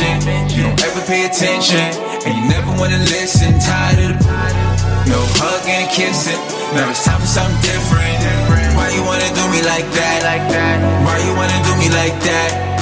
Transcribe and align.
mention, 0.00 0.56
you 0.56 0.62
don't 0.64 0.82
ever 0.82 1.00
pay 1.06 1.26
attention. 1.26 1.78
And 2.26 2.32
you 2.34 2.48
never 2.48 2.70
wanna 2.78 2.98
listen. 2.98 3.58
Tired 3.60 4.10
of 4.10 4.18
the 4.18 5.10
no 5.10 5.20
hugging 5.38 5.84
and 5.84 5.90
kissing. 5.90 6.40
Now 6.74 6.90
it's 6.90 7.04
time 7.04 7.20
for 7.20 7.26
something 7.26 7.60
different. 7.62 8.18
Why 8.76 8.90
you 8.90 9.02
wanna 9.04 9.28
do 9.34 9.44
me? 9.52 9.62
Like 9.62 9.88
that? 9.94 10.22
Why 11.04 11.18
you 11.18 11.34
wanna 11.36 11.58
do 11.64 11.72
me 11.78 11.88
like 11.90 12.16
that? 12.24 12.73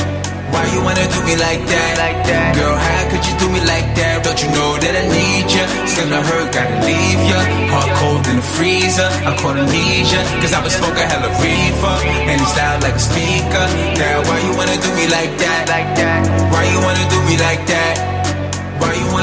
Why 0.52 0.64
you 0.72 0.80
wanna 0.84 1.06
do 1.08 1.20
me 1.24 1.34
like 1.36 1.64
that? 1.64 1.92
Like 1.96 2.20
that? 2.28 2.52
Girl, 2.54 2.76
how 2.76 3.02
could 3.10 3.24
you 3.24 3.34
do 3.40 3.48
me 3.48 3.60
like 3.64 3.88
that? 3.96 4.20
Don't 4.22 4.36
you 4.36 4.50
know 4.52 4.76
that 4.76 4.94
I 5.02 5.04
need 5.08 5.48
ya? 5.48 5.64
It's 5.82 5.96
gonna 5.96 6.20
hurt, 6.20 6.52
gotta 6.52 6.78
leave 6.84 7.22
ya. 7.24 7.40
Heart 7.72 7.90
cold 7.98 8.24
in 8.28 8.36
the 8.36 8.46
freezer. 8.56 9.08
I 9.24 9.32
caught 9.40 9.56
amnesia. 9.56 10.20
Cause 10.44 10.52
I 10.52 10.60
was 10.60 10.76
smoking 10.76 11.08
hella 11.08 11.32
reefer. 11.40 11.96
And 12.28 12.36
it's 12.36 12.54
loud 12.56 12.84
like 12.84 12.96
a 13.00 13.04
speaker. 13.10 13.64
Now, 13.96 14.28
why 14.28 14.38
you 14.44 14.52
wanna 14.52 14.76
do 14.76 14.90
me 14.92 15.08
like 15.08 15.32
that? 15.40 15.62
Like 15.72 15.90
that? 15.96 16.20
Why 16.52 16.62
you 16.68 16.78
wanna 16.84 17.06
do 17.08 17.18
me 17.24 17.34
like 17.40 17.64
that? 17.72 18.21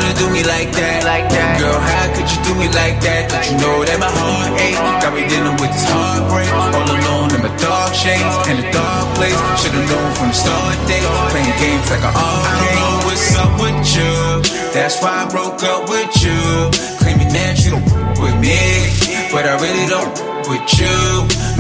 You 0.09 0.16
do 0.16 0.28
me 0.34 0.42
like 0.42 0.74
that? 0.74 1.06
Like 1.06 1.30
that? 1.30 1.62
Girl, 1.62 1.78
how 1.78 2.09
could 2.18 2.25
you 2.25 2.40
do 2.42 2.58
me 2.58 2.66
like 2.74 2.97
that? 3.06 3.30
Don't 3.30 3.46
you 3.46 3.62
know 3.62 3.86
that 3.86 4.02
my 4.02 4.09
heart 4.09 4.58
ache? 4.58 4.81
Got 5.06 5.14
me 5.14 5.22
dealing 5.30 5.53
with 5.62 5.70
this 5.70 5.86
heartbreak. 5.86 6.50
All 6.50 6.74
alone 6.74 7.30
in 7.30 7.46
my 7.46 7.53
dark 7.62 7.94
shades 7.94 8.25
in 8.50 8.58
a 8.58 8.66
dark 8.74 9.06
place. 9.14 9.38
Should've 9.62 9.86
known 9.86 10.09
from 10.18 10.34
the 10.34 10.40
start 10.42 10.81
day. 10.90 11.06
Playing 11.30 11.53
games 11.62 11.94
like 11.94 12.02
an 12.02 12.09
arcade. 12.09 12.42
I 12.42 12.58
don't 12.58 12.74
know 12.74 12.96
what's 13.06 13.38
up 13.38 13.53
with 13.62 13.81
you. 13.94 14.14
That's 14.74 14.98
why 14.98 15.14
I 15.14 15.25
broke 15.30 15.62
up 15.62 15.86
with 15.86 16.09
you. 16.25 16.42
Claiming 17.06 17.30
that 17.30 17.62
you 17.62 17.78
don't 17.78 17.86
with 18.18 18.38
me, 18.42 18.58
but 19.30 19.46
I 19.46 19.62
really 19.62 19.86
don't 19.94 20.28
with 20.50 20.66
you. 20.82 20.98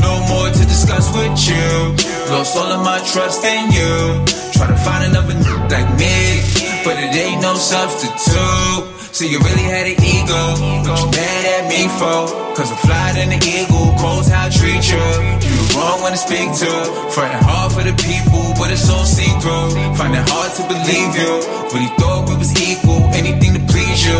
No 0.01 0.17
more 0.27 0.49
to 0.49 0.63
discuss 0.65 1.13
with 1.13 1.37
you. 1.45 1.93
Lost 2.33 2.57
all 2.57 2.71
of 2.73 2.81
my 2.83 2.97
trust 3.05 3.45
in 3.45 3.71
you. 3.71 4.25
Try 4.57 4.67
to 4.67 4.77
find 4.81 5.05
another 5.05 5.33
n- 5.37 5.69
like 5.69 5.89
me, 6.01 6.41
but 6.83 6.97
it 6.97 7.13
ain't 7.15 7.41
no 7.41 7.53
substitute. 7.53 8.97
So 9.13 9.25
you 9.25 9.37
really 9.39 9.65
had 9.69 9.85
an 9.85 9.97
ego, 10.01 10.41
but 10.85 10.97
you 10.97 11.05
mad 11.11 11.45
at 11.45 11.63
me 11.69 11.87
for 11.97 12.29
Cause 12.55 12.71
I'm 12.71 12.77
flying 12.77 13.17
in 13.17 13.29
the 13.33 13.41
eagle, 13.41 13.93
cold 13.97 14.25
how 14.29 14.45
I 14.45 14.49
treat 14.49 14.85
you 14.85 15.01
You 15.43 15.55
wrong 15.75 15.99
one 16.01 16.11
to 16.13 16.17
speak 16.17 16.47
to 16.61 16.71
Frontin' 17.09 17.41
hard 17.41 17.73
for 17.73 17.83
the 17.83 17.95
people, 17.97 18.53
but 18.55 18.71
it's 18.71 18.87
all 18.89 19.03
see-through 19.05 19.97
Find 19.97 20.13
it 20.13 20.23
hard 20.29 20.53
to 20.55 20.63
believe 20.67 21.11
you 21.17 21.31
Really 21.73 21.91
thought 21.97 22.29
we 22.29 22.37
was 22.37 22.53
equal, 22.61 23.01
anything 23.17 23.57
to 23.57 23.63
please 23.65 24.05
you 24.05 24.19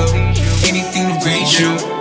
Anything 0.68 1.06
to 1.14 1.16
reach 1.22 1.60
you 1.62 1.99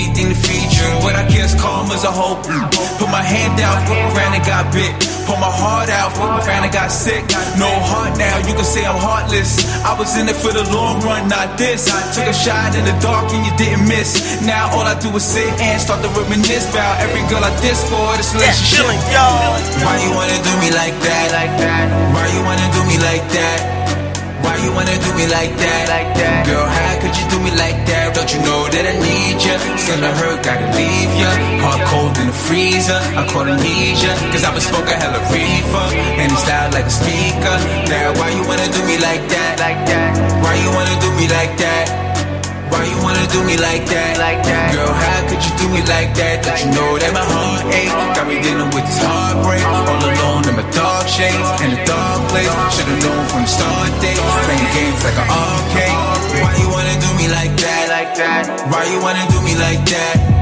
anything 0.00 0.32
to 0.32 0.38
feed 0.38 0.72
you. 0.72 0.88
But 1.04 1.14
I 1.16 1.28
guess 1.28 1.52
karma's 1.60 2.04
a 2.04 2.12
hope. 2.12 2.48
Put 2.96 3.10
my 3.12 3.20
hand 3.20 3.60
out, 3.60 3.84
fuck 3.84 4.00
around 4.16 4.32
and 4.34 4.44
got 4.44 4.72
bit. 4.72 4.92
Put 5.28 5.38
my 5.38 5.52
heart 5.52 5.88
out, 5.92 6.16
fuck 6.16 6.40
around 6.40 6.64
and 6.64 6.72
got 6.72 6.88
sick. 6.88 7.24
No 7.60 7.68
heart 7.68 8.16
now, 8.16 8.40
you 8.48 8.54
can 8.56 8.64
say 8.64 8.84
I'm 8.84 8.96
heartless. 8.96 9.60
I 9.84 9.92
was 9.98 10.16
in 10.16 10.28
it 10.28 10.36
for 10.36 10.52
the 10.52 10.64
long 10.72 11.00
run, 11.04 11.28
not 11.28 11.58
this. 11.58 11.88
I 11.92 12.00
took 12.16 12.26
a 12.26 12.34
shot 12.34 12.74
in 12.74 12.84
the 12.84 12.96
dark 13.04 13.28
and 13.32 13.44
you 13.44 13.52
didn't 13.60 13.86
miss. 13.86 14.40
Now 14.42 14.72
all 14.72 14.86
I 14.88 14.96
do 14.98 15.12
is 15.16 15.24
sit 15.24 15.52
and 15.60 15.80
start 15.80 16.00
to 16.02 16.10
reminisce 16.16 16.70
about 16.72 17.00
every 17.04 17.22
girl 17.28 17.44
I 17.44 17.52
diss 17.60 17.84
for 17.88 18.16
this 18.16 18.32
relationship. 18.32 18.88
Why 19.84 20.00
you 20.00 20.10
wanna 20.16 20.38
do 20.40 20.52
me? 20.64 20.68
Like 20.70 20.96
that? 21.02 21.28
Why 22.14 22.24
you 22.32 22.40
wanna 22.46 22.68
do 22.72 22.80
me 22.88 22.96
like 22.98 23.26
that? 23.36 23.79
Why 24.44 24.56
you 24.64 24.72
wanna 24.72 24.96
do 24.96 25.10
me 25.14 25.26
like 25.28 25.52
that? 25.56 25.84
Like 25.88 26.10
that? 26.16 26.46
Girl, 26.46 26.66
how 26.66 26.92
could 27.00 27.14
you 27.16 27.26
do 27.30 27.38
me 27.40 27.50
like 27.56 27.78
that? 27.90 28.14
Don't 28.14 28.30
you 28.32 28.40
know 28.40 28.68
that 28.68 28.84
I 28.92 28.94
need 29.00 29.38
ya? 29.40 29.56
It's 29.76 29.86
gonna 29.88 30.12
hurt, 30.20 30.42
gotta 30.42 30.68
leave 30.76 31.12
ya. 31.16 31.30
Heart 31.64 31.82
cold 31.88 32.14
in 32.18 32.26
the 32.28 32.38
freezer. 32.48 33.00
I 33.16 33.22
caught 33.28 33.48
amnesia. 33.48 34.12
Cause 34.32 34.44
I 34.44 34.52
was 34.52 34.64
smoking 34.66 34.98
hella 34.98 35.20
reefer. 35.32 35.86
And 36.20 36.32
it's 36.32 36.46
loud 36.48 36.74
like 36.74 36.88
a 36.88 36.94
speaker. 36.94 37.56
Now, 37.88 38.16
why 38.18 38.30
you 38.36 38.42
wanna 38.48 38.68
do 38.72 38.80
me 38.84 38.96
like 38.98 39.24
that? 39.28 39.54
Like 39.60 39.80
that? 39.86 40.10
Why 40.42 40.54
you 40.58 40.70
wanna 40.72 40.96
do 41.00 41.10
me 41.16 41.26
like 41.28 41.54
that? 41.58 42.09
Why 42.70 42.86
you 42.86 42.98
wanna 43.02 43.26
do 43.28 43.42
me 43.44 43.56
like 43.58 43.84
that? 43.90 44.18
Like 44.18 44.42
that? 44.46 44.72
Girl, 44.72 44.88
how 44.88 45.20
could 45.28 45.42
you 45.42 45.52
do 45.58 45.66
me 45.74 45.82
like 45.90 46.14
that? 46.14 46.46
Don't 46.46 46.58
you 46.62 46.70
know 46.70 46.90
that 47.02 47.12
my 47.12 47.26
heart 47.26 47.66
ache? 47.74 47.92
Got 48.16 48.26
me 48.30 48.38
dealing 48.40 48.70
with 48.70 48.86
this 48.86 49.00
heartbreak. 49.02 49.62
All 49.66 50.00
alone 50.06 50.42
in 50.48 50.54
my 50.54 50.66
dark 50.70 51.06
shades 51.10 51.50
in 51.60 51.74
a 51.74 51.80
dark 51.84 52.20
place. 52.30 52.50
Should've 52.74 53.00
known 53.02 53.24
from 53.28 53.42
the 53.44 53.52
start 53.52 53.92
day. 54.00 54.16
Playing 54.16 54.70
games 54.72 55.00
like 55.04 55.18
an 55.18 55.28
arcade. 55.28 55.98
Why 56.42 56.52
you 56.62 56.68
wanna 56.70 56.96
do 56.98 57.10
me 57.18 57.26
like 57.28 57.54
that? 57.58 57.84
Like 57.90 58.12
that? 58.16 58.42
Why 58.70 58.86
you 58.88 58.98
wanna 59.02 59.26
do 59.28 59.38
me 59.42 59.54
like 59.58 59.82
that? 59.90 60.39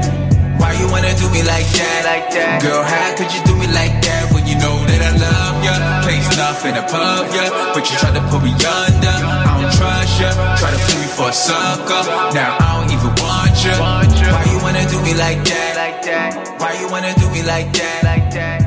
Why 0.79 0.85
you 0.85 0.91
wanna 0.95 1.13
do 1.19 1.27
me 1.35 1.43
like 1.43 1.67
that? 1.75 2.01
Like 2.07 2.31
that? 2.31 2.63
Girl, 2.63 2.79
how 2.79 3.11
could 3.19 3.27
you 3.35 3.43
do 3.43 3.51
me 3.59 3.67
like 3.67 3.99
that 3.99 4.31
when 4.31 4.47
you 4.47 4.55
know 4.55 4.79
that 4.87 5.01
I 5.03 5.11
love 5.11 5.59
ya? 5.59 5.75
Place 6.07 6.23
nothing 6.39 6.71
above 6.71 7.27
ya, 7.35 7.75
but 7.75 7.83
you 7.83 7.99
try 7.99 8.15
to 8.15 8.23
put 8.31 8.39
me 8.39 8.55
under. 8.55 9.11
I 9.11 9.59
don't 9.59 9.75
trust 9.75 10.23
ya. 10.23 10.31
Try 10.55 10.71
to 10.71 10.79
put 10.79 10.95
me 11.03 11.07
for 11.11 11.27
a 11.27 11.35
sucker. 11.35 11.99
Now 12.31 12.63
I 12.63 12.79
don't 12.79 12.95
even 12.95 13.11
want 13.19 13.59
ya. 13.59 13.75
Why 13.75 14.07
you 14.47 14.59
wanna 14.63 14.87
do 14.87 15.03
me 15.03 15.19
like 15.19 15.43
that? 15.51 15.75
Like 15.75 15.99
that? 16.07 16.31
Why 16.63 16.71
you 16.79 16.87
wanna 16.87 17.11
do 17.11 17.27
me 17.27 17.43
like 17.43 17.75
that? 17.75 17.99
Like 18.07 18.31
that? 18.39 18.59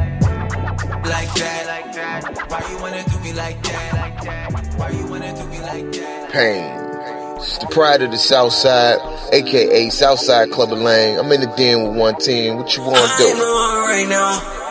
Like 1.09 1.33
that? 1.41 1.61
Like 1.65 1.89
that? 1.97 2.21
Why 2.53 2.61
you 2.69 2.77
wanna 2.77 3.03
do 3.09 3.17
me 3.25 3.33
like 3.33 3.57
that? 3.65 3.89
Like 3.97 4.21
that? 4.21 4.53
Why 4.77 4.91
you 4.93 5.09
wanna 5.09 5.33
do 5.33 5.49
me 5.49 5.65
like 5.65 5.89
that? 5.97 6.29
Pain. 6.29 6.92
It's 7.43 7.59
the 7.59 7.67
pride 7.67 8.03
of 8.03 8.13
the 8.13 8.19
South 8.19 8.53
Side, 8.53 9.01
aka 9.33 9.91
Southside 9.91 10.53
Club 10.53 10.73
of 10.73 10.79
Lang. 10.79 11.19
I'm 11.19 11.33
in 11.33 11.41
the 11.41 11.49
den 11.57 11.89
with 11.89 11.97
one 11.97 12.15
team. 12.21 12.57
What 12.57 12.77
you 12.77 12.85
want 12.85 12.95
to 12.97 13.03
I'm 13.03 13.19
do? 13.19 13.27
one 13.27 13.79
right 13.91 14.09
now. 14.09 14.63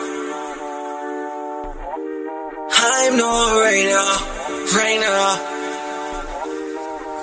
I'm 2.74 3.12
one 3.12 3.60
right 3.60 3.84
now. 3.92 4.16
Right 4.74 5.00
now. 5.00 5.61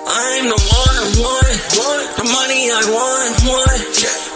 I'm 0.09 0.49
the 0.49 0.57
one, 0.57 1.05
one, 1.21 1.53
one. 1.85 2.03
The 2.17 2.25
money 2.33 2.73
I 2.73 2.81
want, 2.89 3.29
want. 3.45 3.77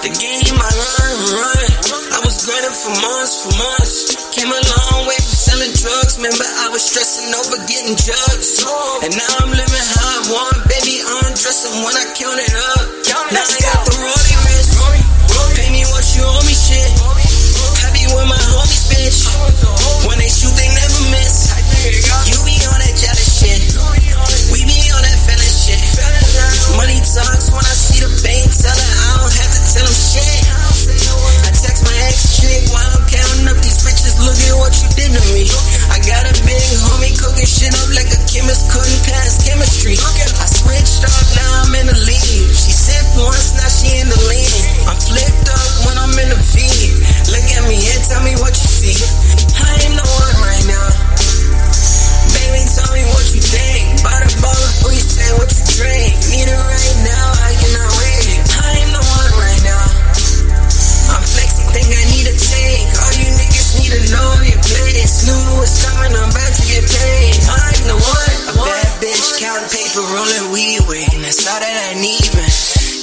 The 0.05 0.11
game 0.13 0.53
I 0.53 0.69
run, 0.69 1.13
run. 1.33 1.65
I 2.13 2.19
was 2.21 2.45
grinding 2.45 2.77
for 2.77 2.93
months, 3.01 3.41
for 3.41 3.53
months. 3.57 4.13
Came 4.37 4.53
a 4.53 4.61
long 4.61 5.09
way 5.09 5.17
from 5.17 5.33
selling 5.33 5.73
drugs. 5.73 6.21
Remember, 6.21 6.45
I 6.45 6.69
was 6.69 6.85
stressing 6.85 7.33
over 7.33 7.57
getting 7.65 7.97
jugs. 7.97 8.61
And 9.01 9.17
now 9.17 9.33
I'm 9.41 9.49
living 9.49 9.85
how 9.97 10.13
I 10.13 10.21
want. 10.29 10.61
Baby, 10.69 11.01
undressing 11.25 11.73
when 11.81 11.97
I 11.97 12.05
count 12.21 12.37
it 12.37 12.53
up. 12.77 12.85
Now 13.33 13.41
I 13.41 13.57
got 13.57 13.81
the 13.89 13.97
rolling 13.97 14.39
wrist. 14.45 14.77
Pay 15.57 15.73
me 15.73 15.81
what 15.89 16.05
you 16.13 16.21
owe 16.21 16.43
me, 16.45 16.53
shit. 16.53 16.85
Happy 17.81 18.05
with 18.13 18.29
my 18.29 18.37
homies, 18.37 18.93
bitch. 18.93 19.82
I 30.13 31.49
text 31.49 31.81
my 31.89 31.97
ex 32.05 32.37
chick 32.37 32.69
while 32.69 32.85
I'm 32.85 33.01
counting 33.09 33.49
up 33.49 33.57
these 33.65 33.81
riches. 33.81 34.21
Look 34.21 34.37
at 34.37 34.53
what 34.61 34.69
you 34.77 34.89
did 34.93 35.09
to 35.09 35.23
me. 35.33 35.49
I 35.89 35.97
got 36.05 36.29
a 36.29 36.33
big 36.45 36.61
homie 36.85 37.17
cooking 37.17 37.49
shit 37.49 37.73
up 37.73 37.89
like 37.97 38.13
a 38.13 38.21
chemist 38.29 38.69
couldn't 38.69 39.01
pass 39.09 39.41
chemistry. 39.41 39.97
I 39.97 40.45
switched 40.45 41.01
up, 41.01 41.25
now 41.33 41.65
I'm 41.65 41.73
in 41.81 41.89
the 41.89 41.97
lead. 41.97 42.45
She 42.53 42.69
sipped 42.69 43.17
once, 43.17 43.57
now 43.57 43.65
she 43.65 43.89
in 43.97 44.05
the 44.05 44.21
lean. 44.29 44.85
I'm 44.85 44.99
flipped 45.01 45.49
up 45.49 45.69
when 45.89 45.97
I'm 45.97 46.13
in 46.13 46.29
the 46.29 46.37
V. 46.37 46.61
Look 47.33 47.47
at 47.57 47.65
me 47.65 47.81
and 47.81 48.01
tell 48.05 48.21
me 48.21 48.37
what 48.37 48.53
you 48.53 48.69
see. 48.69 48.93
I 49.65 49.81
ain't 49.81 49.97
no 49.97 50.05
one 50.05 50.37
right 50.45 50.65
now. 50.69 50.87
Baby, 52.37 52.61
tell 52.69 52.91
me 52.93 53.01
what 53.17 53.25
you 53.33 53.41
think. 53.41 54.05
Buy 54.05 54.13
the 54.21 54.29
you 54.93 55.01
say 55.01 55.25
what 55.41 55.49
you 55.49 55.65
drink. 55.73 56.12
People 69.93 70.09
rolling 70.09 70.49
weed 70.49 70.81
and 71.13 71.21
that's 71.21 71.45
all 71.45 71.61
that 71.61 71.77
I 71.85 71.93
need, 72.01 72.25
man. 72.33 72.49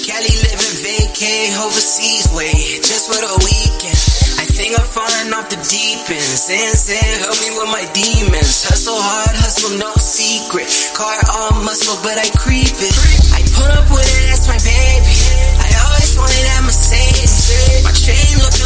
Cali 0.02 0.34
living 0.42 0.75
vacay 0.82 1.54
overseas 1.62 2.26
way, 2.34 2.50
just 2.82 3.06
for 3.06 3.14
the 3.14 3.31
weekend. 3.46 3.94
I 4.42 4.46
think 4.50 4.75
I'm 4.75 4.82
falling 4.82 5.31
off 5.31 5.46
the 5.54 5.60
deep 5.70 6.02
end. 6.10 6.19
Saying, 6.19 6.75
saying, 6.75 7.22
help 7.22 7.38
me 7.38 7.54
with 7.54 7.70
my 7.70 7.87
demons. 7.94 8.66
Hustle 8.66 8.98
hard, 8.98 9.38
hustle 9.38 9.78
no 9.78 9.94
secret. 10.02 10.66
Car 10.98 11.14
all 11.31 11.62
muscle, 11.62 11.94
but 12.02 12.19
I 12.19 12.26
creep 12.34 12.75
it. 12.75 12.94
I 13.38 13.46
put 13.54 13.70
up 13.70 13.87
with 13.94 14.10
it, 14.10 14.26
that's 14.26 14.50
my 14.50 14.58
baby. 14.58 15.14
I 15.62 15.70
always 15.87 16.10
wanted 16.19 16.42
that 16.42 16.66
Mercedes. 16.66 17.87
My 17.87 17.94
chain 17.94 18.34
looking 18.42 18.60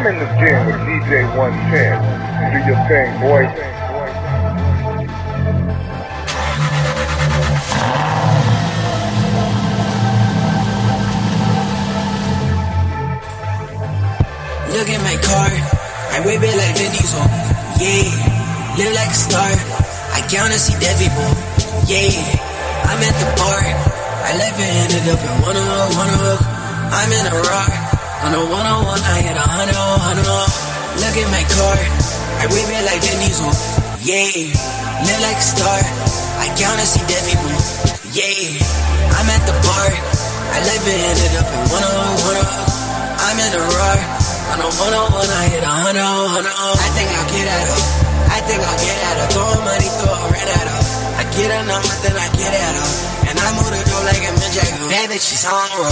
I'm 0.00 0.06
in 0.06 0.18
the 0.18 0.24
gym 0.40 0.64
with 0.64 0.80
DJ 0.88 1.28
110. 1.36 2.00
Do 2.52 2.58
your 2.64 2.80
thing, 2.88 3.20
boy. 3.20 3.44
Look 14.72 14.88
at 14.88 15.02
my 15.04 15.20
car, 15.20 15.52
I 15.52 16.24
whip 16.24 16.40
it 16.40 16.56
like 16.56 16.80
Vin 16.80 16.92
Diesel. 16.96 17.20
Yeah, 17.76 18.08
live 18.80 18.94
like 18.96 19.10
a 19.10 19.20
star. 19.20 19.52
I 20.16 20.24
count 20.32 20.48
and 20.48 20.60
see 20.64 20.80
dead 20.80 20.96
people. 20.96 21.28
Yeah, 21.84 22.08
I'm 22.88 23.04
at 23.04 23.16
the 23.20 23.28
bar. 23.36 23.60
I 23.60 24.32
left 24.32 24.60
it 24.60 24.64
ended 24.64 25.12
up 25.12 25.20
in 25.20 25.42
one 25.44 25.56
oh 25.58 25.92
one 25.92 26.08
oh. 26.08 26.60
I'm 26.88 27.12
in 27.12 27.26
a 27.26 27.36
rock. 27.52 27.79
On 28.20 28.36
a 28.36 28.42
one 28.52 28.66
oh 28.68 28.84
one, 28.84 29.00
I 29.00 29.16
hit 29.24 29.32
a 29.32 29.40
hundred 29.40 29.72
oh 29.80 29.96
hundred 29.96 30.28
oh. 30.28 30.48
Look 31.00 31.16
at 31.16 31.28
my 31.32 31.40
car, 31.56 31.78
I 32.36 32.44
whip 32.52 32.68
it 32.68 32.84
like 32.84 33.00
Vin 33.00 33.16
Diesel. 33.16 33.48
Yeah, 34.04 34.28
live 35.08 35.20
like 35.24 35.40
a 35.40 35.46
star. 35.56 35.80
I 36.36 36.52
count 36.52 36.76
and 36.76 36.84
see 36.84 37.00
dead 37.08 37.24
people. 37.24 37.48
Yeah, 38.12 38.60
I'm 39.16 39.24
at 39.24 39.40
the 39.48 39.56
bar. 39.64 39.88
I 40.52 40.58
left 40.68 40.84
it 40.84 41.00
ended 41.00 41.32
up 41.40 41.48
in 41.48 41.62
one 41.72 41.80
oh 41.80 42.28
one 42.28 42.38
oh. 42.44 43.24
I'm 43.24 43.38
in 43.40 43.52
a 43.56 43.62
rock. 43.72 44.00
On 44.52 44.60
on 44.68 45.08
one, 45.16 45.30
I 45.32 45.44
hit 45.48 45.64
a 45.64 45.72
hundred 45.80 46.04
on 46.04 46.28
hundred 46.28 46.52
on. 46.60 46.76
I 46.76 46.88
think 46.92 47.08
I'll 47.16 47.30
get 47.32 47.46
at 47.48 47.66
her. 47.72 47.80
I 48.36 48.38
think 48.44 48.60
I'll 48.60 48.80
get 48.84 48.98
at 49.00 49.16
her. 49.16 49.28
Throw 49.32 49.48
money, 49.64 49.88
throw 49.96 50.12
a 50.12 50.26
rent 50.28 50.50
at 50.60 50.66
her. 50.68 50.80
I 51.16 51.22
get 51.32 51.48
a 51.56 51.60
number, 51.64 51.94
then 52.04 52.16
I 52.20 52.28
get 52.36 52.52
at 52.52 52.74
her. 52.84 53.19
I 53.40 53.56
move 53.56 53.72
the 53.72 53.80
door 53.88 54.04
like 54.04 54.20
a 54.20 54.32
Jagger. 54.52 54.84
Bad 54.90 55.08
bitch, 55.08 55.24
she's 55.24 55.48
on 55.48 55.68
roll. 55.80 55.88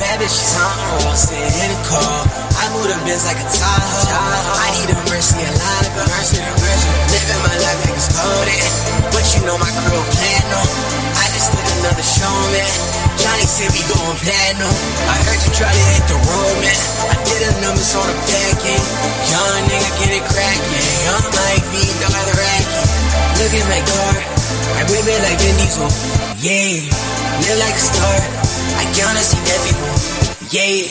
Bad 0.00 0.16
bitch, 0.16 0.32
she's 0.32 0.56
on 0.56 0.76
roll. 0.96 1.12
Sitting 1.12 1.44
in 1.44 1.68
the 1.74 1.80
car. 1.84 2.24
I 2.56 2.64
move 2.72 2.88
the 2.88 2.96
Benz 3.04 3.28
like 3.28 3.36
a 3.36 3.46
Tahoe. 3.52 4.08
I 4.56 4.68
need 4.80 4.88
a 4.94 4.98
mercy, 5.12 5.36
a 5.44 5.52
lot 5.60 5.84
of 5.84 5.92
mercy, 5.92 6.40
a 6.40 6.52
mercy. 6.56 6.88
Living 7.12 7.42
my 7.44 7.56
life, 7.60 7.80
niggas 7.84 8.08
coded. 8.16 8.64
But 9.12 9.24
you 9.36 9.44
know 9.44 9.60
my 9.60 9.68
crew 9.84 10.02
plan 10.16 10.44
on. 10.56 10.70
I 11.20 11.26
just 11.36 11.52
did 11.52 11.66
another 11.82 12.06
show, 12.06 12.32
man. 12.54 12.70
Johnny 13.20 13.44
said 13.44 13.68
we 13.76 13.82
going 13.92 14.16
platinum. 14.22 14.72
I 15.04 15.16
heard 15.26 15.40
you 15.44 15.52
try 15.52 15.68
to 15.68 15.84
hit 15.92 16.04
the 16.08 16.16
road, 16.16 16.56
man. 16.64 16.80
I 17.12 17.16
did 17.28 17.40
a 17.44 17.52
numbers 17.60 17.92
on 17.92 18.08
the 18.08 18.16
back 18.24 18.56
end. 18.64 18.86
Young 19.28 19.68
nigga 19.68 19.90
get 20.00 20.10
it 20.16 20.24
crackin'. 20.32 20.86
Young 21.04 21.26
Mike 21.28 21.66
V, 21.70 21.74
dog 22.00 22.24
the 22.24 22.34
racket. 22.40 22.88
Look 23.36 23.52
at 23.52 23.66
my 23.68 23.82
car. 23.84 24.16
I 24.78 24.82
whip 24.88 25.04
it 25.04 25.20
like 25.26 25.38
Vin 25.44 25.56
Diesel. 25.60 26.15
Yeah, 26.36 26.52
live 26.52 27.58
like 27.64 27.72
a 27.72 27.80
star. 27.80 28.16
I 28.76 28.84
and 28.84 29.24
see 29.24 29.40
people. 29.40 29.88
Yeah, 30.52 30.84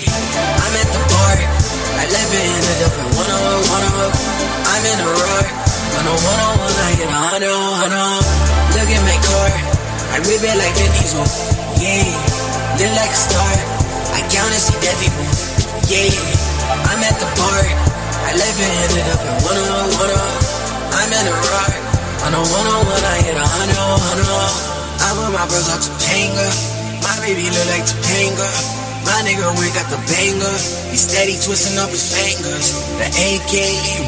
I'm 0.58 0.74
at 0.74 0.90
the 0.90 1.02
bar. 1.06 1.38
I 1.38 2.06
left 2.10 2.34
it 2.34 2.50
ended 2.50 2.82
in 2.82 3.14
one 3.14 3.30
oh 3.30 3.62
one 3.70 3.86
oh. 3.94 4.10
I'm 4.66 4.86
in 4.90 4.98
a 4.98 5.06
roar. 5.06 5.46
On 6.02 6.06
a 6.10 6.14
one 6.18 6.42
on 6.50 6.54
one, 6.66 6.78
I 6.82 6.92
hit 6.98 7.14
a 7.14 7.22
hundred 7.30 7.54
hundred. 7.54 8.26
Look 8.74 8.90
at 8.90 9.04
my 9.06 9.18
car. 9.22 9.52
I 10.10 10.26
whip 10.26 10.42
it 10.42 10.58
like 10.58 10.74
Vin 10.82 10.90
Diesel. 10.98 11.22
Yeah, 11.78 12.10
live 12.82 12.98
like 12.98 13.14
a 13.14 13.22
star. 13.30 13.54
I 14.18 14.26
and 14.26 14.58
see 14.58 14.82
people. 14.82 15.30
Yeah, 15.94 16.10
I'm 16.90 17.06
at 17.06 17.22
the 17.22 17.30
bar. 17.38 17.62
I 17.62 18.32
left 18.34 18.58
it 18.58 18.72
ended 18.82 19.14
in 19.14 19.18
one 19.46 19.62
oh 19.62 19.94
one 19.94 20.10
oh. 20.10 20.90
I'm 20.90 21.12
in 21.14 21.26
a 21.30 21.36
roar. 21.38 21.70
On 22.26 22.34
a 22.34 22.42
one 22.42 22.66
on 22.66 22.82
one, 22.82 23.06
I 23.06 23.18
hit 23.22 23.38
a 23.38 23.46
hundred 23.46 23.78
hundred. 23.78 24.75
I 25.06 25.14
with 25.22 25.38
my 25.38 25.46
bros 25.46 25.70
out 25.70 25.78
to 25.86 25.92
Topanga. 26.02 26.50
My 27.06 27.14
baby 27.22 27.46
look 27.46 27.68
like 27.70 27.86
Topanga. 27.86 28.50
My 29.06 29.22
nigga, 29.22 29.54
we 29.62 29.70
got 29.78 29.86
the 29.94 30.02
banger. 30.10 30.56
He 30.90 30.98
steady 30.98 31.38
twisting 31.38 31.78
up 31.78 31.94
his 31.94 32.10
fingers. 32.10 32.74
The 32.98 33.06
AK, 33.14 33.54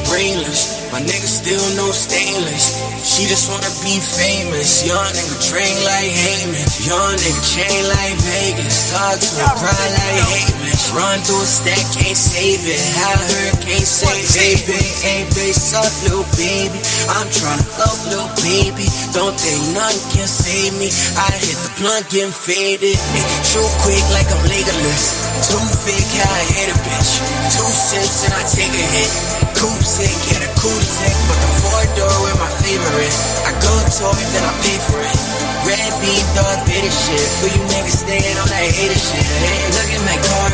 brainless. 0.10 0.87
My 0.92 1.04
nigga 1.04 1.28
still 1.28 1.68
no 1.76 1.92
stainless. 1.92 2.80
She 3.04 3.28
just 3.28 3.52
wanna 3.52 3.72
be 3.84 4.00
famous. 4.00 4.88
Young 4.88 5.12
nigga 5.12 5.38
train 5.44 5.76
like 5.84 6.12
Heyman. 6.12 6.68
Young 6.88 7.14
nigga 7.20 7.44
chain 7.44 7.82
like 7.92 8.16
Vegas. 8.24 8.92
Talk 8.92 9.20
to 9.20 9.30
a 9.44 9.50
bride 9.60 9.92
like 10.00 10.20
Heyman. 10.32 10.78
Run 10.96 11.20
through 11.28 11.44
a 11.44 11.50
stack, 11.50 11.84
can't 11.92 12.16
save 12.16 12.64
it. 12.64 12.80
I 12.80 13.20
heard, 13.20 13.54
can't 13.68 13.84
save 13.84 14.16
it. 14.16 14.64
Baby, 14.64 14.80
ain't 15.04 15.30
base 15.36 15.76
up, 15.76 15.92
little 16.08 16.28
baby. 16.40 16.80
I'm 17.12 17.28
tryna 17.36 17.68
fuck, 17.68 17.98
little 18.08 18.32
baby. 18.40 18.88
Don't 19.12 19.36
think 19.36 19.76
nothing 19.76 20.00
can 20.16 20.28
save 20.30 20.72
me. 20.80 20.88
I 21.20 21.28
hit 21.36 21.58
the 21.68 21.72
blunt, 21.84 22.08
getting 22.08 22.32
faded. 22.32 22.96
Hey, 22.96 23.26
shoot 23.44 23.72
quick 23.84 24.06
like 24.16 24.30
I'm 24.32 24.44
Legolas. 24.48 25.04
Too 25.52 25.60
thick, 25.84 26.08
how 26.24 26.32
I 26.32 26.44
hit 26.56 26.68
a 26.72 26.78
bitch. 26.80 27.12
Two 27.52 27.68
cents 27.68 28.24
and 28.24 28.34
I 28.34 28.42
take 28.48 28.72
a 28.72 28.86
hit. 28.96 29.57
Coupe 29.58 29.82
sick, 29.82 30.14
get 30.30 30.46
a 30.46 30.50
coupe 30.62 30.86
sick, 30.86 31.18
but 31.26 31.38
the 31.42 31.50
four 31.66 31.82
door 31.98 32.16
with 32.30 32.38
my 32.38 32.52
favorite. 32.62 33.16
I 33.42 33.52
go 33.58 33.74
to 33.74 34.06
it, 34.14 34.28
then 34.30 34.46
I 34.46 34.54
pay 34.62 34.78
for 34.86 35.02
it. 35.02 35.18
Red 35.66 35.94
beam, 35.98 36.26
dog, 36.38 36.62
Vader 36.70 36.94
shit. 36.94 37.28
For 37.42 37.50
you 37.50 37.62
niggas 37.66 38.06
staying 38.06 38.38
on 38.38 38.48
that 38.54 38.70
hater 38.70 39.02
shit. 39.02 39.26
Hey, 39.26 39.58
look 39.74 39.90
at 39.90 40.04
my 40.06 40.18
car. 40.22 40.50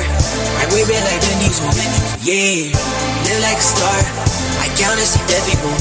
I 0.56 0.64
whip 0.72 0.88
it 0.88 1.04
like 1.04 1.20
Vin 1.20 1.38
Diesel. 1.44 1.68
Yeah, 2.24 2.72
live 3.28 3.42
like 3.44 3.60
a 3.60 3.68
star. 3.68 4.00
I 4.64 4.72
count 4.80 4.96
and 4.96 5.04
see 5.04 5.20
dead 5.28 5.44
people. 5.52 5.76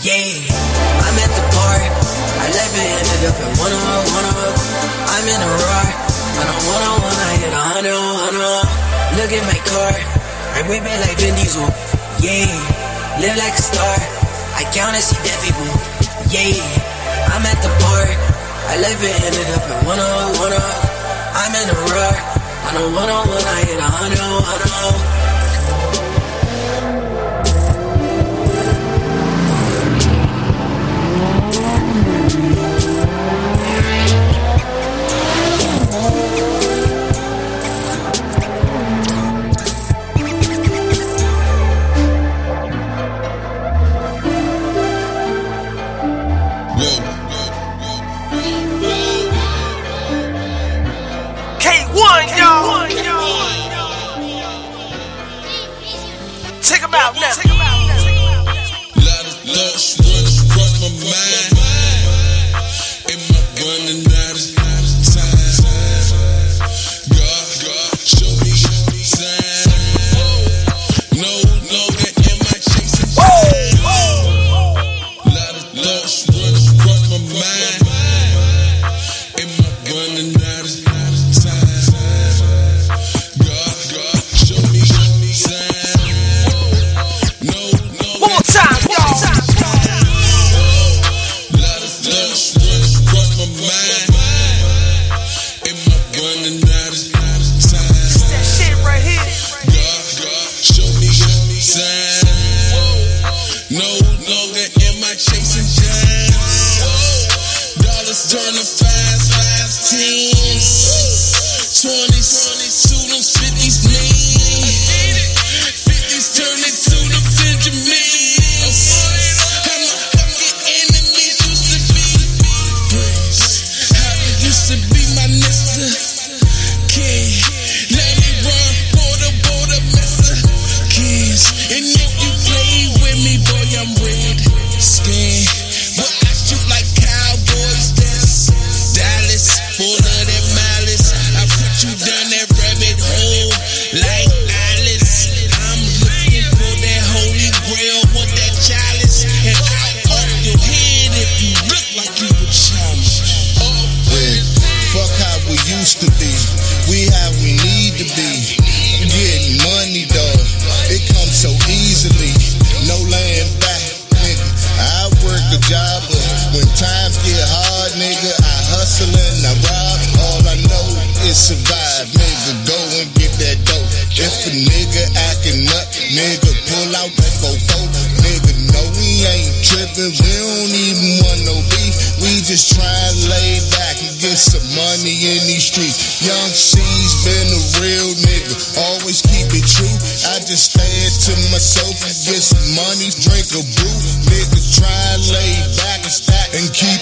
Yeah, 0.00 0.32
I'm 1.04 1.16
at 1.20 1.28
the 1.28 1.44
bar. 1.52 1.76
I 1.76 2.46
left 2.56 2.72
it 2.72 2.88
ended 2.88 3.22
up 3.28 3.36
in 3.36 3.52
one 3.60 3.72
oh 3.76 4.16
one 4.16 4.26
oh. 4.32 4.50
I'm 5.12 5.26
in 5.28 5.40
a 5.44 5.50
roar. 5.60 5.86
On 6.40 6.46
a 6.48 6.56
one 6.72 6.84
on 6.88 6.98
one, 7.04 7.20
I 7.20 7.34
hit 7.36 7.52
a 7.52 7.62
hundred 7.68 7.92
hundred. 7.92 8.64
Look 9.20 9.30
at 9.30 9.44
my 9.44 9.60
car. 9.60 9.92
I 10.56 10.60
whip 10.72 10.80
it 10.80 10.98
like 11.04 11.20
Vin 11.20 11.36
Diesel 11.36 11.91
yeah. 12.22 12.46
Live 13.18 13.36
like 13.36 13.58
a 13.58 13.62
star, 13.62 13.96
I 14.54 14.62
count 14.72 14.94
and 14.94 15.02
see 15.02 15.18
dead 15.26 15.38
people, 15.42 15.66
yeah. 16.30 16.54
I'm 17.28 17.42
at 17.42 17.58
the 17.60 17.70
bar, 17.82 18.06
I 18.70 18.78
live 18.78 19.02
it, 19.02 19.18
ended 19.26 19.50
up 19.58 19.66
at 19.66 19.84
101 19.84 20.52
up. 20.54 20.92
I'm 21.34 21.52
in 21.58 21.66
a 21.66 21.76
roar, 21.90 22.14
on 22.70 22.74
a 22.78 22.84
101, 22.94 23.42
I 23.42 23.60
hit 23.66 23.76
a 23.76 23.88
100, 23.90 24.18
100. 24.18 25.21
take 56.72 56.80
them 56.80 56.94
out 56.94 57.14
now. 57.16 57.28
Love, 58.96 59.28
love, 59.44 59.76
run, 60.00 60.24
run 60.56 60.72
my 60.80 60.88
mind. 61.04 61.31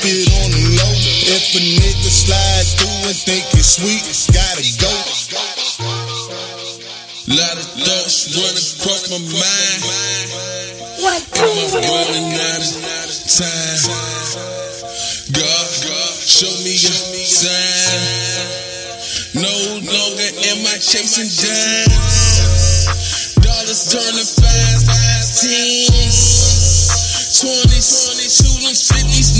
keep 0.00 0.12
it 0.12 0.28
on 0.40 0.48
the 0.50 0.62
low. 0.80 0.94
If 1.28 1.54
a 1.56 1.58
nigga 1.60 2.08
slide 2.10 2.66
through 2.80 3.08
and 3.12 3.16
think 3.16 3.44
it's 3.52 3.76
sweet, 3.76 4.00
it's 4.08 4.26
gotta 4.32 4.64
go. 4.80 4.88
Lot 7.28 7.56
of 7.60 7.66
thoughts 7.84 8.32
run 8.36 8.56
across 8.56 9.10
my 9.12 9.18
mind. 9.20 9.80
Am 11.00 11.06
I 11.06 11.20
running 11.32 12.32
out 12.32 12.60
of 12.60 12.66
time? 13.28 13.80
God, 15.32 15.68
show 16.24 16.50
me 16.64 16.74
a 16.74 16.76
sign. 17.24 18.48
No 19.36 19.52
longer 19.84 20.30
am 20.48 20.66
I 20.66 20.78
chasing 20.80 21.28
dimes. 21.28 23.36
Dollars 23.40 23.84
turning 23.92 24.26
five, 24.26 24.82
five 24.84 25.24
teens. 25.40 26.20
twenties, 27.40 27.88
20, 28.04 28.28
50s, 28.74 29.39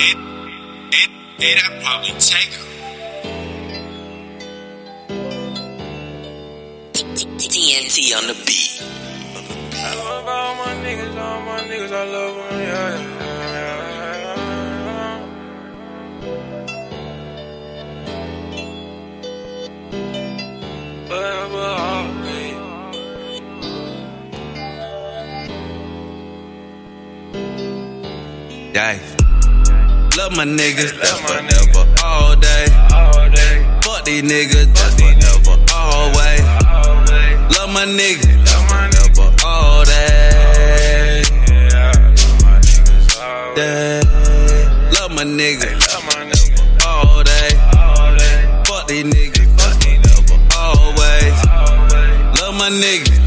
And, 0.00 0.18
I'd 1.40 1.82
probably 1.82 2.10
take 2.20 2.52
her. 2.52 2.64
TNT 6.92 8.14
on 8.16 8.26
the 8.28 8.34
beat. 8.46 8.80
I 9.74 9.94
love 9.96 10.26
all 10.28 10.54
my 10.54 10.74
niggas, 10.84 11.16
all 11.16 11.40
my 11.40 11.60
niggas, 11.62 11.92
I 11.92 12.04
love 12.04 12.36
them, 12.36 12.60
yeah. 12.60 13.18
Forever, 21.08 21.78
Love 30.18 30.36
my 30.36 30.44
niggas, 30.44 30.98
that's 30.98 31.20
forever. 31.20 31.86
All 32.02 32.34
day. 32.34 32.66
Fuck 33.84 34.04
these 34.04 34.24
niggas, 34.24 34.66
that's 34.74 34.94
forever. 34.96 35.62
Always. 35.72 36.40
Love 37.56 37.70
my 37.70 37.86
niggas, 37.86 38.44
that's 38.44 38.64
forever. 38.66 39.30
All 39.46 39.84
day. 39.84 41.22
Day. 43.54 44.00
Love 44.90 45.12
my 45.14 45.22
niggas, 45.22 45.86
all 46.84 47.22
day. 47.22 47.50
Fuck 48.66 48.88
these 48.88 49.04
niggas, 49.04 49.56
that's 49.56 49.76
forever. 49.84 50.36
Always. 50.56 51.44
Love 52.40 52.54
my 52.56 52.70
niggas. 52.70 53.17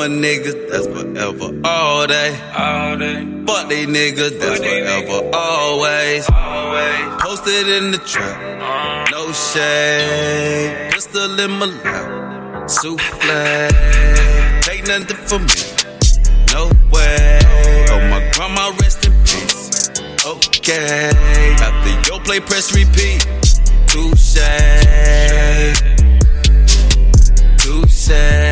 my 0.00 0.06
niggas, 0.06 0.56
that's 0.70 0.86
forever, 0.86 1.60
all 1.62 2.06
day. 2.06 2.30
All 2.56 2.96
day. 2.96 3.20
Fuck 3.46 3.68
they 3.68 3.84
niggas, 3.84 4.40
that's 4.40 4.58
forever, 4.58 5.30
always. 5.36 6.26
always. 6.30 7.22
Posted 7.22 7.68
in 7.68 7.90
the 7.90 7.98
trap, 7.98 8.40
uh-huh. 8.62 9.04
no 9.10 9.30
shade. 9.32 10.92
Pistol 10.92 11.38
in 11.38 11.50
my 11.50 11.66
lap, 11.66 12.70
souffle. 12.70 13.68
Take 14.62 14.86
nothing 14.86 15.20
from 15.28 15.42
me, 15.44 15.60
no 16.54 16.70
way. 16.90 17.38
Oh, 17.92 18.00
my 18.08 18.20
grandma, 18.32 18.72
rest 18.80 19.04
in 19.04 19.12
peace. 19.28 19.90
Okay. 20.24 21.10
After 21.60 22.10
your 22.10 22.20
play, 22.20 22.40
press 22.40 22.72
repeat. 22.74 23.20
Touche 23.86 24.40
say 28.10 28.50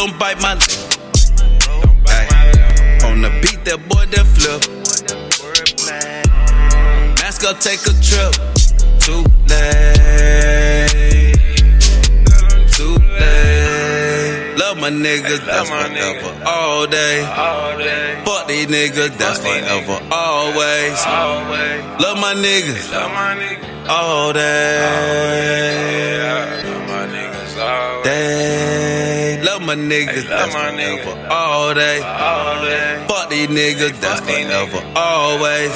don't 0.00 0.18
bite 0.18 0.40
my 0.40 0.54
lip. 0.54 0.70
Ay, 2.08 2.26
on 3.04 3.20
the 3.20 3.30
beat, 3.42 3.60
that 3.66 3.78
boy 3.88 4.04
that 4.12 4.26
flip. 4.34 4.60
Mask 7.18 7.44
up, 7.44 7.56
take 7.60 7.82
a 7.84 7.92
trip. 8.00 8.32
Too 9.04 9.22
late. 9.50 10.88
Too 12.76 12.96
late. 13.20 14.56
Love 14.62 14.76
my 14.78 14.90
niggas, 14.90 15.42
that's 15.44 15.68
forever, 15.68 16.32
all 16.46 16.86
day. 16.86 17.16
Fuck 18.24 18.42
these 18.48 18.66
niggas, 18.66 19.16
that's 19.18 19.38
forever, 19.38 19.98
always. 20.10 20.98
Love 22.04 22.18
my 22.18 22.34
niggas, 22.34 22.88
all 23.88 24.32
day. 24.32 25.80
Day. 28.02 29.42
Love 29.42 29.62
my 29.62 29.74
niggas, 29.74 30.26
that's 30.28 30.54
forever. 30.54 31.28
All 31.30 31.74
day. 31.74 32.00
Fuck 33.08 33.28
these 33.30 33.48
niggas, 33.48 34.00
that's 34.00 34.20
forever. 34.20 34.82
Always. 34.96 35.70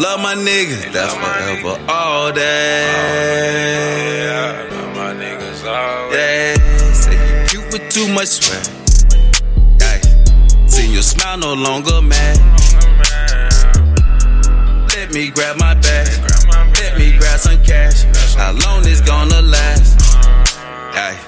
Love 0.00 0.20
my 0.20 0.34
niggas, 0.34 0.92
that's 0.92 1.14
forever. 1.14 1.78
All 1.88 2.32
day. 2.32 3.64
Love 4.70 4.96
my 4.96 5.14
niggas, 5.14 5.64
always. 5.66 6.14
Yeah, 6.14 6.54
say 6.92 7.14
you 7.14 7.48
cute 7.48 7.72
with 7.72 7.90
too 7.90 8.08
much 8.12 8.28
sweat. 8.28 8.68
Ay, 9.82 10.00
see 10.66 10.92
your 10.92 11.02
smile 11.02 11.38
no 11.38 11.54
longer 11.54 12.02
mad. 12.02 12.38
Let 14.94 15.12
me 15.12 15.30
grab 15.30 15.56
my 15.58 15.74
bag. 15.74 16.08
Let 16.80 16.98
me 16.98 17.16
grab 17.18 17.38
some 17.38 17.62
cash. 17.64 18.04
How 18.36 18.52
long 18.52 18.82
this 18.82 19.00
gonna 19.00 19.40
last? 19.42 20.03
Ay, 20.96 21.18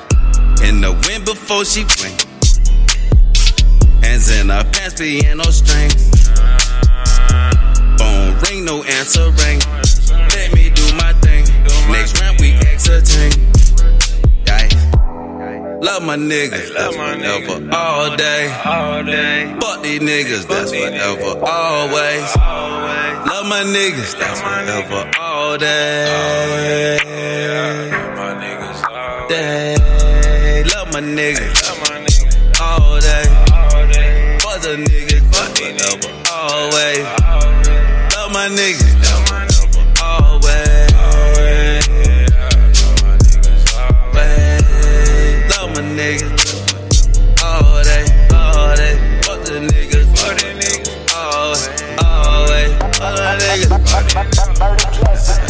in 0.63 0.81
the 0.81 0.93
wind 0.93 1.25
before 1.25 1.65
she 1.65 1.83
went. 1.99 2.25
Hands 4.05 4.31
in 4.31 4.49
her 4.49 4.63
pants, 4.71 4.95
piano 4.95 5.43
strings. 5.51 6.31
Phone 7.99 8.39
ring, 8.47 8.65
no 8.65 8.85
answer 8.85 9.29
ring. 9.43 9.59
Let 10.31 10.55
me 10.55 10.71
do 10.71 10.95
my 10.95 11.13
thing. 11.15 11.45
Next 11.91 12.21
round 12.21 12.39
we 12.39 12.53
exiting. 12.71 13.33
Ay. 14.47 14.69
Love 15.83 16.05
my 16.05 16.17
niggas, 16.17 16.73
that's 16.73 16.95
forever, 16.95 17.69
all 17.77 18.17
day. 18.17 18.49
Fuck 19.61 19.83
these 19.83 20.01
niggas, 20.01 20.47
that's 20.47 20.71
forever, 20.71 21.45
always. 21.45 22.37
Love 23.27 23.47
my 23.47 23.65
niggas, 23.67 24.17
that's 24.17 24.41
forever, 24.41 25.11
all 25.19 25.59
day. 25.59 26.99
Day. 29.29 29.75
Love 30.73 30.93
my 30.93 31.01
niggas, 31.01 32.61
all 32.61 33.01
day. 33.01 33.25
Fuck 34.39 34.61
the 34.63 34.77
niggas, 34.77 35.23
forever, 35.33 36.11
always. 36.31 37.05
Love 38.15 38.31
my 38.33 38.49
forever, 38.49 38.87
always. 40.01 40.99
Love 45.51 45.71
my 45.75 45.83
niggas. 45.99 46.43
All 47.43 47.83
day, 47.83 48.05
all 48.33 48.77
day. 48.77 48.95
Fuck 49.23 49.41
the 49.45 49.59
niggas. 49.59 50.07
Fuck 50.17 50.37
the 50.39 50.51
niggas. 50.61 50.89
Always, 51.17 51.69
always. 52.05 52.71
Fuck 52.99 53.15
the 53.17 54.23
niggas. 54.95 55.46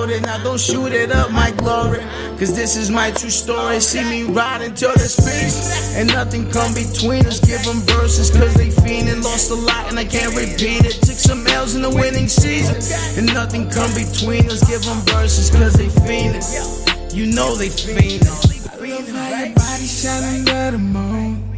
Outing. 0.00 0.22
Now 0.22 0.42
don't 0.42 0.60
shoot 0.60 0.92
it 0.92 1.10
up, 1.12 1.30
my 1.30 1.50
glory. 1.52 2.00
Cause 2.38 2.54
this 2.56 2.76
is 2.76 2.90
my 2.90 3.10
true 3.10 3.30
story. 3.30 3.80
See 3.80 4.04
me 4.04 4.22
ride 4.24 4.62
until 4.62 4.92
there's 4.94 5.16
peace. 5.16 5.96
And 5.96 6.08
nothing 6.08 6.50
come 6.50 6.72
between 6.74 7.26
us. 7.26 7.40
Give 7.40 7.62
them 7.64 7.80
verses 7.80 8.30
cause 8.30 8.54
they 8.54 8.68
fiendin'. 8.68 9.22
Lost 9.22 9.50
a 9.50 9.54
lot 9.54 9.88
and 9.88 9.98
I 9.98 10.04
can't 10.04 10.34
repeat 10.34 10.84
it. 10.84 10.94
Took 11.02 11.18
some 11.18 11.46
L's 11.46 11.74
in 11.74 11.82
the 11.82 11.90
winning 11.90 12.28
season. 12.28 12.76
And 13.18 13.26
nothing 13.34 13.68
come 13.70 13.92
between 13.94 14.46
us. 14.50 14.66
Give 14.68 14.82
them 14.84 15.00
verses 15.14 15.50
cause 15.50 15.74
they 15.74 15.88
fiendin'. 15.88 17.14
You 17.14 17.26
know 17.26 17.54
they 17.56 17.68
fiendin'. 17.68 18.70
I 18.72 18.86
love 18.86 19.08
how 19.08 19.44
your 19.44 19.54
body 19.54 19.86
shine 19.86 20.48
under 20.48 20.70
the 20.72 20.78
moon. 20.78 21.56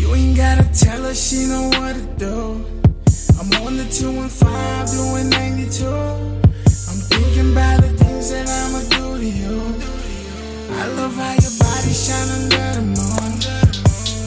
You 0.00 0.14
ain't 0.14 0.36
gotta 0.36 0.64
tell 0.72 1.02
her 1.02 1.14
she 1.14 1.46
know 1.46 1.68
what 1.68 1.94
to 1.94 2.06
do. 2.18 2.64
I'm 3.38 3.52
on 3.66 3.76
the 3.76 3.86
215 3.90 4.86
doing 4.96 5.30
92. 5.30 6.35
Love 11.06 11.16
how 11.16 11.32
your 11.34 11.52
body 11.58 11.92
shine 11.92 12.28
under 12.30 12.72
the 12.74 12.82
moon. 12.82 13.32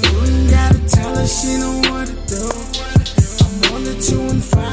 You 0.06 0.18
ain't 0.32 0.50
gotta 0.50 0.80
tell 0.88 1.16
her 1.16 1.28
she 1.28 1.58
know 1.58 1.82
what 1.92 2.08
to 2.08 2.16
do. 2.28 2.46
I'm 3.44 3.76
on 3.76 3.84
the 3.84 3.96
215 4.00 4.50
doing 4.50 4.69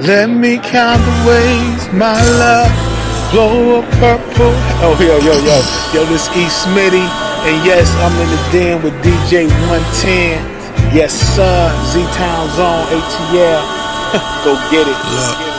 Let 0.00 0.30
me 0.30 0.56
count 0.56 1.04
the 1.04 1.28
ways 1.28 1.92
my 1.92 2.16
love 2.40 2.72
blow 3.30 3.80
a 3.80 3.82
purple. 4.00 4.52
Oh, 4.80 4.96
yo, 4.98 5.18
yo, 5.18 5.36
yo. 5.44 5.60
Yo, 5.92 6.06
this 6.08 6.26
E. 6.28 6.48
Smitty. 6.48 7.04
And 7.44 7.64
yes, 7.66 7.88
I'm 8.00 8.12
in 8.16 8.28
the 8.28 8.40
den 8.50 8.82
with 8.82 8.94
DJ 9.04 9.46
110. 9.68 10.96
Yes, 10.96 11.12
sir. 11.12 11.68
Z 11.92 12.00
Town 12.16 12.48
Zone, 12.56 12.86
ATL. 12.96 13.62
Go 14.44 14.54
get 14.70 14.88
it. 14.88 14.96
Look. 14.96 15.49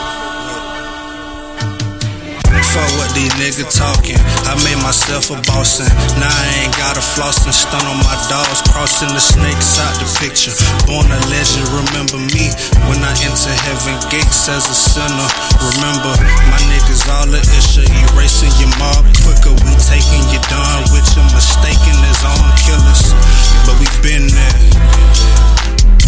These 3.22 3.38
niggas 3.38 3.70
talking. 3.78 4.18
I 4.50 4.58
made 4.66 4.78
myself 4.82 5.30
a 5.30 5.38
boss 5.46 5.78
and 5.78 5.90
now 6.18 6.26
I 6.26 6.46
ain't 6.66 6.74
got 6.74 6.98
a 6.98 7.04
floss 7.04 7.46
and 7.46 7.54
stun 7.54 7.82
on 7.86 7.98
my 8.02 8.16
dogs. 8.26 8.62
Crossing 8.66 9.14
the 9.14 9.22
snakes 9.22 9.78
out 9.78 9.94
the 10.02 10.08
picture. 10.18 10.50
Born 10.90 11.06
a 11.06 11.20
legend, 11.30 11.66
remember 11.70 12.18
me 12.34 12.50
when 12.90 12.98
I 12.98 13.14
enter 13.22 13.54
heaven 13.70 13.96
gates 14.10 14.50
as 14.50 14.66
a 14.66 14.74
sinner. 14.74 15.28
Remember, 15.62 16.12
my 16.50 16.60
niggas 16.66 17.06
all 17.06 17.30
the 17.30 17.42
issue, 17.54 17.86
erasing 18.10 18.50
your 18.58 18.74
mob 18.82 19.06
quicker. 19.22 19.54
We 19.54 19.72
taking 19.78 20.24
you 20.34 20.42
down 20.50 20.90
with 20.90 21.06
your 21.14 21.26
mistaken 21.30 21.94
as 22.10 22.20
own 22.26 22.48
killers. 22.58 23.14
But 23.62 23.78
we 23.78 23.86
been 24.02 24.26
there. 24.34 24.58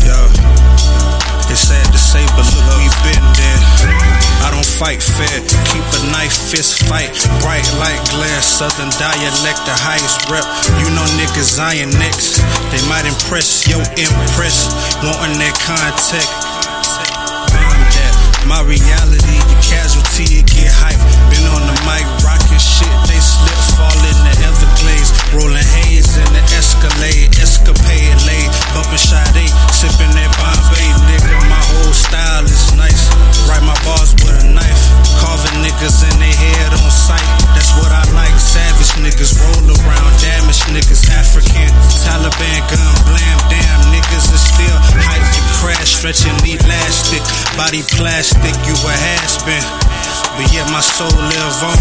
Yeah. 0.02 1.33
It's 1.52 1.68
sad 1.68 1.84
to 1.92 1.98
say, 2.00 2.24
but 2.32 2.48
look, 2.56 2.78
we 2.80 2.88
been 3.04 3.24
there. 3.36 3.60
I 4.44 4.52
don't 4.52 4.64
fight 4.64 5.00
fair, 5.00 5.40
keep 5.72 5.84
a 5.84 6.00
knife 6.12 6.36
fist 6.52 6.84
fight, 6.84 7.12
bright 7.40 7.64
like 7.80 7.96
glare, 8.12 8.42
southern 8.44 8.92
dialect, 9.00 9.60
the 9.64 9.72
highest 9.72 10.28
rep. 10.28 10.44
You 10.80 10.88
know 10.92 11.04
niggas 11.16 11.56
I 11.60 11.80
iron 11.80 11.90
next. 11.96 12.44
they 12.68 12.82
might 12.88 13.08
impress, 13.08 13.66
yo 13.66 13.80
impress, 13.96 14.68
wanting 15.00 15.40
that 15.40 15.56
contact. 15.64 16.28
That, 17.96 18.14
my 18.46 18.60
reality, 18.60 19.40
the 19.48 19.56
casualty, 19.64 20.44
it 20.44 20.46
get 20.46 20.68
hype. 20.68 21.00
Been 21.32 21.48
on 21.48 21.64
the 21.64 21.76
mic, 21.88 22.04
rocking 22.20 22.60
shit, 22.60 22.92
they 23.08 23.16
slip, 23.16 23.56
fall 23.80 23.96
in 24.04 24.18
the 24.28 24.34
Everglades, 24.44 24.83
rolling 25.34 25.66
haze 25.82 26.16
in 26.16 26.28
the 26.32 26.44
Escalade, 26.54 27.34
escapade 27.42 28.14
late, 28.28 28.50
bumping 28.76 29.00
Sade, 29.00 29.48
sipping 29.72 30.12
that 30.14 30.30
Bombay, 30.36 30.86
nigga. 31.08 31.34
My 31.48 31.58
whole 31.58 31.94
style 31.96 32.44
is 32.44 32.74
nice. 32.76 33.08
Write 33.48 33.64
my 33.64 33.74
bars 33.82 34.12
with 34.20 34.36
a 34.38 34.46
knife, 34.52 34.82
carving 35.18 35.64
niggas 35.64 36.04
in 36.04 36.16
their 36.20 36.36
head 36.36 36.76
on 36.76 36.90
sight. 36.92 37.24
That's 37.56 37.72
what 37.80 37.90
I 37.90 38.04
like. 38.12 38.36
Savage 38.36 38.92
niggas 39.00 39.34
roll 39.40 39.66
around, 39.82 40.12
damaged 40.20 40.68
niggas, 40.70 41.08
African, 41.10 41.72
Taliban 42.04 42.60
gun 42.70 42.94
blam, 43.08 43.38
damn 43.50 43.80
niggas 43.90 44.30
are 44.30 44.44
still 44.44 44.78
hype 45.08 45.24
to 45.24 45.42
crash, 45.58 45.96
stretching 45.98 46.36
elastic, 46.44 47.24
body 47.56 47.82
plastic, 47.96 48.03
soul 50.84 51.08
live 51.08 51.64
on. 51.64 51.78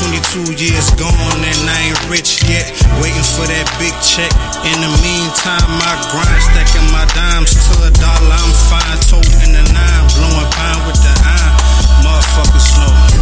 22 0.00 0.56
years 0.56 0.88
gone 0.96 1.40
and 1.44 1.62
I 1.68 1.92
ain't 1.92 2.02
rich 2.08 2.40
yet. 2.48 2.72
Waiting 3.04 3.28
for 3.36 3.44
that 3.44 3.68
big 3.76 3.92
check. 4.00 4.32
In 4.64 4.80
the 4.80 4.92
meantime, 5.04 5.68
I 5.84 5.92
grind, 6.08 6.42
stacking 6.48 6.88
my 6.88 7.04
dimes 7.12 7.52
to 7.68 7.72
a 7.84 7.90
dollar. 7.92 8.32
I'm 8.32 8.54
fine, 8.72 8.98
toting 9.04 9.52
the 9.52 9.64
nine, 9.76 10.04
blowing 10.16 10.48
pine 10.56 10.80
with 10.88 10.98
the 11.04 11.14
iron. 11.20 11.54
Motherfuckers 12.00 12.68
know. 12.80 13.18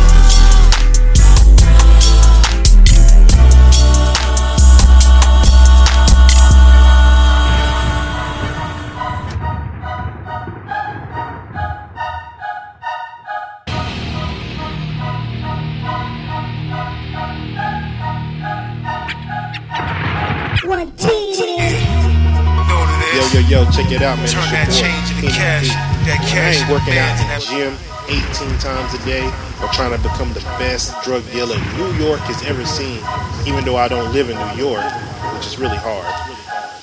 Yo, 23.57 23.65
check 23.73 23.89
it 23.89 24.05
out, 24.05 24.21
man. 24.21 24.29
Turn 24.29 24.45
that 24.53 24.69
boy, 24.69 24.85
change 24.85 25.09
into 25.17 25.33
cash. 25.33 25.73
That 26.05 26.21
I 26.21 26.29
cash 26.29 26.61
ain't 26.61 26.69
in 26.69 26.69
the 26.69 26.77
working 26.77 27.01
out 27.01 27.17
in 27.17 27.25
the 27.25 27.41
gym 27.41 27.73
18 28.05 28.53
times 28.61 28.93
a 28.93 29.01
day 29.09 29.25
or 29.65 29.73
trying 29.73 29.97
to 29.97 30.01
become 30.05 30.29
the 30.37 30.45
best 30.61 30.93
drug 31.01 31.25
dealer 31.33 31.57
New 31.81 31.89
York 31.97 32.21
has 32.29 32.37
ever 32.45 32.69
seen, 32.69 33.01
even 33.49 33.65
though 33.65 33.81
I 33.81 33.89
don't 33.89 34.13
live 34.13 34.29
in 34.29 34.37
New 34.37 34.61
York, 34.61 34.85
which 35.33 35.49
is 35.49 35.57
really 35.57 35.81
hard. 35.81 36.05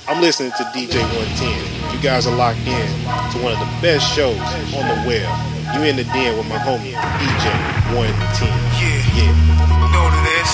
I'm 0.09 0.17
listening 0.17 0.49
to 0.57 0.65
DJ 0.73 0.97
110. 1.13 1.93
You 1.93 2.01
guys 2.01 2.25
are 2.25 2.33
locked 2.33 2.65
in 2.65 2.89
to 3.05 3.35
one 3.45 3.53
of 3.53 3.61
the 3.61 3.69
best 3.77 4.09
shows 4.09 4.41
on 4.73 4.81
the 4.89 4.97
web. 5.05 5.29
You 5.77 5.85
in 5.85 5.93
the 5.93 6.09
den 6.09 6.33
with 6.41 6.49
my 6.49 6.57
homie, 6.57 6.97
DJ 7.21 7.45
110. 7.93 8.49
Yeah. 8.81 8.97
Yeah. 9.13 9.29
You 9.29 9.89
know 9.93 10.09
what 10.09 10.17
it 10.25 10.41
is? 10.41 10.49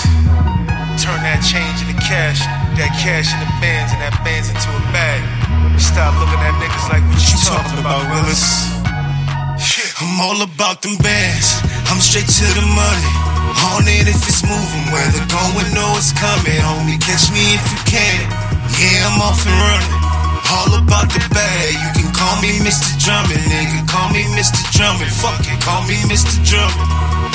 Turn 1.00 1.16
that 1.24 1.40
change 1.40 1.80
into 1.80 1.96
cash, 1.96 2.44
that 2.76 2.92
cash 3.00 3.32
into 3.32 3.48
bands, 3.64 3.96
and 3.96 4.04
that 4.04 4.12
bands 4.20 4.52
into 4.52 4.68
a 4.68 4.84
bag. 4.92 5.39
Stop 5.80 6.12
looking 6.20 6.38
at 6.44 6.52
niggas 6.60 6.86
like 6.92 7.00
what 7.08 7.24
you 7.24 7.36
talking 7.40 7.80
about, 7.80 8.04
Willis. 8.12 8.68
I'm 10.00 10.20
all 10.20 10.40
about 10.44 10.80
them 10.84 10.96
bands. 11.00 11.60
I'm 11.88 12.00
straight 12.00 12.28
to 12.28 12.46
the 12.56 12.64
money. 12.72 13.12
On 13.72 13.84
it 13.88 14.08
if 14.08 14.20
it's 14.28 14.44
moving, 14.44 14.84
where 14.92 15.08
the 15.12 15.24
going, 15.28 15.68
know 15.72 15.92
it's 15.96 16.12
coming. 16.12 16.60
Homie, 16.60 17.00
catch 17.00 17.28
me 17.32 17.56
if 17.56 17.64
you 17.68 17.80
can. 17.88 18.28
Yeah, 18.76 19.08
I'm 19.08 19.20
off 19.24 19.40
and 19.44 19.56
running. 19.56 19.92
All 20.52 20.72
about 20.80 21.08
the 21.12 21.20
bag. 21.32 21.72
You 21.76 21.90
can 21.96 22.08
call 22.16 22.36
me 22.40 22.60
Mr. 22.60 22.96
Drummond, 23.00 23.44
nigga. 23.48 23.84
Call 23.88 24.08
me 24.12 24.24
Mr. 24.36 24.60
Drummond. 24.72 25.12
Fuck 25.12 25.44
it, 25.48 25.60
call 25.60 25.84
me 25.88 25.96
Mr. 26.08 26.40
Drummond. 26.44 26.88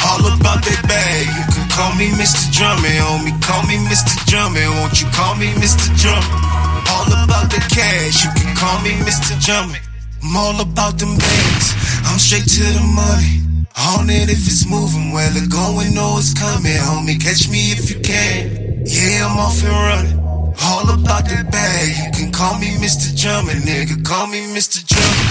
All 0.06 0.26
about 0.26 0.66
that 0.66 0.82
bag. 0.86 1.30
You 1.34 1.46
can 1.50 1.66
call 1.70 1.94
me 1.98 2.10
Mr. 2.14 2.50
Drummond, 2.54 2.98
homie. 2.98 3.34
Call 3.42 3.62
me 3.70 3.78
Mr. 3.90 4.14
Drummond. 4.26 4.70
Won't 4.82 5.02
you 5.02 5.10
call 5.14 5.34
me 5.36 5.54
Mr. 5.62 5.90
Drummond? 5.98 6.65
All 7.06 7.24
about 7.24 7.52
the 7.54 7.62
cash. 7.70 8.26
You 8.26 8.32
can 8.34 8.56
call 8.58 8.82
me 8.82 8.92
Mr. 9.06 9.38
Drummond. 9.46 9.82
I'm 10.24 10.36
all 10.36 10.60
about 10.62 10.98
them 10.98 11.18
bands. 11.18 11.68
I'm 12.10 12.18
straight 12.18 12.50
to 12.58 12.64
the 12.66 12.82
money. 12.82 13.46
On 13.78 14.10
it 14.10 14.30
if 14.30 14.48
it's 14.48 14.66
moving, 14.66 15.12
where 15.12 15.30
the 15.30 15.46
going, 15.46 15.94
know 15.94 16.16
it's 16.18 16.34
coming. 16.34 16.74
Homie, 16.74 17.22
catch 17.22 17.50
me 17.50 17.72
if 17.72 17.92
you 17.92 18.00
can. 18.00 18.82
Yeah, 18.86 19.28
I'm 19.28 19.38
off 19.38 19.62
and 19.62 19.70
running. 19.72 20.20
All 20.64 20.90
about 20.90 21.26
the 21.30 21.46
bag. 21.52 21.90
You 21.94 22.12
can 22.12 22.32
call 22.32 22.58
me 22.58 22.72
Mr. 22.82 23.14
Drummond, 23.14 23.62
nigga. 23.62 24.04
Call 24.04 24.28
me 24.28 24.42
Mr. 24.56 24.82
Drummond. 24.82 25.25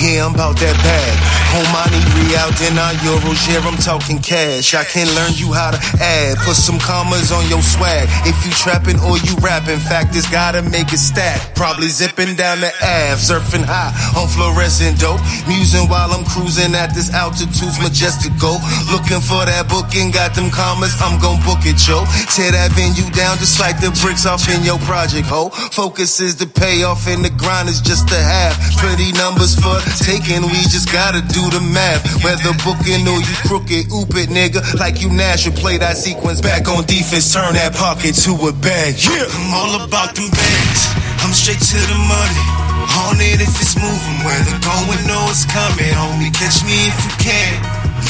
Yeah, 0.00 0.24
I'm 0.24 0.32
about 0.32 0.56
that 0.64 0.72
bag. 0.80 1.12
Home 1.52 1.68
money, 1.76 2.00
real, 2.16 2.48
dinner, 2.56 2.88
euros, 3.04 3.36
yeah, 3.44 3.60
I'm 3.60 3.76
talking 3.76 4.16
cash. 4.16 4.72
I 4.72 4.80
can 4.88 5.04
learn 5.12 5.36
you 5.36 5.52
how 5.52 5.76
to 5.76 5.80
add. 6.00 6.40
Put 6.40 6.56
some 6.56 6.80
commas 6.80 7.28
on 7.28 7.44
your 7.52 7.60
swag. 7.60 8.08
If 8.24 8.40
you 8.40 8.48
trapping 8.56 8.96
or 9.04 9.20
you 9.20 9.36
rapping, 9.44 9.76
fact 9.76 10.16
is 10.16 10.24
gotta 10.24 10.64
make 10.64 10.96
it 10.96 11.02
stack. 11.02 11.52
Probably 11.52 11.92
zipping 11.92 12.32
down 12.32 12.64
the 12.64 12.72
Ave, 12.80 13.20
surfing 13.20 13.66
high 13.66 13.92
on 14.16 14.24
fluorescent 14.32 14.96
dope. 14.96 15.20
Musing 15.44 15.84
while 15.92 16.08
I'm 16.16 16.24
cruising 16.24 16.72
at 16.72 16.96
this 16.96 17.12
altitude's 17.12 17.76
majestic 17.76 18.32
go. 18.40 18.56
Looking 18.88 19.20
for 19.20 19.44
that 19.44 19.68
booking, 19.68 20.16
got 20.16 20.32
them 20.32 20.48
commas, 20.48 20.96
I'm 20.96 21.20
gon' 21.20 21.44
book 21.44 21.60
it, 21.68 21.76
yo. 21.84 22.08
Tear 22.32 22.56
that 22.56 22.72
venue 22.72 23.04
down 23.12 23.36
just 23.36 23.60
like 23.60 23.76
the 23.84 23.92
bricks 24.00 24.24
off 24.24 24.48
in 24.48 24.64
your 24.64 24.80
project, 24.88 25.28
ho. 25.28 25.52
Focus 25.76 26.24
is 26.24 26.40
the 26.40 26.48
payoff 26.48 27.04
and 27.04 27.20
the 27.20 27.28
grind 27.36 27.68
is 27.68 27.84
just 27.84 28.08
a 28.16 28.22
half. 28.22 28.56
Pretty 28.80 29.12
numbers 29.12 29.58
for 29.60 29.76
taking, 29.98 30.42
we 30.46 30.60
just 30.70 30.92
gotta 30.92 31.20
do 31.20 31.42
the 31.50 31.60
math. 31.60 32.02
Whether 32.22 32.52
booking 32.62 33.06
or 33.08 33.18
you 33.18 33.36
crooked, 33.46 33.90
oop 33.90 34.14
it, 34.14 34.30
nigga. 34.30 34.62
Like 34.78 35.00
you 35.00 35.10
Nash, 35.10 35.46
you 35.46 35.52
play 35.52 35.78
that 35.78 35.96
sequence 35.96 36.40
back 36.40 36.68
on 36.68 36.84
defense, 36.86 37.32
turn 37.32 37.54
that 37.54 37.74
pocket 37.74 38.14
to 38.26 38.32
a 38.46 38.52
bag. 38.52 38.94
Yeah, 39.02 39.26
I'm 39.26 39.50
all 39.54 39.74
about 39.82 40.14
them 40.14 40.30
bags. 40.30 40.82
I'm 41.22 41.32
straight 41.32 41.60
to 41.60 41.78
the 41.90 41.98
money. 41.98 42.44
On 43.06 43.16
it 43.20 43.40
if 43.40 43.54
it's 43.60 43.76
moving, 43.76 44.18
where 44.24 44.40
the 44.46 44.56
going, 44.62 45.02
know 45.06 45.22
it's 45.28 45.44
coming. 45.44 45.92
Homie, 45.94 46.32
catch 46.32 46.64
me 46.64 46.88
if 46.88 46.96
you 47.04 47.12
can. 47.18 47.54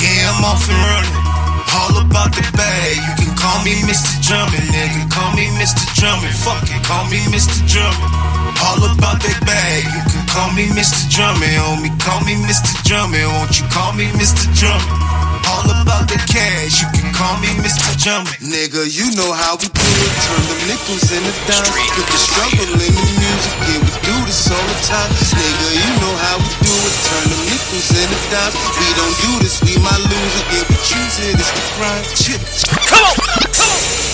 Yeah, 0.01 0.31
I'm 0.31 0.45
off 0.45 0.69
and 0.69 0.79
running. 0.79 1.30
All 1.75 1.95
about 2.03 2.35
the 2.35 2.43
bag. 2.57 2.97
You 2.99 3.15
can 3.27 3.35
call 3.37 3.63
me 3.63 3.75
Mr. 3.87 4.19
Drummond, 4.27 4.67
nigga. 4.75 5.11
Call 5.11 5.31
me 5.35 5.47
Mr. 5.59 5.87
Drummond. 5.95 6.35
Fuck 6.35 6.67
it, 6.67 6.83
call 6.83 7.07
me 7.07 7.19
Mr. 7.31 7.63
Drummond. 7.67 8.13
All 8.67 8.83
about 8.91 9.23
that 9.23 9.41
bag. 9.47 9.85
You 9.87 10.03
can 10.11 10.27
call 10.27 10.51
me 10.53 10.67
Mr. 10.75 11.07
Drummond, 11.09 11.55
homie. 11.63 11.93
Call 12.03 12.21
me 12.27 12.35
Mr. 12.43 12.75
Drummond. 12.83 13.27
Won't 13.33 13.61
you 13.61 13.67
call 13.71 13.93
me 13.95 14.07
Mr. 14.19 14.51
Drummond? 14.59 15.30
About 15.71 16.11
the 16.11 16.19
cash. 16.27 16.83
You 16.83 16.89
can 16.91 17.15
call 17.15 17.39
me 17.39 17.51
Mr. 17.63 17.95
Drummond. 18.03 18.35
Nigga, 18.43 18.91
you 18.91 19.15
know 19.15 19.31
how 19.31 19.55
we 19.57 19.71
do 19.71 19.87
it. 19.87 20.13
Turn 20.27 20.43
the 20.51 20.57
nickels 20.67 21.07
into 21.15 21.33
dimes. 21.47 21.71
Put 21.71 22.07
the 22.11 22.19
struggle 22.19 22.67
in 22.75 22.95
the 22.99 23.15
music. 23.15 23.55
Yeah, 23.71 23.79
we 23.79 23.93
do 24.03 24.17
this 24.27 24.51
all 24.51 24.67
the 24.67 24.79
time. 24.85 25.11
Nigga, 25.15 25.69
you 25.79 25.91
know 26.03 26.15
how 26.27 26.37
we 26.43 26.51
do 26.67 26.75
it. 26.75 26.95
Turn 27.07 27.25
the 27.31 27.39
nickels 27.47 27.61
nickels 27.71 27.91
and 27.91 28.11
a 28.11 28.21
dime. 28.31 28.53
We 28.79 28.89
don't 28.95 29.17
do 29.21 29.33
this, 29.41 29.63
we 29.63 29.77
might 29.83 30.03
lose 30.11 30.35
it. 30.41 30.47
Yeah, 30.53 30.65
we 30.69 30.77
choose 30.83 31.17
it, 31.21 31.39
it's 31.39 31.51
the 31.53 31.65
crime. 31.77 32.05
Chip. 32.17 32.41
Come 32.87 33.05
on! 33.05 33.15
Come 33.55 33.71
on! 33.71 34.10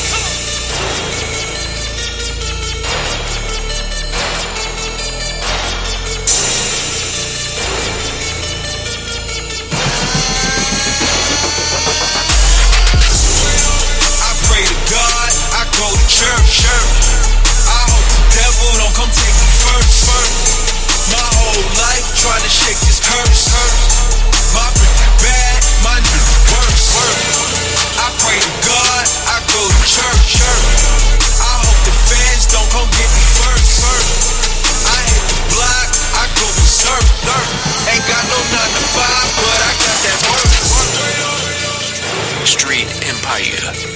To 16.35 16.49
church. 16.51 17.07
I 17.71 17.81
hope 17.87 18.07
the 18.11 18.23
devil 18.35 18.69
don't 18.83 18.95
come 18.99 19.11
take 19.15 19.31
me 19.31 19.49
first. 19.63 20.11
My 21.13 21.23
whole 21.23 21.63
life 21.79 22.07
trying 22.19 22.43
to 22.43 22.51
shake 22.51 22.79
this 22.83 22.99
curse. 22.99 23.55
Bad, 25.23 25.61
my 25.87 25.97
nigga 26.03 26.37
worse. 26.51 26.91
I 28.03 28.09
pray 28.23 28.39
to 28.43 28.53
God, 28.67 29.05
I 29.31 29.39
go 29.47 29.61
to 29.63 29.81
church. 29.87 30.43
I 30.43 31.55
hope 31.63 31.81
the 31.87 31.95
fans 32.11 32.51
don't 32.51 32.69
come 32.75 32.89
get 32.91 33.07
me 33.07 33.25
first. 33.39 33.87
I 34.87 34.99
hit 35.07 35.25
the 35.31 35.39
block, 35.55 35.89
I 36.21 36.25
go. 36.37 36.47
Ain't 37.87 38.07
got 38.11 38.25
no 38.27 38.39
nine 38.51 38.73
to 38.75 38.83
five, 38.95 39.29
but 39.41 39.59
I 39.63 39.73
got 39.79 39.97
that 40.05 40.19
work. 40.31 40.51
Street 42.47 42.91
Empire. 43.07 43.96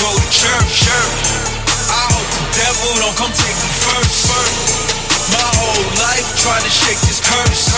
Go 0.00 0.08
to 0.16 0.28
church. 0.32 0.88
I 0.88 2.04
hope 2.08 2.28
the 2.32 2.44
devil 2.56 2.88
don't 3.04 3.16
come 3.20 3.32
take 3.36 3.58
me 3.60 3.70
first. 3.84 4.32
My 5.28 5.48
whole 5.60 5.84
life 6.00 6.24
trying 6.40 6.64
to 6.64 6.72
shake 6.72 6.96
this 7.04 7.20
curse. 7.20 7.68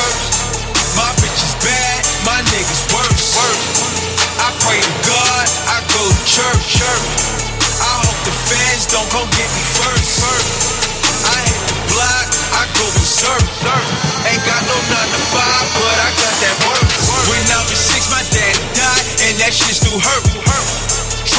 My 0.94 1.10
bitch 1.18 1.34
is 1.42 1.54
bad, 1.58 1.98
my 2.22 2.38
niggas 2.54 2.82
worse. 2.94 3.34
I 4.38 4.48
pray 4.62 4.78
to 4.78 4.94
God, 5.02 5.46
I 5.66 5.82
go 5.90 6.02
to 6.06 6.22
church. 6.22 6.78
I 7.82 7.92
hope 8.06 8.20
the 8.22 8.34
fans 8.46 8.86
don't 8.86 9.10
come 9.10 9.26
get 9.34 9.50
me 9.58 9.64
first. 9.82 10.22
I 11.26 11.38
hit 11.42 11.62
the 11.74 11.78
block, 11.90 12.26
I 12.54 12.62
go 12.78 12.86
berserk. 12.94 13.42
Ain't 14.30 14.44
got 14.46 14.62
no 14.70 14.78
nine 14.94 15.10
to 15.10 15.22
five, 15.34 15.66
but 15.74 15.96
I 15.98 16.10
got 16.22 16.34
that 16.38 16.56
work. 16.70 16.86
When 17.26 17.42
I 17.50 17.66
was 17.66 17.78
six, 17.82 18.06
my 18.14 18.22
dad 18.30 18.54
died, 18.78 19.06
and 19.26 19.34
that 19.42 19.50
shit 19.50 19.74
still 19.74 19.98
hurt. 19.98 20.22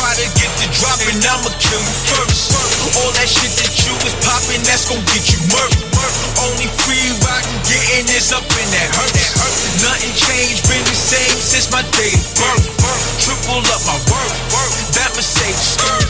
Try 0.04 0.20
to 0.20 0.36
get 0.36 0.52
the 0.60 0.68
drop, 0.76 1.00
and 1.08 1.24
I'ma 1.24 1.48
kill 1.64 1.80
you 1.80 1.96
first. 2.12 2.52
All 3.00 3.12
that 3.16 3.24
shit 3.24 3.56
that 3.56 3.72
you 3.88 3.96
was 4.04 4.12
popping, 4.28 4.60
that's 4.68 4.84
gon' 4.84 5.00
get 5.08 5.32
you 5.32 5.40
murked. 5.48 5.80
Only 6.44 6.68
free 6.84 7.08
riding, 7.24 7.56
getting 7.64 8.12
is 8.12 8.36
up 8.36 8.44
in 8.44 8.68
that 8.76 8.90
hurt. 9.00 9.16
Nothing 9.80 10.12
changed, 10.12 10.68
been 10.68 10.84
the 10.84 10.92
same 10.92 11.40
since 11.40 11.72
my 11.72 11.88
day 11.96 12.12
of 12.20 12.28
birth. 12.36 12.68
Triple 13.24 13.64
up 13.64 13.80
my 13.88 13.96
work, 14.12 14.32
That 14.92 15.08
Mercedes 15.16 15.80
skirt, 15.80 16.04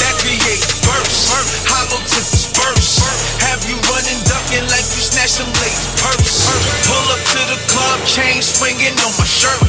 that 0.00 0.16
create 0.24 0.64
burst. 0.88 1.28
Hollow 1.68 2.00
tip 2.08 2.24
disperse. 2.32 3.04
Have 3.44 3.60
you 3.68 3.76
running, 3.92 4.16
ducking 4.24 4.64
like 4.72 4.88
you 4.96 5.04
snatched 5.04 5.44
some 5.44 5.52
ladies' 5.60 5.92
purse. 6.00 6.48
Pull 6.88 7.04
up 7.12 7.20
to 7.36 7.40
the 7.52 7.60
club, 7.68 8.00
chain 8.08 8.40
swinging 8.40 8.96
on 9.04 9.12
my 9.20 9.28
shirt. 9.28 9.60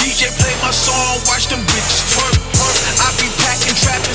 DJ 0.00 0.32
play 0.40 0.56
my 0.64 0.72
song, 0.72 1.20
watch 1.28 1.52
them 1.52 1.60
bitches 1.68 2.08
twerk. 2.08 2.33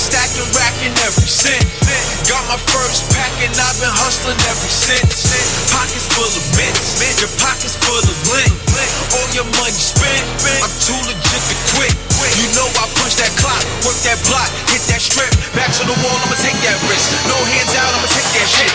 Stacking, 0.09 0.49
racking 0.57 0.95
every 1.05 1.29
cent. 1.29 1.61
Got 2.25 2.41
my 2.49 2.57
first 2.73 3.05
pack 3.13 3.29
and 3.45 3.53
I've 3.53 3.77
been 3.77 3.93
hustling 3.93 4.37
ever 4.49 4.69
since. 4.69 5.29
Pockets 5.69 6.09
full 6.17 6.25
of 6.25 6.45
mints, 6.57 6.97
your 7.21 7.29
pockets 7.37 7.77
full 7.77 8.01
of 8.01 8.17
lint. 8.33 8.53
All 9.13 9.29
your 9.37 9.45
money 9.61 9.77
spent, 9.77 10.25
I'm 10.65 10.73
too 10.81 10.97
legit 11.05 11.43
to 11.45 11.55
quit. 11.77 11.93
You 12.41 12.47
know 12.57 12.65
I 12.65 12.85
punch 12.97 13.21
that 13.21 13.33
clock, 13.37 13.61
work 13.85 13.97
that 14.05 14.17
block, 14.25 14.49
hit 14.73 14.81
that 14.89 15.01
strip. 15.01 15.29
Back 15.53 15.69
to 15.77 15.83
the 15.85 15.95
wall, 16.01 16.17
I'ma 16.25 16.37
take 16.41 16.57
that 16.65 16.77
risk. 16.89 17.09
No 17.29 17.37
hands 17.53 17.73
out, 17.77 17.91
I'ma 17.93 18.09
take 18.09 18.29
that 18.33 18.47
shit. 18.49 18.71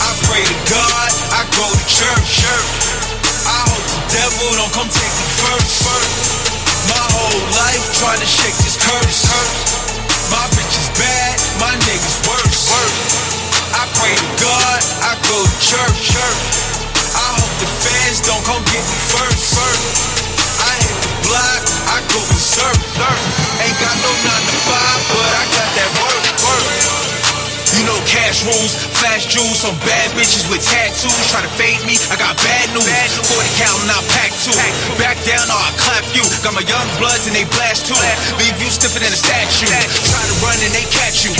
I 0.00 0.10
pray 0.24 0.40
to 0.40 0.56
God, 0.72 1.10
I 1.36 1.40
go 1.52 1.66
to 1.68 1.84
church. 1.84 2.48
I 3.44 3.60
hope 3.68 3.84
the 3.92 4.00
devil 4.12 4.48
don't 4.56 4.72
come 4.72 4.88
take 4.88 5.14
me 5.20 5.26
first. 5.44 5.84
My 6.88 7.04
whole 7.12 7.42
life 7.60 7.84
trying 8.00 8.20
to 8.20 8.28
shake 8.28 8.56
this 8.64 8.76
curse. 8.80 9.77
My 10.30 10.44
bitch 10.52 10.76
is 10.76 10.90
bad, 11.00 11.34
my 11.60 11.72
niggas 11.88 12.18
worse. 12.28 12.68
I 13.72 13.84
pray 13.96 14.12
to 14.12 14.28
God, 14.42 14.80
I 15.08 15.14
go 15.24 15.38
to 15.40 15.54
church. 15.60 16.16
I 17.16 17.28
hope 17.40 17.54
the 17.60 17.68
fans 17.84 18.20
don't 18.20 18.44
come 18.44 18.62
get 18.68 18.84
me 18.84 18.98
first. 19.08 19.56
I 20.60 20.72
hit 20.84 20.96
the 21.00 21.12
block, 21.28 21.62
I 21.92 21.98
go 22.12 22.20
berserk. 22.28 22.76
Ain't 23.64 23.78
got 23.80 23.96
no 24.04 24.12
nine 24.28 24.44
to 24.44 24.56
five, 24.68 25.00
but 25.12 25.30
I 25.32 25.44
got 25.56 25.68
that 25.76 25.90
work. 25.96 26.24
work. 26.44 26.97
You 27.76 27.84
know 27.84 27.98
cash 28.08 28.46
rules, 28.48 28.72
flash 28.96 29.28
jewels, 29.28 29.60
some 29.60 29.76
bad 29.84 30.08
bitches 30.16 30.48
with 30.48 30.64
tattoos 30.64 31.12
try 31.28 31.44
to 31.44 31.52
fade 31.60 31.82
me. 31.84 32.00
I 32.08 32.16
got 32.16 32.32
bad 32.40 32.66
news, 32.72 32.88
40 32.88 33.60
count 33.60 33.78
and 33.84 33.92
I 33.92 34.00
pack 34.14 34.32
two. 34.40 34.54
Back 34.96 35.20
down 35.28 35.44
or 35.52 35.60
I 35.60 35.70
clap 35.76 36.04
you. 36.16 36.24
Got 36.40 36.56
my 36.56 36.64
young 36.64 36.88
bloods 36.96 37.28
and 37.28 37.36
they 37.36 37.44
blast 37.52 37.84
too. 37.84 37.98
Leave 38.40 38.56
you 38.56 38.68
stiffer 38.72 39.02
than 39.02 39.12
a 39.12 39.20
statue. 39.20 39.68
Try 39.68 40.22
to 40.24 40.36
run 40.40 40.56
and 40.64 40.72
they 40.72 40.86
catch 40.88 41.28
you. 41.28 41.32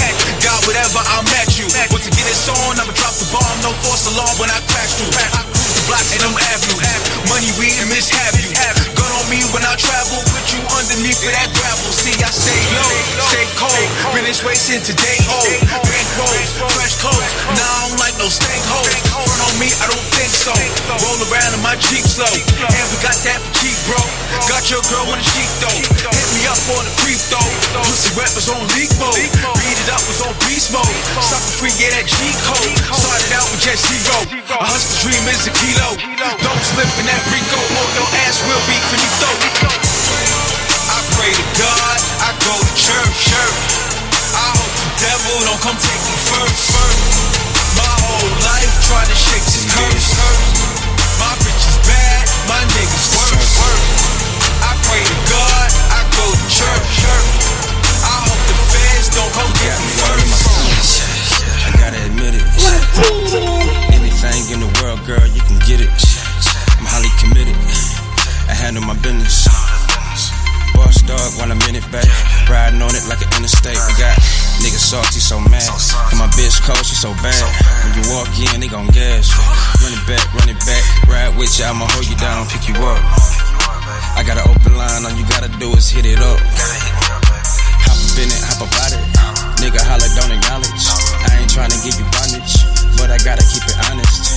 Got 0.45 0.61
whatever, 0.69 1.01
I'm 1.17 1.25
at 1.41 1.57
you. 1.57 1.65
But 1.89 2.05
to 2.05 2.11
get 2.13 2.27
this 2.29 2.45
on, 2.51 2.77
I'ma 2.77 2.93
drop 2.93 3.17
the 3.17 3.29
bomb, 3.33 3.57
no 3.65 3.73
false 3.87 4.05
alarm 4.13 4.37
when 4.37 4.51
I 4.53 4.61
crash 4.69 5.01
through. 5.01 5.13
I 5.17 5.43
cruise 5.49 5.75
the 5.81 5.85
blocks 5.89 6.13
and 6.13 6.23
them 6.29 6.37
avenues. 6.53 6.85
Money, 7.33 7.51
weed, 7.57 7.77
and 7.81 7.89
mishap 7.89 8.37
you. 8.37 8.53
Gun 8.95 8.98
on 9.17 9.25
me 9.33 9.41
when 9.55 9.65
I 9.65 9.75
travel, 9.81 10.21
put 10.33 10.45
you 10.53 10.61
underneath 10.77 11.21
of 11.25 11.33
that 11.33 11.51
gravel. 11.57 11.91
See, 11.93 12.17
I 12.21 12.31
stay 12.31 12.63
low, 12.77 12.93
stay 13.33 13.47
cold. 13.57 13.89
Way 14.45 14.55
since 14.55 14.87
today 14.87 15.19
old. 15.35 15.57
Bank 15.89 16.09
rolls, 16.21 16.51
fresh 16.77 16.95
clothes. 17.01 17.33
Now 17.57 17.65
I 17.65 17.79
don't 17.89 17.99
like 17.99 18.17
no 18.23 18.29
stank 18.31 18.63
hoes. 18.71 18.93
Front 19.11 19.41
on 19.51 19.55
me, 19.59 19.67
I 19.67 19.87
don't 19.91 20.09
think 20.15 20.31
so. 20.31 20.55
Roll 21.01 21.19
around 21.27 21.59
in 21.59 21.63
my 21.65 21.75
Jeep 21.91 22.07
slow. 22.07 22.29
And 22.29 22.87
we 22.93 22.97
got 23.03 23.17
that 23.25 23.41
for 23.41 23.53
cheap, 23.59 23.75
bro. 23.89 23.99
Got 24.47 24.71
your 24.71 24.85
girl 24.87 25.11
on 25.11 25.19
the 25.19 25.27
sheet 25.27 25.51
though. 25.59 25.81
Hit 26.13 26.29
me 26.39 26.47
up 26.47 26.61
on 26.77 26.85
the 26.87 26.93
creep 27.03 27.19
though. 27.33 27.51
Pussy 27.83 28.15
rap 28.15 28.31
was 28.37 28.47
on 28.53 28.63
leak 28.79 28.93
mode. 29.01 29.27
Beat 29.59 29.79
it 29.81 29.91
up 29.91 30.05
was 30.07 30.23
on 30.23 30.35
beast 30.47 30.71
mode. 30.71 30.97
Sucker 31.19 31.55
free, 31.59 31.75
yeah, 31.81 31.99
that 31.99 32.07
G 32.07 32.15
code. 32.47 32.75
Started 32.95 33.33
out 33.35 33.49
with 33.51 33.65
just 33.65 33.83
zero. 33.91 34.19
A 34.55 34.67
hustler 34.71 35.09
dream 35.09 35.25
is 35.33 35.49
a 35.49 35.53
kilo. 35.57 35.99
Don't 36.45 36.63
slip 36.63 36.91
in 37.01 37.07
that 37.11 37.23
Rico 37.33 37.59
or 37.59 37.87
your 37.97 38.09
ass 38.29 38.39
will 38.45 38.63
be 38.71 38.77
finito. 38.99 39.31
I 40.91 40.99
pray 41.15 41.31
to 41.31 41.47
God, 41.59 41.99
I 42.27 42.31
go 42.43 42.55
to 42.59 42.71
church. 42.75 43.23
I 44.35 44.47
hope 44.55 44.75
the 44.75 44.89
devil 44.99 45.35
don't 45.47 45.63
come 45.63 45.79
take 45.79 46.03
me 46.03 46.17
first. 46.27 46.75
My 47.79 47.95
whole 48.03 48.31
life 48.43 48.73
trying 48.91 49.07
to 49.07 49.19
shake 49.19 49.45
this 49.47 49.67
curse. 49.71 50.19
My 51.23 51.33
bitch 51.47 51.63
is 51.63 51.79
bad, 51.87 52.23
my 52.51 52.61
niggas 52.75 53.07
worse. 53.15 53.55
I 54.67 54.73
pray 54.87 55.03
to 55.03 55.19
God, 55.31 55.69
I 55.95 56.01
go 56.15 56.27
to 56.27 56.47
church. 56.51 56.93
I 58.03 58.15
hope 58.27 58.43
the 58.51 58.57
fans 58.75 59.07
don't 59.15 59.33
come 59.35 59.51
get 59.63 59.77
me 59.79 59.91
first. 60.03 60.43
I 61.67 61.71
gotta 61.79 62.01
admit 62.03 62.35
it. 62.35 62.47
Anything 63.95 64.43
in 64.55 64.59
the 64.61 64.71
world, 64.83 65.05
girl, 65.07 65.27
you 65.27 65.43
can 65.47 65.59
get 65.67 65.79
it. 65.81 65.91
I'm 66.79 66.87
highly 66.87 67.11
committed. 67.19 67.68
Handle 68.59 68.83
my 68.83 68.99
business. 68.99 69.47
Boss 70.75 70.99
dog 71.07 71.31
when 71.39 71.55
I'm 71.55 71.63
in 71.71 71.79
it 71.79 71.87
back. 71.95 72.11
Riding 72.51 72.83
on 72.83 72.91
it 72.91 73.07
like 73.07 73.23
an 73.23 73.31
interstate. 73.39 73.79
We 73.87 73.95
got 73.95 74.19
niggas 74.59 74.83
salty, 74.83 75.23
so 75.23 75.39
mad. 75.39 75.63
And 76.11 76.19
my 76.19 76.27
bitch 76.35 76.59
cold, 76.67 76.83
she 76.83 76.99
so 76.99 77.15
bad. 77.23 77.39
When 77.87 77.95
you 77.95 78.05
walk 78.11 78.27
in, 78.35 78.59
they 78.59 78.67
gon' 78.67 78.91
gas 78.91 79.31
you. 79.31 79.43
Run 79.79 79.95
it 79.95 80.05
back, 80.11 80.27
run 80.35 80.51
it 80.51 80.59
back. 80.67 80.83
Ride 81.07 81.39
with 81.39 81.55
you, 81.59 81.71
I'ma 81.71 81.87
hold 81.87 82.07
you 82.11 82.19
down, 82.19 82.51
pick 82.51 82.67
you 82.67 82.75
up. 82.83 82.99
I 84.19 84.27
got 84.27 84.43
an 84.43 84.51
open 84.51 84.75
line, 84.75 85.07
all 85.07 85.15
you 85.15 85.25
gotta 85.31 85.49
do 85.63 85.71
is 85.79 85.89
hit 85.89 86.05
it 86.05 86.19
up. 86.19 86.43
Hop 86.43 87.95
up 87.95 88.19
in 88.19 88.27
it, 88.27 88.43
hop 88.43 88.67
up 88.67 88.75
out 88.75 88.91
it. 88.91 89.03
Nigga 89.63 89.81
holla, 89.87 90.07
don't 90.19 90.35
acknowledge. 90.35 90.83
I 91.31 91.47
ain't 91.47 91.51
tryna 91.51 91.79
give 91.87 91.95
you 91.95 92.07
bondage, 92.11 92.59
but 92.99 93.15
I 93.15 93.19
gotta 93.23 93.47
keep 93.47 93.63
it 93.71 93.79
honest 93.87 94.28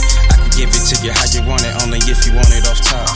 give 0.61 0.77
it 0.77 0.85
to 0.85 0.95
you 1.01 1.09
how 1.09 1.25
you 1.33 1.41
want 1.49 1.65
it, 1.65 1.73
only 1.81 1.97
if 2.05 2.21
you 2.21 2.37
want 2.37 2.53
it 2.53 2.61
off 2.69 2.77
top. 2.85 3.09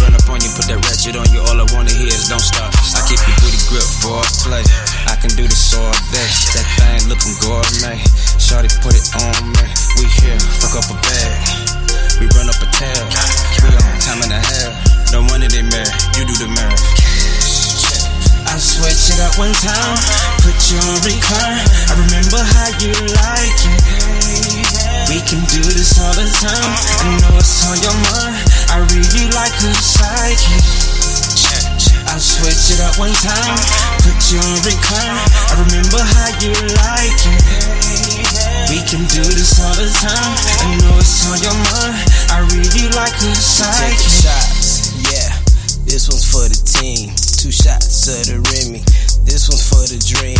Run 0.00 0.16
up 0.16 0.24
on 0.32 0.40
you, 0.40 0.48
put 0.56 0.64
that 0.72 0.80
ratchet 0.88 1.20
on 1.20 1.28
you, 1.28 1.44
all 1.44 1.60
I 1.60 1.68
wanna 1.76 1.92
hear 1.92 2.08
is 2.08 2.32
don't 2.32 2.40
stop. 2.40 2.72
I 2.96 3.04
keep 3.04 3.20
your 3.28 3.36
booty 3.44 3.60
grip 3.68 3.84
for 4.00 4.16
a 4.16 4.28
play. 4.40 4.64
I 5.04 5.20
can 5.20 5.28
do 5.36 5.44
this 5.44 5.76
all 5.76 5.92
day. 6.08 6.28
That 6.56 6.64
thing 6.80 7.12
looking 7.12 7.36
gourmet. 7.44 8.00
Shorty 8.40 8.72
put 8.80 8.96
it 8.96 9.04
on 9.20 9.52
me. 9.52 9.68
We 10.00 10.08
here, 10.16 10.40
fuck 10.40 10.80
up 10.80 10.88
a 10.88 10.96
bag. 10.96 11.40
We 12.24 12.24
run 12.32 12.48
up 12.48 12.56
a 12.56 12.68
tail. 12.72 13.04
We 13.60 13.68
on 13.68 13.96
time 14.00 14.24
and 14.24 14.32
a 14.32 14.40
half. 14.40 14.72
No 15.12 15.20
money 15.28 15.44
they 15.52 15.68
married, 15.68 15.92
you 16.16 16.24
do 16.24 16.34
the 16.40 16.48
math. 16.56 16.80
I 18.48 18.56
switch 18.56 19.12
it 19.12 19.20
up 19.20 19.36
one 19.36 19.52
time, 19.60 19.96
put 20.40 20.56
you 20.72 20.80
on 20.88 20.96
recline. 21.04 21.68
I 21.68 21.94
remember 22.00 22.40
how 22.40 22.68
you 22.80 22.96
like 23.12 23.60
it. 23.76 24.47
We 25.08 25.24
can 25.24 25.40
do 25.48 25.64
this 25.64 25.96
all 26.04 26.12
the 26.12 26.28
time. 26.28 26.72
I 27.00 27.16
know 27.24 27.40
it's 27.40 27.64
on 27.64 27.80
your 27.80 27.96
mind. 28.12 28.44
I 28.68 28.84
read 28.92 29.08
you 29.16 29.24
like 29.32 29.56
a 29.56 29.72
psychic. 29.72 30.60
I'll 32.12 32.20
switch 32.20 32.76
it 32.76 32.80
up 32.84 32.98
one 33.00 33.12
time, 33.16 33.56
put 34.04 34.20
you 34.28 34.36
on 34.36 34.60
recline. 34.68 35.16
I 35.48 35.64
remember 35.64 36.00
how 36.04 36.28
you 36.44 36.52
like 36.52 37.20
it. 37.24 37.40
We 38.68 38.84
can 38.84 39.08
do 39.08 39.24
this 39.24 39.56
all 39.64 39.72
the 39.80 39.88
time. 39.88 40.34
I 40.60 40.76
know 40.76 41.00
it's 41.00 41.24
on 41.24 41.40
your 41.40 41.56
mind. 41.56 42.04
I 42.28 42.44
read 42.52 42.68
you 42.76 42.92
like 42.92 43.16
a 43.16 43.32
psychic. 43.32 43.96
Taking 43.96 44.12
shots, 44.12 44.92
yeah. 45.08 45.32
This 45.88 46.08
one's 46.12 46.28
for 46.28 46.44
the 46.44 46.60
team. 46.68 47.16
Two 47.40 47.52
shots 47.52 48.12
of 48.12 48.28
the 48.28 48.44
Remy. 48.44 48.84
This 49.28 49.48
one's 49.48 49.64
for 49.64 49.84
the 49.84 50.00
dream. 50.00 50.36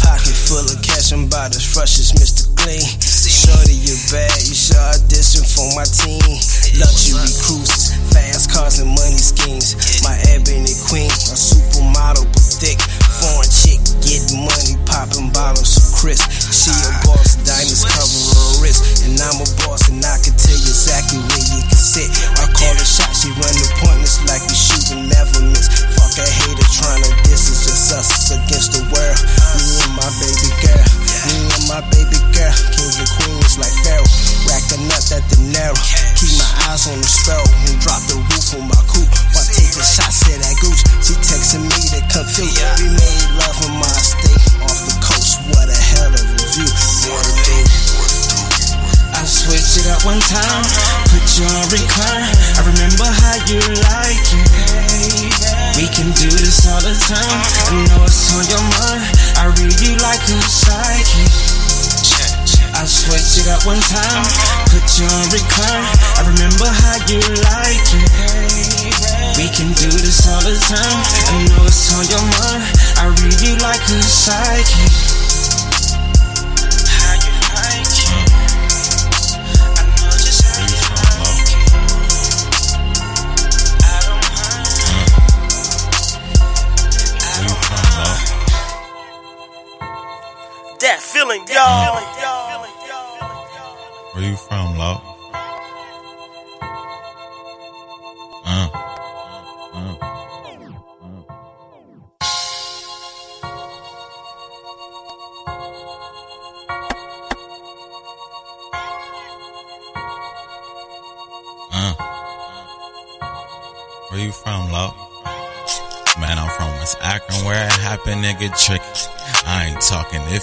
Pocket 0.00 0.36
full 0.36 0.64
of 0.64 0.80
cash, 0.80 1.12
I'm 1.12 1.24
about 1.24 1.56
as 1.56 1.64
fresh 1.64 2.00
as 2.00 2.12
Mr. 2.12 2.48
Clean. 2.56 2.80
Shorty, 2.80 3.72
you 3.72 3.96
bad, 4.12 4.32
you 4.44 4.54
should 4.54 4.76
audition 4.76 5.31
for 5.31 5.31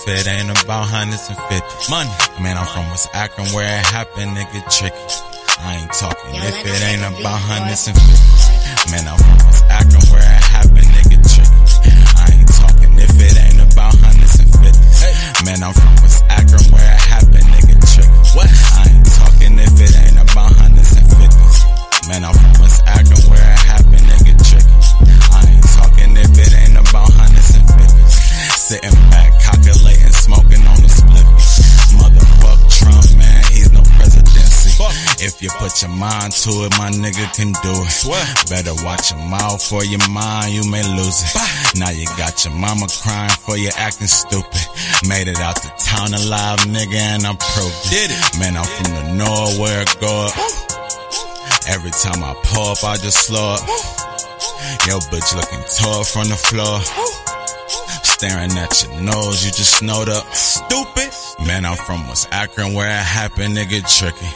it 0.10 0.28
ain't 0.28 0.50
about 0.50 0.90
hundreds 0.90 1.30
and 1.30 1.38
fifties. 1.50 1.90
Money. 1.90 2.10
Man, 2.42 2.58
I'm 2.58 2.66
from 2.66 2.90
West 2.90 3.10
Akron, 3.14 3.48
where 3.54 3.68
it 3.68 3.86
happened, 3.86 4.36
nigga, 4.36 4.60
tricky. 4.70 4.98
I 5.62 5.76
ain't 5.78 5.92
talking 5.94 6.34
if 6.34 6.58
it 6.66 6.82
ain't 6.90 7.06
about 7.06 7.38
hundreds 7.38 7.88
and 7.88 7.98
fifties. 7.98 8.92
Man, 8.92 9.06
I'm 9.06 9.18
from 9.18 9.38
West 9.46 9.66
Akron, 9.70 10.06
where 10.10 10.26
it 10.26 10.46
happened, 10.50 10.90
nigga, 10.90 11.18
tricky. 11.22 11.94
I 12.18 12.26
ain't 12.34 12.50
talking 12.50 12.92
if 12.98 13.14
it 13.14 13.36
ain't 13.38 13.62
about 13.74 13.94
hundreds 14.02 14.40
and 14.40 14.50
fifties. 14.50 15.46
Man, 15.46 15.62
I'm 15.62 15.74
from 15.74 15.89
put 35.70 35.82
your 35.84 35.92
mind 35.92 36.32
to 36.34 36.50
it, 36.66 36.72
my 36.78 36.90
nigga 36.90 37.26
can 37.36 37.54
do 37.62 37.74
it. 37.86 38.50
Better 38.50 38.74
watch 38.84 39.12
your 39.12 39.22
mouth 39.30 39.62
for 39.62 39.84
your 39.86 40.02
mind, 40.10 40.52
you 40.54 40.70
may 40.70 40.82
lose 40.98 41.22
it. 41.22 41.80
Now 41.80 41.92
you 41.92 42.06
got 42.18 42.44
your 42.44 42.54
mama 42.56 42.88
crying 43.02 43.30
for 43.30 43.56
you 43.56 43.70
acting 43.78 44.08
stupid. 44.08 44.66
Made 45.08 45.28
it 45.28 45.40
out 45.40 45.56
the 45.62 45.70
town 45.78 46.14
alive, 46.14 46.60
nigga, 46.66 46.98
and 46.98 47.28
I 47.28 47.36
proved 47.36 47.76
it. 47.86 48.10
Did 48.10 48.12
it. 48.12 48.40
Man, 48.40 48.58
I'm 48.58 48.66
from 48.66 48.94
the 48.96 49.14
north 49.14 49.60
where 49.60 49.82
it 49.82 49.96
go 50.02 50.28
up. 50.28 50.34
Every 51.68 51.92
time 51.92 52.24
I 52.24 52.34
pull 52.44 52.72
up, 52.72 52.84
I 52.84 52.98
just 52.98 53.28
slow 53.28 53.54
up. 53.54 53.62
Yo, 54.88 54.98
bitch 55.14 55.36
looking 55.36 55.64
tall 55.78 56.04
from 56.04 56.30
the 56.30 56.36
floor. 56.36 57.29
Staring 58.20 58.52
at 58.58 58.84
your 58.84 59.00
nose, 59.00 59.46
you 59.46 59.52
just 59.52 59.78
snowed 59.78 60.10
up. 60.10 60.26
Stupid. 60.36 61.08
Man, 61.48 61.64
I'm 61.64 61.78
from 61.78 62.06
West 62.10 62.28
Akron 62.34 62.74
where 62.74 62.90
it 62.90 63.06
happened, 63.06 63.56
nigga, 63.56 63.80
tricky. 63.88 64.28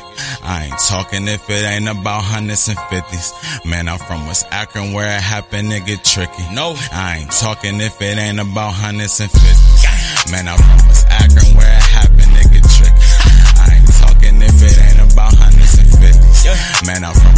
I 0.41 0.71
ain't 0.71 0.79
talking 0.87 1.27
if 1.27 1.49
it 1.49 1.65
ain't 1.67 1.89
about 1.89 2.23
hundreds 2.23 2.69
and 2.69 2.79
fifties. 2.87 3.33
Man, 3.65 3.89
I'm 3.89 3.99
from 3.99 4.25
West 4.25 4.45
Akron 4.51 4.93
where 4.93 5.03
it 5.05 5.21
happened, 5.21 5.69
nigga, 5.69 5.99
tricky. 6.01 6.47
No, 6.55 6.75
I 6.93 7.23
ain't 7.23 7.31
talking 7.31 7.81
if 7.81 8.01
it 8.01 8.17
ain't 8.17 8.39
about 8.39 8.71
hundreds 8.71 9.19
and 9.19 9.29
fifties. 9.29 10.31
Man, 10.31 10.47
I'm 10.47 10.55
from 10.63 10.87
West 10.87 11.05
Akron 11.09 11.51
where 11.57 11.67
it 11.67 11.83
happened, 11.83 12.31
nigga, 12.39 12.63
tricky. 12.63 13.03
I 13.59 13.83
ain't 13.83 13.93
talking 13.99 14.41
if 14.41 14.63
it 14.63 14.79
ain't 14.79 15.11
about 15.11 15.35
hundreds 15.35 15.75
and 15.77 15.91
fifties. 15.91 16.87
Man, 16.87 17.03
I'm 17.03 17.15
from 17.19 17.32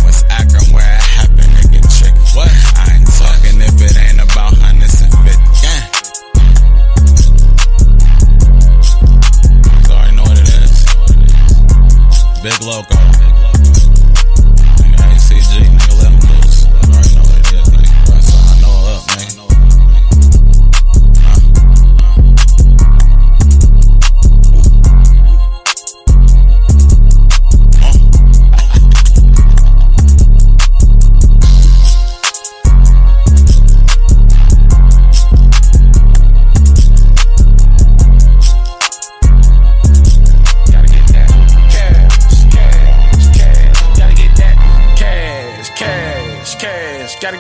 Big 12.46 12.62
loco. 12.62 13.05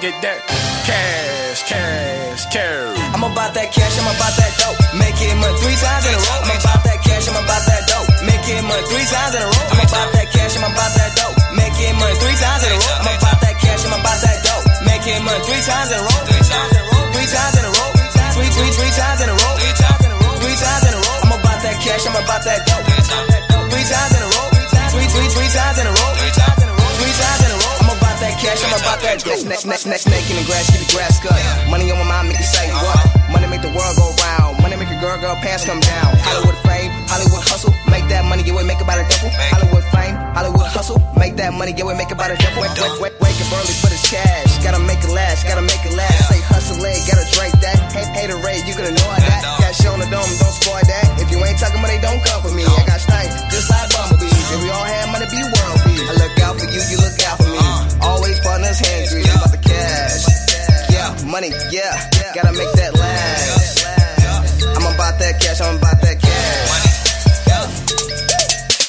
get 0.06 0.22
that 0.22 0.39
cash, 0.86 1.66
cash, 1.66 2.43
cash. 2.53 2.97
I'm 3.10 3.26
about 3.26 3.58
that 3.58 3.74
cash, 3.74 3.95
I'm 3.97 4.06
about 4.06 4.34
that 4.38 4.53
dope. 4.62 4.78
Make 5.01 5.18
it 5.18 5.34
money 5.34 5.58
three 5.58 5.78
times 5.82 6.06
in 6.06 6.14
a 6.14 6.22
row. 6.22 6.39
I'm 6.45 6.53
about 6.62 6.82
that 6.86 6.99
cash, 7.01 7.26
I'm 7.26 7.38
about 7.41 7.64
that 7.66 7.82
dope. 7.89 8.10
Make 8.22 8.45
it 8.45 8.62
money 8.70 8.86
three 8.86 9.08
times 9.10 9.34
in 9.34 9.41
a 9.41 9.49
row. 9.49 9.66
I'm 9.66 9.82
about 9.82 10.10
that 10.14 10.28
cash, 10.30 10.53
I'm 10.62 10.66
about 10.70 10.91
that 10.93 11.12
dope. 11.18 11.36
Make 11.58 11.78
it 11.82 11.93
money 11.97 12.16
three 12.22 12.38
times 12.38 12.62
in 12.62 12.70
a 12.70 12.78
row. 12.86 12.97
I'm 13.01 13.10
about 13.18 13.38
that 13.41 13.56
cash, 13.58 13.82
I'm 13.82 13.97
about 13.97 14.20
that 14.22 14.38
dope. 14.45 14.66
Make 14.86 15.06
it 15.10 15.20
money 15.26 15.41
three 15.41 15.64
times 15.66 15.89
in 15.89 15.97
a 15.97 16.06
row. 16.06 16.22
Three 16.30 16.45
times 16.45 16.70
in 16.70 16.78
a 16.78 16.86
row. 16.86 17.03
Three 17.10 17.30
times 17.34 17.56
in 17.58 17.66
a 17.66 17.72
row. 17.74 17.89
Three, 18.36 18.51
three, 18.53 18.72
three 18.78 18.93
times 18.93 19.20
in 19.26 19.30
a 19.32 19.36
row. 19.41 19.53
Three 19.58 19.74
times 19.74 20.01
in 20.06 20.12
a 20.14 20.18
row. 20.22 20.34
Three 20.38 20.58
times 20.62 20.84
in 20.86 20.93
a 20.93 21.01
row. 21.01 21.18
I'm 21.26 21.34
about 21.34 21.60
that 21.66 21.78
cash, 21.82 22.03
I'm 22.06 22.18
about 22.22 22.41
that 22.45 22.60
dope. 22.70 22.86
Three 23.74 23.86
times 23.89 24.12
in 24.14 24.22
a 24.22 24.30
row. 24.38 24.47
Three, 24.93 25.08
three, 25.10 25.30
three 25.34 25.49
times 25.49 25.78
in 25.82 25.88
a 25.89 25.93
row 25.97 26.45
cash, 28.56 28.72
I'm 28.72 28.80
about 28.80 28.99
that 29.03 29.18
dope. 29.24 29.45
Next, 29.45 29.66
next, 29.66 29.86
next, 29.86 30.06
neck 30.08 30.24
in 30.32 30.36
the 30.39 30.45
grass, 30.47 30.72
get 30.72 30.80
the 30.80 30.89
grass 30.95 31.20
cut. 31.20 31.36
Money 31.70 31.91
on 31.91 31.99
my 31.99 32.08
mind, 32.08 32.30
make 32.30 32.39
you 32.39 32.47
say 32.47 32.68
what? 32.72 32.99
Money 33.32 33.47
make 33.47 33.62
the 33.62 33.72
world 33.76 33.95
go 33.99 34.08
round. 34.24 34.62
Money 34.62 34.76
make 34.78 34.91
a 34.91 34.99
girl, 34.99 35.18
girl 35.20 35.36
pants 35.43 35.66
come 35.66 35.80
down. 35.80 36.16
Hollywood 36.24 36.58
fame, 36.64 36.91
Hollywood 37.08 37.43
hustle. 37.43 37.74
Make 37.91 38.08
that 38.08 38.24
money, 38.26 38.43
get 38.43 38.56
away, 38.56 38.64
make 38.64 38.80
about 38.82 38.99
a 38.99 39.06
double. 39.08 39.32
Hollywood 39.51 39.86
fame, 39.91 40.16
Hollywood 40.36 40.70
hustle. 40.72 40.99
Make 41.20 41.36
that 41.36 41.51
money, 41.53 41.74
get 41.74 41.84
away, 41.84 41.95
make 41.95 42.12
about 42.12 42.32
a 42.32 42.38
double. 42.39 42.64
Wake, 42.64 42.80
up 43.36 43.51
early 43.60 43.76
for 43.76 43.89
this 43.91 44.06
cash. 44.08 44.64
Gotta 44.64 44.80
make 44.80 45.03
it 45.03 45.12
last, 45.12 45.43
gotta 45.45 45.62
make 45.62 45.84
it 45.84 45.93
last. 45.93 46.32
Say 46.32 46.39
hustle 46.47 46.80
it, 46.80 46.99
gotta 47.06 47.28
drink 47.36 47.53
that. 47.60 47.78
Hate, 47.91 48.12
hate 48.16 48.32
a 48.32 48.38
rate, 48.39 48.64
you 48.64 48.74
can 48.74 48.88
ignore 48.88 49.20
that. 49.20 49.41
Cash 49.60 49.86
on 49.86 49.99
the 49.99 50.08
dome, 50.08 50.32
don't 50.39 50.56
spoil 50.56 50.80
that. 50.80 51.08
If 51.20 51.28
you 51.32 51.38
ain't 51.43 51.60
talking 51.60 51.82
money, 51.82 51.99
don't 51.99 52.22
come 52.24 52.41
for 52.41 52.53
me. 52.56 52.64
I 52.64 52.82
got 52.88 52.99
stank, 53.03 53.30
just 53.51 53.68
like 53.68 53.91
bumblebees. 53.91 54.32
If 54.32 54.64
we 54.64 54.70
all 54.72 54.88
had 54.88 55.12
money, 55.12 55.28
be 55.28 55.43
world 55.43 55.80
peace. 55.84 56.08
I 56.08 56.14
look 56.16 56.36
out 56.39 56.56
for 56.56 56.68
you, 56.72 56.82
you 56.88 56.97
look 57.03 57.20
out 57.28 57.38
for 57.38 57.49
me. 57.51 57.55
Always 58.06 58.39
partners 58.39 58.80
hangry, 58.80 59.26
about 59.26 59.51
the 59.51 59.58
cash. 59.58 60.26
Yeah, 60.93 61.10
money, 61.26 61.49
yeah, 61.74 61.97
gotta 62.38 62.53
make 62.53 62.72
that 62.78 62.93
last. 62.93 63.82
I'm 64.78 64.86
about 64.86 65.18
that 65.20 65.41
cash, 65.41 65.60
I'm 65.62 65.78
about 65.78 65.99
that 66.01 66.18
cash. 66.22 66.93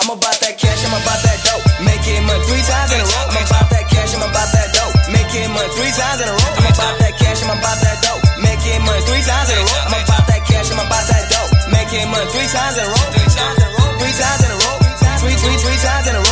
I'm 0.01 0.11
about 0.15 0.39
that 0.39 0.55
cash, 0.55 0.81
I'm 0.87 0.95
about 0.95 1.21
that 1.27 1.39
dope. 1.43 1.65
Making 1.83 2.23
money 2.29 2.43
three 2.47 2.63
times 2.63 2.93
in 2.95 3.01
a 3.01 3.07
row. 3.11 3.27
I'm 3.27 3.43
about 3.43 3.67
that 3.75 3.85
cash, 3.91 4.15
I'm 4.15 4.23
about 4.23 4.49
that 4.55 4.69
dope. 4.71 4.95
Making 5.11 5.51
money 5.51 5.71
three 5.75 5.91
times 5.97 6.21
in 6.23 6.29
a 6.31 6.35
row. 6.37 6.53
I'm 6.55 6.69
about 6.71 6.95
that 7.03 7.15
cash, 7.19 7.41
I'm 7.43 7.51
about 7.51 7.79
that 7.83 7.99
dope. 8.07 8.23
Making 8.39 8.81
money 8.87 9.03
three 9.03 9.25
times 9.27 9.49
in 9.51 9.59
a 9.59 9.65
row. 9.67 9.83
I'm 9.83 9.97
about 9.99 10.25
that 10.31 10.43
cash, 10.47 10.69
I'm 10.71 10.79
about 10.79 11.05
that 11.11 11.25
dope. 11.27 11.51
Making 11.75 12.07
money 12.13 12.29
three 12.31 12.49
times 12.55 12.77
in 12.79 12.85
a 12.87 12.93
row. 12.93 13.07
Three 13.17 13.31
times 13.35 13.59
in 13.59 13.67
a 13.67 13.75
row. 13.75 13.91
Three 13.99 14.15
times 14.15 14.41
in 14.47 14.51
a 14.53 14.59
row. 14.63 14.77
Three, 15.17 15.37
three, 15.43 15.59
three 15.59 15.79
times 15.83 16.07
in 16.07 16.15
a 16.15 16.23
row. 16.23 16.26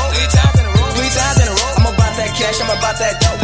Cash, 2.34 2.58
I'm 2.60 2.70
about 2.70 2.98
that 2.98 3.14
dope. 3.22 3.38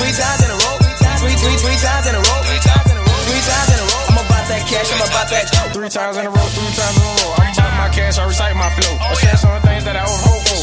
Three 0.00 0.14
times 0.16 0.40
in 0.44 0.50
a 0.50 0.58
row. 0.58 0.76
Three, 1.20 1.36
three, 1.36 1.56
three 1.60 1.78
times 1.78 2.06
in 2.08 2.14
a 2.16 2.22
row. 2.22 2.40
Three 2.48 2.62
times 2.64 2.88
in 2.88 2.96
a 2.96 3.04
row. 3.04 3.20
Three 3.28 3.44
times 3.44 3.68
in 3.68 3.78
a 3.78 3.86
row. 3.86 4.04
I'm 4.08 4.18
about 4.24 4.44
that 4.48 4.62
cash, 4.64 4.88
I'm 4.88 5.02
about 5.04 5.28
that 5.28 5.44
dope. 5.52 5.72
Three 5.76 5.92
times 5.92 6.16
in 6.16 6.24
a 6.24 6.32
row, 6.32 6.48
three 6.56 6.72
times 6.72 6.96
in 6.96 7.04
a 7.04 7.12
row. 7.20 7.32
I'm 7.36 7.52
about 7.52 7.72
my 7.76 7.88
cash, 7.92 8.16
I 8.16 8.24
recite 8.24 8.56
my 8.56 8.70
flow. 8.72 8.94
Oh, 8.96 9.12
I 9.12 9.14
share 9.20 9.36
some 9.36 9.52
the 9.52 9.62
things 9.68 9.84
that 9.84 9.96
I 9.96 10.04
owe 10.08 10.20
hope 10.24 10.42
for. 10.48 10.58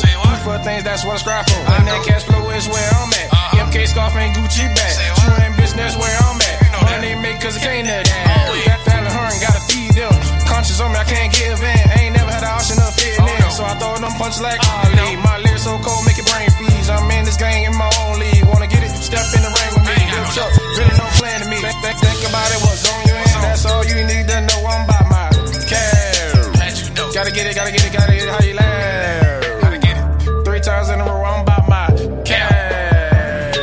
For 0.46 0.62
things, 0.62 0.84
that's 0.86 1.02
what 1.02 1.18
I 1.18 1.22
strive 1.26 1.46
for. 1.50 1.58
And 1.74 1.90
that 1.90 2.06
cash 2.06 2.22
flow 2.22 2.54
is 2.54 2.70
where 2.70 2.90
I'm 3.02 3.10
at. 3.10 3.34
Uh-huh. 3.34 3.66
MK 3.66 3.88
scarf 3.90 4.14
and 4.14 4.30
Gucci 4.38 4.66
bag. 4.78 4.94
True 5.26 5.34
and 5.42 5.58
business 5.58 5.98
where 5.98 6.18
I'm 6.22 6.38
at. 6.38 6.58
Money 6.86 7.16
make 7.18 7.42
cause 7.42 7.58
it 7.58 7.66
can't 7.66 7.88
that 7.90 8.06
That 8.06 8.80
family 8.86 9.10
hurting, 9.10 9.42
gotta 9.42 9.62
feed 9.66 9.94
them. 9.98 10.14
Conscious 10.46 10.78
on 10.82 10.94
me, 10.94 11.02
I 11.02 11.06
can't 11.06 11.34
give 11.34 11.58
in. 11.58 11.82
Ain't 11.98 12.14
never 12.14 12.30
had 12.30 12.44
an 12.46 12.54
option 12.54 12.78
of 12.78 12.94
fitting 12.94 13.26
in. 13.26 13.45
So 13.56 13.64
I 13.64 13.72
throw 13.80 13.96
them 13.96 14.12
punches 14.20 14.44
like 14.44 14.60
Ali. 14.68 15.16
My 15.24 15.40
lyrics 15.40 15.64
so 15.64 15.80
cold, 15.80 16.04
make 16.04 16.20
it 16.20 16.28
brain 16.28 16.52
freeze. 16.60 16.92
I'm 16.92 17.08
in 17.08 17.24
this 17.24 17.40
gang 17.40 17.64
in 17.64 17.72
my 17.80 17.88
own 18.04 18.20
league. 18.20 18.44
Wanna 18.52 18.68
get 18.68 18.84
it? 18.84 18.92
Step 18.92 19.24
in 19.32 19.48
the 19.48 19.48
ring 19.48 19.72
with 19.72 19.88
me. 19.88 19.96
Lift 20.12 20.36
up, 20.44 20.52
really 20.76 20.96
no 21.00 21.08
plan 21.16 21.40
to 21.40 21.48
me. 21.48 21.64
Think, 21.64 21.80
think, 21.80 21.96
think 22.04 22.20
about 22.28 22.52
it, 22.52 22.60
what's 22.68 22.84
on 22.84 23.00
your 23.08 23.16
hand. 23.16 23.48
That's 23.48 23.64
all 23.64 23.80
you 23.88 23.96
need 24.04 24.28
to 24.28 24.44
know. 24.44 24.60
I'm 24.60 24.84
about 24.84 25.08
my 25.08 25.32
cash. 25.72 26.92
Gotta 27.16 27.32
get 27.32 27.48
it, 27.48 27.56
gotta 27.56 27.72
get 27.72 27.80
it, 27.80 27.96
gotta 27.96 28.12
get 28.12 28.28
it. 28.28 28.34
How 28.36 28.44
you 28.44 28.60
laugh? 28.60 29.64
Gotta 29.64 29.80
get 29.80 29.96
it. 30.04 30.44
Three 30.44 30.60
times 30.60 30.92
in 30.92 31.00
a 31.00 31.08
row, 31.08 31.24
I'm 31.24 31.48
about 31.48 31.64
my 31.72 31.88
cash. 32.28 33.56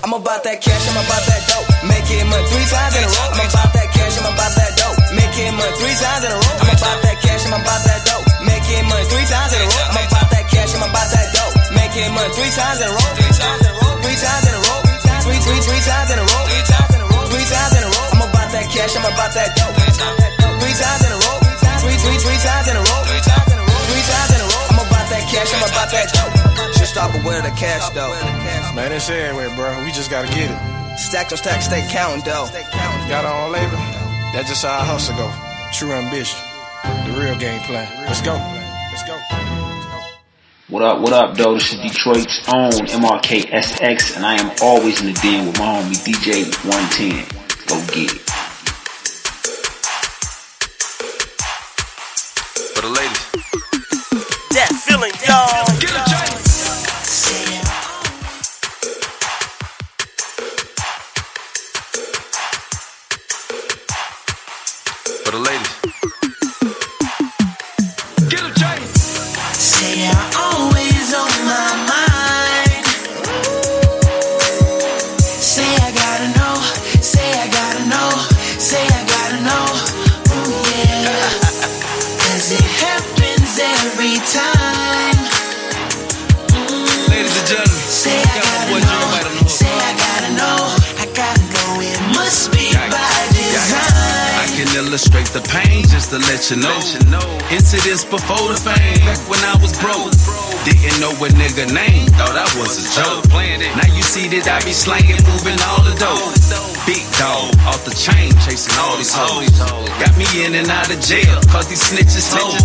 I'm 0.00 0.16
about 0.16 0.48
that 0.48 0.64
cash, 0.64 0.84
I'm 0.88 0.96
about 0.96 1.24
that 1.28 1.44
dope. 1.52 1.68
Make 1.84 2.08
Making 2.08 2.24
money 2.32 2.48
three 2.48 2.68
times 2.72 2.96
in 2.96 3.04
a 3.04 3.10
row. 3.12 3.36
I'm 3.36 3.52
about 3.52 3.68
that 3.68 3.88
cash, 3.92 4.16
I'm 4.16 4.32
about 4.32 4.52
that 4.56 4.72
dope. 4.80 4.96
Make 5.12 5.28
Making 5.28 5.60
money 5.60 5.76
three 5.76 5.92
times 5.92 6.24
in 6.24 6.32
a 6.32 6.40
row. 6.40 6.56
I'm 6.56 6.72
about 6.72 6.98
that 7.04 7.16
cash, 7.20 7.44
I'm 7.44 7.52
about 7.52 7.84
that 7.84 8.00
dope. 8.08 8.33
Three 9.14 9.30
times 9.30 9.54
in 9.54 9.62
a 9.62 9.68
row. 9.70 9.86
I'm 9.94 10.10
about 10.10 10.28
that 10.34 10.44
cash, 10.50 10.74
I'm 10.74 10.82
about 10.82 11.08
that 11.14 11.26
dope. 11.30 11.54
Making 11.70 12.10
money 12.18 12.34
three 12.34 12.50
times 12.50 12.82
in 12.82 12.90
a 12.90 12.94
row. 12.98 13.10
Three 13.14 13.30
times 13.30 13.62
in 13.62 13.70
a 13.70 13.78
row. 13.78 13.94
Three 14.02 14.18
times 14.18 14.44
in 14.50 14.54
a 14.58 14.62
row. 14.66 14.80
Three, 15.22 15.38
three, 15.38 15.60
three 15.62 15.82
times 15.86 16.10
in 16.10 16.18
a 16.18 16.26
row. 16.26 16.42
Three 16.50 16.66
times 16.66 16.90
in 16.90 17.00
a 17.00 17.06
row. 17.06 17.22
Three 17.30 17.46
times 17.46 17.72
in 17.78 17.82
a 17.86 17.90
row. 17.94 18.06
I'm 18.10 18.22
about 18.26 18.48
that 18.50 18.66
cash, 18.74 18.92
I'm 18.98 19.06
about 19.06 19.30
that 19.38 19.54
dope. 19.54 19.70
Three 19.78 20.74
times 20.74 21.02
in 21.06 21.12
a 21.14 21.20
row. 21.22 21.38
Three, 21.78 21.98
three, 22.02 22.18
three 22.26 22.40
times 22.42 22.66
in 22.66 22.74
a 22.74 22.82
row. 22.82 23.00
Three 23.06 23.22
times 23.22 23.48
in 23.54 23.58
a 23.62 23.62
row. 23.62 23.80
Three 23.86 24.02
times 24.02 24.30
in 24.34 24.40
a 24.42 24.48
row. 24.50 24.64
I'm 24.74 24.80
about 24.82 25.06
that 25.14 25.24
cash, 25.30 25.50
I'm 25.54 25.62
about 25.62 25.88
that 25.94 26.06
dope. 26.10 26.34
Just 26.74 26.90
stop 26.98 27.14
and 27.14 27.22
wear 27.22 27.38
the 27.38 27.54
cash 27.54 27.86
though. 27.94 28.10
Man, 28.74 28.90
it's 28.90 29.06
everywhere, 29.06 29.54
bro. 29.54 29.70
We 29.86 29.94
just 29.94 30.10
gotta 30.10 30.26
get 30.34 30.50
it. 30.50 30.58
Stack 30.98 31.30
on 31.30 31.38
stack, 31.38 31.62
stay 31.62 31.86
counting 31.86 32.26
though. 32.26 32.50
Got 33.06 33.22
our 33.22 33.46
own 33.46 33.54
label. 33.54 33.78
That's 34.34 34.50
just 34.50 34.66
how 34.66 34.82
our 34.82 34.98
hustle 34.98 35.14
go. 35.14 35.30
True 35.70 35.94
ambition. 35.94 36.42
The 37.06 37.14
real 37.14 37.38
game 37.38 37.62
plan. 37.62 37.86
Let's 38.10 38.20
go. 38.20 38.34
Let's 38.94 39.08
go. 39.08 39.18
What 40.68 40.82
up, 40.84 41.00
what 41.00 41.12
up, 41.12 41.36
though? 41.36 41.54
This 41.54 41.72
is 41.74 41.80
Detroit's 41.80 42.48
own 42.48 42.70
MRKSX, 42.70 44.14
and 44.14 44.24
I 44.24 44.40
am 44.40 44.52
always 44.62 45.00
in 45.00 45.08
the 45.08 45.14
den 45.14 45.48
with 45.48 45.58
my 45.58 45.82
homie 45.82 45.98
DJ 46.04 46.44
110. 46.64 47.26
Go 47.66 47.84
get 47.92 48.14
it. 48.14 48.33
Incidents 97.84 98.08
before 98.08 98.48
the 98.48 98.56
fame, 98.56 99.04
back 99.04 99.20
when 99.28 99.44
I 99.44 99.60
was 99.60 99.76
broke. 99.76 100.08
Didn't 100.64 101.04
know 101.04 101.12
a 101.20 101.28
nigga 101.36 101.68
name, 101.68 102.08
thought 102.16 102.32
I 102.32 102.48
was 102.56 102.80
a 102.80 102.84
joke. 102.96 103.28
Now 103.28 103.84
you 103.92 104.00
see 104.00 104.24
that 104.32 104.48
I 104.48 104.64
be 104.64 104.72
slanging, 104.72 105.20
moving 105.28 105.60
all 105.68 105.84
the 105.84 105.92
dough. 106.00 106.32
Big 106.88 107.04
dog, 107.20 107.52
off 107.68 107.84
the 107.84 107.92
chain, 107.92 108.32
chasing 108.40 108.72
all 108.80 108.96
these 108.96 109.12
hoes. 109.12 109.52
Got 110.00 110.16
me 110.16 110.24
in 110.32 110.56
and 110.56 110.72
out 110.72 110.88
of 110.88 110.96
jail, 111.04 111.36
cause 111.52 111.68
these 111.68 111.84
snitches 111.84 112.32
told. 112.32 112.56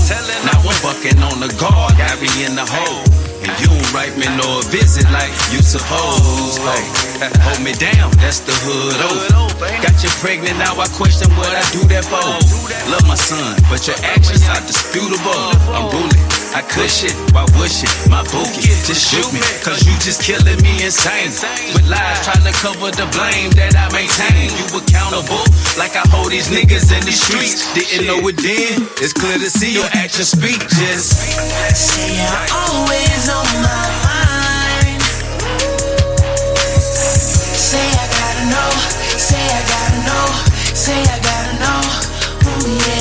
Now 0.48 0.64
I'm 0.64 0.80
bucking 0.80 1.20
on 1.20 1.44
the 1.44 1.52
guard, 1.60 2.00
got 2.00 2.16
me 2.24 2.32
in 2.48 2.56
the 2.56 2.64
hole. 2.64 3.29
And 3.50 3.60
you 3.62 3.68
don't 3.68 3.94
write 3.94 4.16
me 4.16 4.28
no 4.38 4.62
visit 4.70 5.10
like 5.10 5.34
you 5.50 5.58
supposed. 5.66 6.62
Hey, 6.62 6.86
hold 7.42 7.66
me 7.66 7.74
down, 7.74 8.12
that's 8.22 8.42
the 8.42 8.54
hood. 8.54 8.94
Oh, 9.02 9.50
got 9.82 10.04
you 10.04 10.10
pregnant, 10.22 10.60
now 10.60 10.78
I 10.78 10.86
question 10.94 11.32
what 11.34 11.50
I 11.50 11.66
do 11.74 11.82
that 11.90 12.06
for. 12.06 12.22
Love 12.92 13.08
my 13.08 13.16
son, 13.16 13.58
but 13.66 13.88
your 13.88 13.98
actions 14.06 14.48
are 14.50 14.62
disputable. 14.68 15.34
I'm 15.74 15.90
ruling. 15.90 16.39
I 16.50 16.62
could 16.66 16.90
shit, 16.90 17.14
why 17.30 17.46
would 17.58 17.70
shit? 17.70 17.94
My 18.10 18.26
bookie 18.34 18.74
just 18.82 19.06
shoot 19.06 19.30
me, 19.30 19.40
cause 19.62 19.86
you 19.86 19.94
just 20.02 20.26
killing 20.26 20.58
me 20.66 20.82
insane. 20.82 21.30
With 21.78 21.86
lies 21.86 22.26
trying 22.26 22.42
to 22.42 22.54
cover 22.58 22.90
the 22.90 23.06
blame 23.14 23.54
that 23.54 23.78
I 23.78 23.86
maintain. 23.94 24.50
You 24.58 24.66
accountable, 24.74 25.46
like 25.78 25.94
I 25.94 26.02
hold 26.10 26.34
these 26.34 26.50
niggas 26.50 26.90
in 26.90 27.06
the 27.06 27.14
streets. 27.14 27.70
Didn't 27.78 28.10
know 28.10 28.18
it 28.26 28.38
then, 28.42 28.90
it's 28.98 29.14
clear 29.14 29.38
to 29.38 29.50
see 29.50 29.78
your 29.78 29.86
actions 29.94 30.34
speak. 30.34 30.58
Just 30.74 31.22
Say 31.78 32.18
you're 32.18 32.46
always 32.50 33.24
on 33.30 33.46
my 33.62 33.86
mind. 34.10 35.02
Say 37.54 37.86
I 37.94 38.06
gotta 38.10 38.46
know, 38.50 38.72
say 39.22 39.38
I 39.38 39.62
gotta 39.70 40.02
know, 40.02 40.28
say 40.74 40.98
I 40.98 41.18
gotta 41.22 41.54
know. 41.62 41.82
Ooh 42.50 42.74
yeah. 42.74 42.99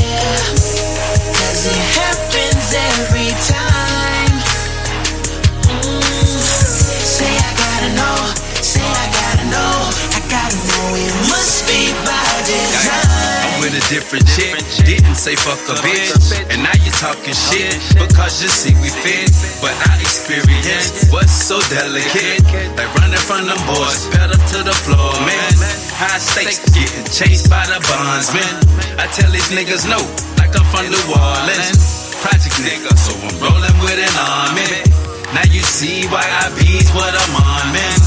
A 13.78 13.82
different 13.94 14.26
chick. 14.26 14.58
Didn't 14.82 15.14
say 15.14 15.38
fuck 15.38 15.62
a 15.70 15.78
bitch. 15.78 16.34
And 16.50 16.66
now 16.66 16.74
you 16.82 16.90
talking 16.98 17.34
shit 17.34 17.78
because 17.94 18.42
you 18.42 18.50
see 18.50 18.74
we 18.82 18.90
fit. 18.90 19.30
But 19.62 19.74
I 19.86 19.94
experience 20.02 21.06
what's 21.14 21.30
so 21.30 21.62
delicate. 21.70 22.42
Like 22.74 22.90
running 22.98 23.22
from 23.22 23.46
them 23.46 23.60
boys, 23.70 24.10
pedal 24.10 24.34
to 24.34 24.58
the 24.66 24.74
floor, 24.82 25.14
man. 25.22 25.54
High 25.94 26.18
stakes, 26.18 26.58
getting 26.74 27.06
chased 27.06 27.46
by 27.46 27.62
the 27.70 27.78
bondsman. 27.86 28.50
I 28.98 29.06
tell 29.14 29.30
these 29.30 29.48
niggas 29.54 29.86
no, 29.86 30.02
like 30.42 30.50
I 30.50 30.58
come 30.58 30.66
from 30.74 30.90
New 30.90 31.06
Orleans. 31.14 32.10
Project 32.18 32.58
nigga, 32.66 32.90
so 32.98 33.14
I'm 33.14 33.36
rolling 33.38 33.78
with 33.78 33.94
an 33.94 34.16
army. 34.18 34.82
Now 35.30 35.46
you 35.54 35.62
see 35.62 36.08
why 36.10 36.24
I 36.26 36.50
bees 36.58 36.90
what 36.90 37.14
I'm 37.14 37.34
on, 37.38 37.66
man. 37.70 37.98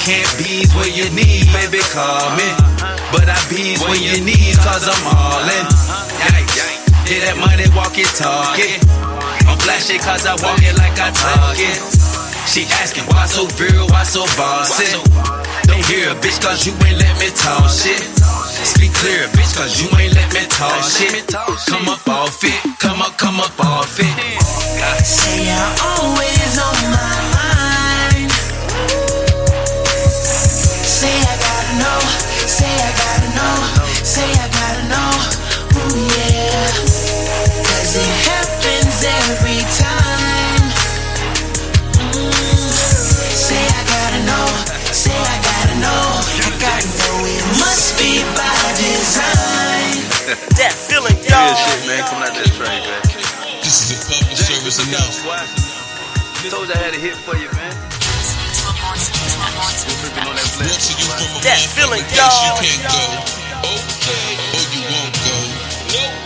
Can't 0.00 0.30
bees 0.40 0.72
what 0.72 0.88
you 0.96 1.04
need, 1.12 1.52
baby, 1.52 1.84
call 1.92 2.32
me. 2.32 2.97
But 3.12 3.28
I 3.28 3.38
bees 3.48 3.80
when 3.88 4.00
you 4.02 4.20
need, 4.20 4.56
cause 4.60 4.84
I'm 4.84 5.04
all 5.08 5.44
in. 5.48 5.66
Yikes. 6.20 6.78
Yeah, 7.08 7.24
that 7.24 7.36
money 7.40 7.64
walk 7.72 7.96
it, 7.96 8.10
talk 8.12 8.60
it. 8.60 8.84
I'm 9.48 9.56
flashy 9.64 9.96
cause 9.96 10.28
I 10.28 10.36
walk 10.44 10.60
it 10.60 10.76
like 10.76 10.92
I 11.00 11.08
talk 11.08 11.56
it. 11.56 11.80
She 12.44 12.68
asking 12.80 13.04
why 13.12 13.24
so 13.24 13.48
real, 13.56 13.88
why 13.88 14.04
so 14.04 14.28
bossy. 14.36 14.92
Don't 15.64 15.84
hear 15.88 16.12
a 16.12 16.16
bitch 16.20 16.36
cause 16.40 16.68
you 16.68 16.72
ain't 16.84 17.00
let 17.00 17.16
me 17.20 17.32
talk 17.32 17.68
shit. 17.72 18.00
Speak 18.64 18.92
clear, 19.00 19.24
bitch, 19.32 19.56
cause 19.56 19.80
you 19.80 19.88
ain't 19.96 20.12
let 20.12 20.28
me 20.36 20.44
talk 20.52 20.84
shit. 20.84 21.28
Come 21.68 21.88
up 21.88 22.04
off 22.08 22.44
it, 22.44 22.60
come 22.78 23.00
up, 23.00 23.16
come 23.16 23.40
up 23.40 23.56
off 23.60 23.96
it. 24.00 24.12
Say 25.00 25.48
you're 25.48 25.72
always 25.80 26.52
on 26.60 26.76
my 26.92 27.16
mind. 27.36 28.30
Say 30.84 31.14
I 31.24 31.34
gotta 31.40 31.72
know, 31.80 32.27
say 32.58 32.74
I 32.74 32.90
gotta 32.98 33.30
know, 33.38 33.56
say 34.02 34.26
I 34.26 34.46
gotta 34.50 34.84
know. 34.90 35.10
Ooh 35.78 36.02
yeah. 36.18 36.66
Cause 37.62 37.92
it 37.94 38.12
happens 38.26 38.98
every 39.06 39.62
time. 39.78 40.62
Mm. 42.10 42.32
Say 43.46 43.62
I 43.62 43.82
gotta 43.94 44.20
know, 44.26 44.46
say 44.90 45.14
I 45.14 45.36
gotta 45.46 45.76
know, 45.78 46.02
I 46.46 46.50
gotta 46.58 46.88
know 46.98 47.16
it 47.30 47.44
must 47.62 47.94
be 47.98 48.22
by 48.34 48.58
design. 48.74 49.94
That 50.60 50.74
feeling, 50.74 51.16
Good 51.22 51.30
dog. 51.30 51.56
shit, 51.56 51.86
man. 51.86 52.02
Coming 52.10 52.28
out 52.28 52.34
that 52.36 52.50
train, 52.58 52.80
man. 52.84 53.02
This 53.62 53.86
is 53.86 53.96
a 53.96 53.98
public 54.10 54.36
service 54.36 54.78
announcement. 54.82 55.46
Told 56.50 56.68
you 56.68 56.74
I 56.74 56.78
had 56.78 56.94
a 56.94 56.98
hit 56.98 57.14
for 57.16 57.36
you, 57.36 57.48
man. 57.52 57.97
Brought 58.88 59.04
to 59.04 60.92
you 60.96 61.04
from 61.12 61.28
a 61.36 61.44
That 61.44 61.60
motherfucking 61.60 61.76
feeling, 61.76 62.04
place 62.08 62.16
you 62.16 62.24
dog. 62.24 62.64
can't 62.64 62.84
go. 62.88 63.04
Okay. 63.68 64.32
Or 64.56 64.64
you 64.72 64.80
won't 64.88 65.12
go. 65.28 65.36
Nope. 65.92 66.16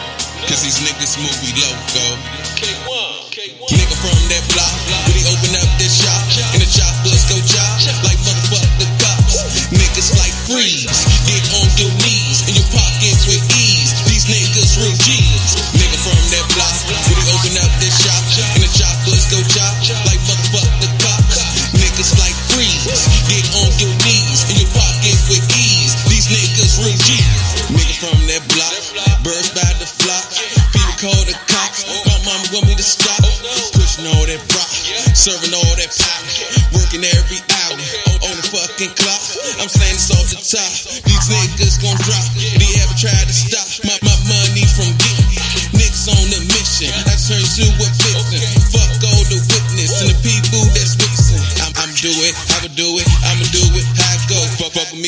Cause 0.46 0.62
these 0.62 0.78
niggas 0.78 1.18
move, 1.18 1.34
we 1.42 1.50
loco. 1.58 2.06
K1. 2.54 3.34
K1. 3.34 3.66
Nigga 3.66 3.96
from 3.98 4.14
that 4.30 4.44
block, 4.54 4.78
when 5.10 5.14
he 5.18 5.26
open 5.26 5.58
up 5.58 5.66
this 5.82 6.06
shop, 6.06 6.22
and 6.54 6.62
the 6.62 6.70
choppers 6.70 7.26
go 7.26 7.34
chop, 7.50 7.82
like 8.06 8.20
motherfucker 8.22 8.78
the 8.78 8.86
cops. 9.02 9.42
Niggas 9.74 10.14
like 10.22 10.34
freeze, 10.46 10.86
get 11.26 11.42
on 11.58 11.66
your 11.82 11.90
knees, 12.06 12.46
in 12.46 12.54
your 12.62 12.68
pockets 12.70 13.26
with 13.26 13.42
ease. 13.58 13.90
These 14.06 14.30
niggas 14.30 14.78
real 14.78 14.94
G's. 15.02 15.58
Nigga 15.74 15.98
from 15.98 16.20
that 16.30 16.46
block, 16.54 16.76
when 17.10 17.18
he 17.18 17.26
open 17.26 17.54
up 17.58 17.72
this 17.82 17.96
shop, 18.06 18.22
and 18.54 18.62
the 18.62 18.70
choppers 18.70 19.26
go 19.34 19.38
chop, 19.50 19.74
freeze, 22.82 23.06
get 23.30 23.46
on 23.62 23.70
your 23.78 23.94
knees, 24.02 24.42
in 24.50 24.56
your 24.58 24.72
pockets 24.74 25.30
with 25.30 25.44
ease. 25.54 25.94
These 26.10 26.28
niggas 26.30 26.82
real 26.82 26.98
G's. 26.98 27.52
Nigga 27.70 27.94
from 28.02 28.18
that 28.28 28.42
block, 28.52 28.74
birds 29.22 29.48
by 29.54 29.64
the 29.78 29.86
flock, 29.86 30.26
people 30.74 31.08
call 31.08 31.22
the 31.24 31.36
cops. 31.48 31.86
My 32.04 32.18
mama 32.26 32.44
want 32.52 32.66
me 32.68 32.74
to 32.74 32.84
stop, 32.84 33.22
pushing 33.72 34.04
all 34.12 34.26
that 34.26 34.42
rock, 34.52 34.72
serving 35.14 35.54
all 35.54 35.74
that 35.78 35.88
pop, 35.94 36.20
working 36.76 37.06
every 37.06 37.40
hour 37.64 37.78
on, 38.28 38.34
the 38.36 38.44
fucking 38.50 38.92
clock. 38.98 39.22
I'm 39.62 39.70
saying 39.70 39.96
this 39.96 40.10
off 40.12 40.28
the 40.28 40.42
top, 40.42 40.72
these 41.06 41.26
niggas 41.32 41.80
gon' 41.80 41.96
drop. 42.02 42.26
They 42.36 42.70
ever 42.82 42.96
try 42.98 43.14
to 43.14 43.32
stop 43.32 43.64
my, 43.86 43.96
my 44.04 44.16
money 44.28 44.66
from 44.68 44.90
getting 44.98 45.32
niggas 45.72 46.08
on 46.10 46.24
the 46.28 46.40
mission? 46.52 46.90
I 47.08 47.14
turn 47.16 47.40
to 47.40 47.62
a 47.62 47.72
victim. 47.78 48.21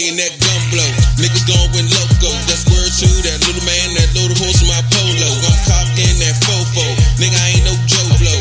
And 0.04 0.20
that 0.20 0.36
gun 0.36 0.60
blow. 0.68 0.90
Niggas 1.16 1.48
going 1.48 1.88
loco. 1.88 2.28
That's 2.44 2.68
word 2.68 2.92
to 2.92 3.08
that 3.24 3.40
little 3.48 3.64
man, 3.64 3.88
that 3.96 4.12
little 4.12 4.36
horse 4.36 4.60
in 4.60 4.68
my 4.68 4.76
polo. 4.92 5.30
I'm 5.48 5.56
copped 5.64 5.96
in 5.96 6.20
that 6.20 6.36
fofo. 6.44 6.84
Nigga, 7.16 7.32
I 7.32 7.56
ain't 7.56 7.64
no 7.64 7.72
Joe 7.88 8.04
Blow. 8.20 8.40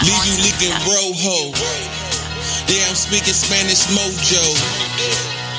Leave 0.00 0.24
you 0.32 0.36
leaking 0.48 0.72
rojo. 0.88 1.52
Yeah, 2.72 2.88
I'm 2.88 2.96
speaking 2.96 3.36
Spanish 3.36 3.84
mojo. 3.92 4.40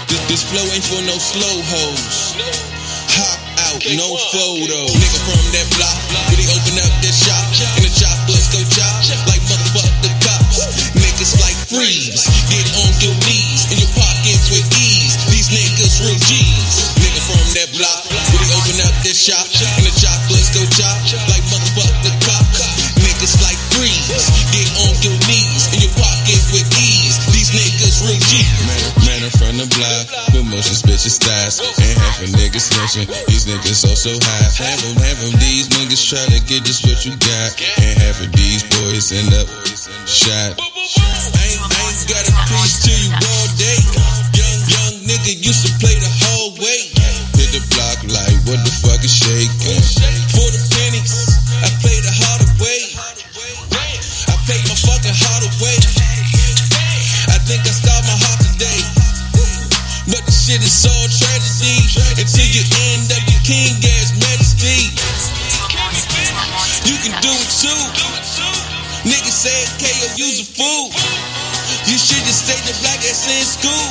This, 0.09 0.17
this 0.25 0.41
flow 0.49 0.65
ain't 0.73 0.81
for 0.81 1.05
no 1.05 1.13
slow 1.21 1.53
hoes. 1.69 2.34
Hop 3.13 3.38
out, 3.69 3.86
no 3.86 4.17
photo. 4.34 4.81
Nigga 4.97 5.19
from 5.29 5.45
that 5.53 5.67
block, 5.77 6.01
when 6.34 6.41
he 6.41 6.49
open 6.49 6.81
up 6.81 6.89
this 7.05 7.21
shop, 7.21 7.45
and 7.77 7.86
the 7.86 7.93
chop, 7.93 8.17
let's 8.34 8.49
go 8.49 8.57
chop, 8.65 8.97
like 9.29 9.42
freeze, 11.74 12.30
get 12.53 12.65
on 12.86 12.91
your 13.01 13.17
knees, 13.26 13.65
in 13.74 13.82
your 13.82 13.93
pockets 13.97 14.53
with 14.53 14.65
ease. 14.78 15.17
These 15.26 15.49
niggas 15.49 16.05
real 16.05 16.19
G's. 16.21 16.93
Nigga 17.01 17.21
from 17.26 17.45
that 17.57 17.69
block, 17.74 18.05
when 18.30 18.45
he 18.45 18.49
open 18.53 18.78
up 18.86 18.93
this 19.01 19.17
shop, 19.17 19.49
and 19.49 19.84
the 19.84 19.93
choppers 19.97 20.53
go 20.53 20.61
chop, 20.78 21.01
like 21.34 21.41
motherfucker 21.49 22.13
cop. 22.21 22.45
Niggas 23.01 23.41
like 23.41 23.57
freeze, 23.74 24.30
get 24.53 24.69
on 24.86 24.93
your 25.01 25.17
knees, 25.26 25.74
in 25.74 25.82
your 25.82 25.95
pockets 25.97 26.53
with 26.53 26.69
ease. 26.78 27.17
These 27.34 27.49
niggas 27.57 28.05
real 28.05 28.21
G's. 28.21 28.53
From 29.39 29.55
the 29.55 29.63
block, 29.80 30.36
with 30.36 30.43
motion 30.51 30.76
bitches 30.84 31.15
styles, 31.15 31.63
and 31.80 31.95
half 31.95 32.19
a 32.19 32.28
nigga 32.36 32.59
snitching. 32.59 33.07
These 33.28 33.47
niggas 33.47 33.80
so 33.80 33.95
so 33.95 34.11
high. 34.19 34.51
Half 34.51 34.84
of, 34.84 34.99
half 34.99 35.19
of 35.24 35.32
these 35.39 35.69
niggas 35.69 36.03
try 36.03 36.24
to 36.28 36.43
get 36.43 36.67
just 36.67 36.84
what 36.84 37.05
you 37.05 37.15
got, 37.15 37.55
and 37.80 37.95
half 38.03 38.19
of 38.19 38.32
these 38.34 38.63
boys 38.67 39.15
end 39.15 39.32
up 39.34 39.47
shot. 40.05 40.59
Got 42.03 42.27
a 42.27 42.35
piece 42.51 42.83
to 42.83 42.91
you 42.91 43.15
all 43.15 43.47
day. 43.55 43.79
Young, 44.35 44.59
young 44.67 44.95
nigga 45.07 45.39
used 45.39 45.63
to 45.63 45.71
play 45.79 45.95
the 45.95 46.11
whole 46.27 46.51
way. 46.59 46.91
Hit 47.39 47.55
the 47.55 47.63
block 47.71 47.95
like, 48.11 48.35
what 48.43 48.59
the 48.59 48.73
fuck 48.83 48.99
is 49.07 49.15
shaking? 49.15 49.79
For 50.35 50.43
the 50.51 50.59
pennies, 50.75 51.31
I 51.63 51.71
play 51.79 51.95
the 52.03 52.11
harder 52.11 52.51
way. 52.59 52.91
I 52.99 54.35
play 54.43 54.59
my 54.67 54.75
fucking 54.75 55.15
heart 55.15 55.47
away. 55.47 55.79
I 57.31 57.39
think 57.47 57.63
I 57.63 57.71
starved 57.71 58.03
my 58.03 58.19
heart 58.19 58.39
today. 58.51 58.83
But 60.11 60.27
the 60.27 60.35
shit 60.35 60.59
is 60.59 60.83
all 60.83 61.07
tragedy 61.07 61.87
until 62.19 62.47
you 62.51 62.67
end 62.91 63.15
up 63.15 63.23
the 63.31 63.39
king 63.47 63.79
as 63.79 64.11
majesty. 64.19 64.91
You 66.83 66.99
can 66.99 67.15
do 67.23 67.31
it 67.31 67.49
too. 67.63 67.79
Niggas 69.07 69.39
say 69.39 69.55
KO 69.79 70.19
use 70.19 70.43
a 70.43 70.47
fool. 70.51 71.32
You 72.64 72.72
should 72.72 72.80
just 72.80 72.80
the 72.80 72.88
black 72.88 73.03
ass 73.03 73.28
in 73.28 73.43
school. 73.43 73.88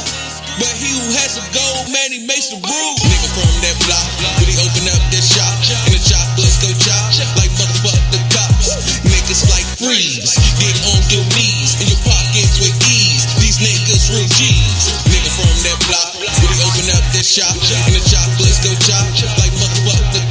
But 0.57 0.73
he 0.77 0.89
who 0.97 1.05
has 1.17 1.37
a 1.37 1.45
gold 1.53 1.93
man, 1.93 2.09
he 2.13 2.25
makes 2.25 2.49
the 2.53 2.57
rules. 2.57 3.01
Nigga 3.05 3.29
from 3.37 3.53
that 3.65 3.77
block, 3.85 4.09
when 4.41 4.49
he 4.49 4.57
open 4.61 4.85
up 4.93 5.01
this 5.13 5.29
shop, 5.29 5.53
and 5.89 5.93
the 5.93 6.01
choppers 6.01 6.57
go 6.61 6.69
chop, 6.81 7.05
like 7.37 7.53
motherfucker 7.57 8.21
cops. 8.33 9.01
Niggas 9.05 9.49
like 9.53 9.65
freeze, 9.77 10.37
get 10.57 10.77
on 10.89 11.01
your 11.13 11.25
knees, 11.37 11.81
in 11.81 11.89
your 11.89 12.01
pockets 12.05 12.61
with 12.61 12.77
ease. 12.89 13.25
These 13.41 13.61
niggas 13.61 14.09
real 14.13 14.29
G's. 14.29 14.85
Nigga 15.09 15.31
from 15.37 15.57
that 15.69 15.79
block, 15.89 16.11
when 16.17 16.49
he 16.53 16.61
open 16.65 16.87
up 16.97 17.05
this 17.13 17.29
shop, 17.29 17.53
and 17.53 17.93
the 17.93 18.03
choppers 18.09 18.57
go 18.61 18.73
chop, 18.89 19.05
like 19.37 19.53
motherfucker 19.57 20.25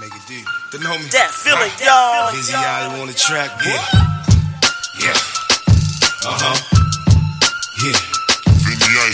Make 0.00 0.12
it 0.16 0.24
deep. 0.28 0.44
The 0.72 0.78
homie. 0.80 1.08
That 1.12 1.32
feeling, 1.32 1.72
y'all. 1.80 2.32
Busy 2.32 2.52
out 2.52 2.96
on 3.00 3.08
the 3.08 3.16
track, 3.16 3.52
yeah. 3.64 4.17
Yeah. 5.00 5.14
Uh 6.26 6.38
huh. 6.42 6.58
Yeah. 7.82 8.18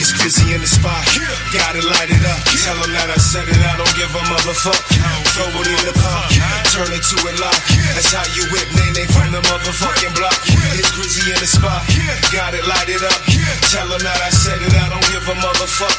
It's 0.01 0.13
busy 0.23 0.55
in 0.55 0.61
the 0.61 0.67
spot. 0.67 1.05
Gotta 1.53 1.87
light 1.87 2.11
it 2.11 2.25
up. 2.25 2.41
Tell 2.65 2.75
them 2.81 2.93
that 2.93 3.11
I 3.11 3.17
said 3.17 3.49
it. 3.49 3.57
I 3.61 3.77
don't 3.77 3.95
give 3.97 4.09
a 4.15 4.23
motherfuck. 4.33 5.24
Throw 5.35 5.51
it 5.51 5.67
in 5.67 5.83
the 5.83 5.95
pot. 5.99 6.31
Turn 6.71 6.95
it 6.95 7.03
to 7.11 7.17
a 7.27 7.33
lock. 7.43 7.59
That's 7.99 8.15
how 8.15 8.23
you 8.39 8.47
whip 8.55 8.71
Nene 8.79 9.03
from 9.11 9.35
the 9.35 9.43
motherfucking 9.51 10.15
block. 10.15 10.39
It's 10.79 10.95
Grizzy 10.95 11.27
in 11.27 11.39
the 11.43 11.51
spot. 11.51 11.83
Got 12.31 12.55
it, 12.55 12.63
light 12.71 12.87
it 12.87 13.03
up. 13.03 13.19
Tell 13.75 13.91
them 13.91 13.99
that 14.07 14.21
I 14.23 14.31
said 14.31 14.63
it. 14.63 14.71
I 14.71 14.87
don't 14.95 15.03
give 15.11 15.27
a 15.27 15.35
motherfuck. 15.35 15.91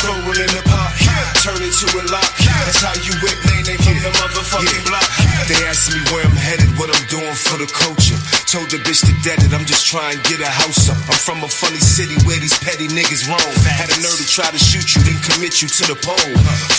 Throw 0.00 0.16
it 0.32 0.40
in 0.40 0.52
the 0.56 0.64
pot. 0.64 0.96
Turn 1.44 1.60
it 1.60 1.76
to 1.84 1.86
a 2.00 2.02
lock. 2.08 2.32
That's 2.64 2.80
how 2.80 2.96
you 3.04 3.12
whip 3.20 3.36
Nene 3.52 3.76
from 3.76 4.00
the 4.00 4.08
motherfucking 4.24 4.84
block. 4.88 5.04
They 5.52 5.60
asked 5.68 5.92
me 5.92 6.00
where 6.08 6.24
I'm 6.24 6.32
headed, 6.32 6.72
what 6.80 6.88
I'm 6.88 7.04
doing 7.12 7.36
for 7.36 7.60
the 7.60 7.68
culture. 7.68 8.16
Told 8.48 8.72
the 8.72 8.80
bitch 8.80 9.04
to 9.04 9.12
dead 9.20 9.44
it, 9.44 9.52
I'm 9.52 9.68
just 9.68 9.84
trying 9.84 10.16
to 10.16 10.20
get 10.24 10.40
a 10.40 10.48
house 10.48 10.88
up. 10.88 10.96
I'm 11.12 11.20
from 11.20 11.44
a 11.44 11.48
funny 11.48 11.80
city 11.80 12.16
where 12.24 12.40
these 12.40 12.56
petty 12.56 12.88
niggas 12.88 13.28
roam. 13.28 13.52
Had 13.68 13.92
a 13.92 14.00
nerve 14.00 14.16
to 14.16 14.24
try 14.24 14.48
to 14.48 14.56
shoot 14.56 14.96
you, 14.96 15.04
then 15.04 15.20
commit 15.20 15.60
you 15.60 15.68
to 15.68 15.82
the 15.92 15.96
pole. 16.00 16.36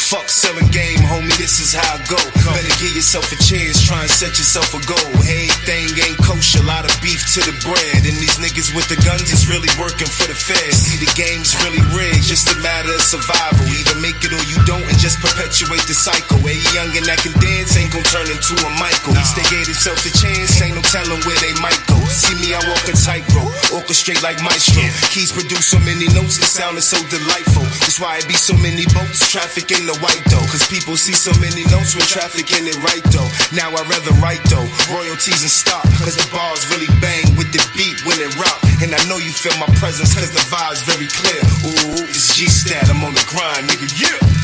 Fuck 0.09 0.29
selling 0.29 0.69
game, 0.73 0.97
homie, 1.05 1.33
this 1.37 1.61
is 1.61 1.73
how 1.77 1.97
I 1.97 1.98
go. 2.07 2.19
Better 2.45 2.75
give 2.79 2.93
yourself 2.95 3.27
a 3.31 3.37
chance, 3.39 3.81
try 3.81 4.03
and 4.05 4.11
set 4.11 4.37
yourself 4.37 4.71
a 4.75 4.81
goal. 4.85 5.11
Everything 5.25 5.89
ain't 5.99 6.19
coach 6.23 6.55
a 6.55 6.63
lot 6.63 6.85
of 6.85 6.93
beef 7.01 7.25
to 7.35 7.39
the 7.43 7.55
bread. 7.65 8.01
And 8.05 8.17
these 8.19 8.37
niggas 8.39 8.75
with 8.75 8.87
the 8.87 8.99
guns 9.01 9.31
is 9.31 9.49
really 9.49 9.69
working 9.79 10.09
for 10.09 10.27
the 10.27 10.37
feds. 10.37 10.85
See, 10.85 10.99
the 10.99 11.09
game's 11.15 11.55
really 11.63 11.83
rigged, 11.95 12.25
just 12.25 12.51
a 12.51 12.57
matter 12.59 12.93
of 12.93 13.01
survival. 13.01 13.65
Either 13.67 13.97
make 13.99 14.19
it 14.23 14.31
or 14.31 14.43
you 14.49 14.57
don't, 14.65 14.83
and 14.85 14.97
just 14.99 15.19
perpetuate 15.19 15.83
the 15.87 15.97
cycle. 15.97 16.39
A 16.43 16.53
youngin' 16.75 17.05
that 17.09 17.19
can 17.21 17.33
dance 17.39 17.75
ain't 17.77 17.93
gon' 17.93 18.05
turn 18.09 18.27
into 18.29 18.53
a 18.65 18.69
Michael. 18.77 19.13
Nah. 19.13 19.25
They 19.35 19.45
gave 19.49 19.65
themselves 19.65 20.03
a 20.05 20.13
chance, 20.13 20.59
ain't 20.61 20.75
no 20.75 20.83
telling 20.89 21.21
where 21.23 21.39
they 21.39 21.53
might 21.61 21.79
go. 21.87 21.97
See 22.09 22.35
me, 22.41 22.53
I 22.53 22.61
walk 22.67 22.83
a 22.89 22.95
tightrope, 22.97 23.53
orchestrate 23.71 24.21
like 24.21 24.41
maestro. 24.41 24.83
Keys 25.13 25.31
produce 25.31 25.69
so 25.69 25.79
many 25.85 26.09
notes, 26.11 26.37
it 26.37 26.49
sounded 26.49 26.81
so 26.81 26.97
delightful. 27.07 27.63
That's 27.85 27.99
why 27.99 28.17
it 28.17 28.27
be 28.27 28.35
so 28.35 28.53
many 28.57 28.85
boats, 28.93 29.29
traffic 29.29 29.71
in 29.71 29.85
the 29.85 29.95
white 30.01 30.23
though. 30.29 30.43
Cause 30.49 30.65
people 30.67 30.97
see 30.97 31.13
so 31.13 31.31
many 31.39 31.63
notes 31.69 31.88
when 31.95 32.05
traffic 32.05 32.51
in 32.53 32.67
it 32.67 32.77
right 32.83 33.03
though. 33.09 33.29
Now 33.55 33.69
I 33.71 33.81
rather 33.87 34.13
write 34.21 34.43
though, 34.49 34.67
royalties 34.93 35.41
and 35.41 35.49
stock. 35.49 35.85
Cause 36.03 36.17
the 36.17 36.27
bars 36.31 36.67
really 36.69 36.89
bang 37.01 37.25
with 37.37 37.49
the 37.53 37.61
beat 37.77 37.97
when 38.05 38.19
it 38.19 38.35
rock. 38.37 38.59
And 38.81 38.93
I 38.93 39.01
know 39.09 39.17
you 39.17 39.31
feel 39.31 39.55
my 39.57 39.69
presence 39.77 40.13
cause 40.13 40.31
the 40.31 40.43
vibe's 40.53 40.83
very 40.83 41.07
clear. 41.07 41.41
Ooh, 41.65 42.05
it's 42.09 42.35
G-Stat, 42.35 42.89
I'm 42.89 43.03
on 43.03 43.13
the 43.13 43.25
grind, 43.29 43.69
nigga, 43.69 43.89
yeah. 43.97 44.38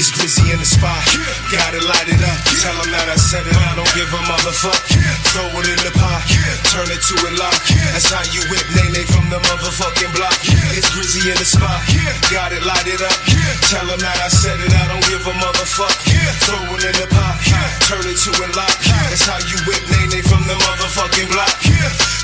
It's 0.00 0.08
Grizzy 0.16 0.48
in 0.48 0.56
the 0.56 0.64
spot. 0.64 0.96
Yeah. 1.12 1.28
Gotta 1.52 1.84
light 1.84 2.08
it 2.08 2.16
up. 2.24 2.38
Yeah. 2.48 2.64
Tell 2.64 2.76
them 2.80 2.88
that 2.88 3.12
I 3.12 3.20
said 3.20 3.44
it. 3.44 3.52
I 3.52 3.76
don't 3.76 3.92
give 3.92 4.08
a 4.08 4.20
motherfuck. 4.24 4.80
Yeah. 4.96 5.04
Throw 5.28 5.44
it 5.60 5.68
in 5.68 5.76
the 5.84 5.92
pot. 5.92 6.24
Turn 6.72 6.88
it 6.88 7.04
to 7.04 7.14
a 7.28 7.30
lock. 7.36 7.60
That's 7.92 8.08
how 8.08 8.24
you 8.32 8.40
whip 8.48 8.64
Nene 8.80 9.04
from 9.12 9.28
the 9.28 9.36
motherfucking 9.44 10.08
block. 10.16 10.32
It's 10.72 10.88
Grizzy 10.96 11.28
in 11.28 11.36
the 11.36 11.44
spot. 11.44 11.84
Got 12.32 12.56
it, 12.56 12.64
light 12.64 12.88
it 12.88 13.04
up. 13.04 13.12
Tell 13.68 13.84
them 13.84 14.00
that 14.00 14.16
I 14.24 14.32
said 14.32 14.56
it. 14.64 14.72
I 14.72 14.88
don't 14.88 15.04
give 15.04 15.20
a 15.20 15.36
motherfuck. 15.36 15.92
Throw 16.48 16.64
it 16.64 16.80
in 16.80 16.96
the 16.96 17.08
pot. 17.12 17.36
Turn 17.84 18.00
it 18.08 18.16
to 18.24 18.30
a 18.40 18.48
lock. 18.56 18.72
That's 19.12 19.28
how 19.28 19.36
you 19.52 19.60
whip 19.68 19.84
Nene 19.84 20.24
from 20.24 20.48
the 20.48 20.56
motherfucking 20.64 21.28
block. 21.28 21.52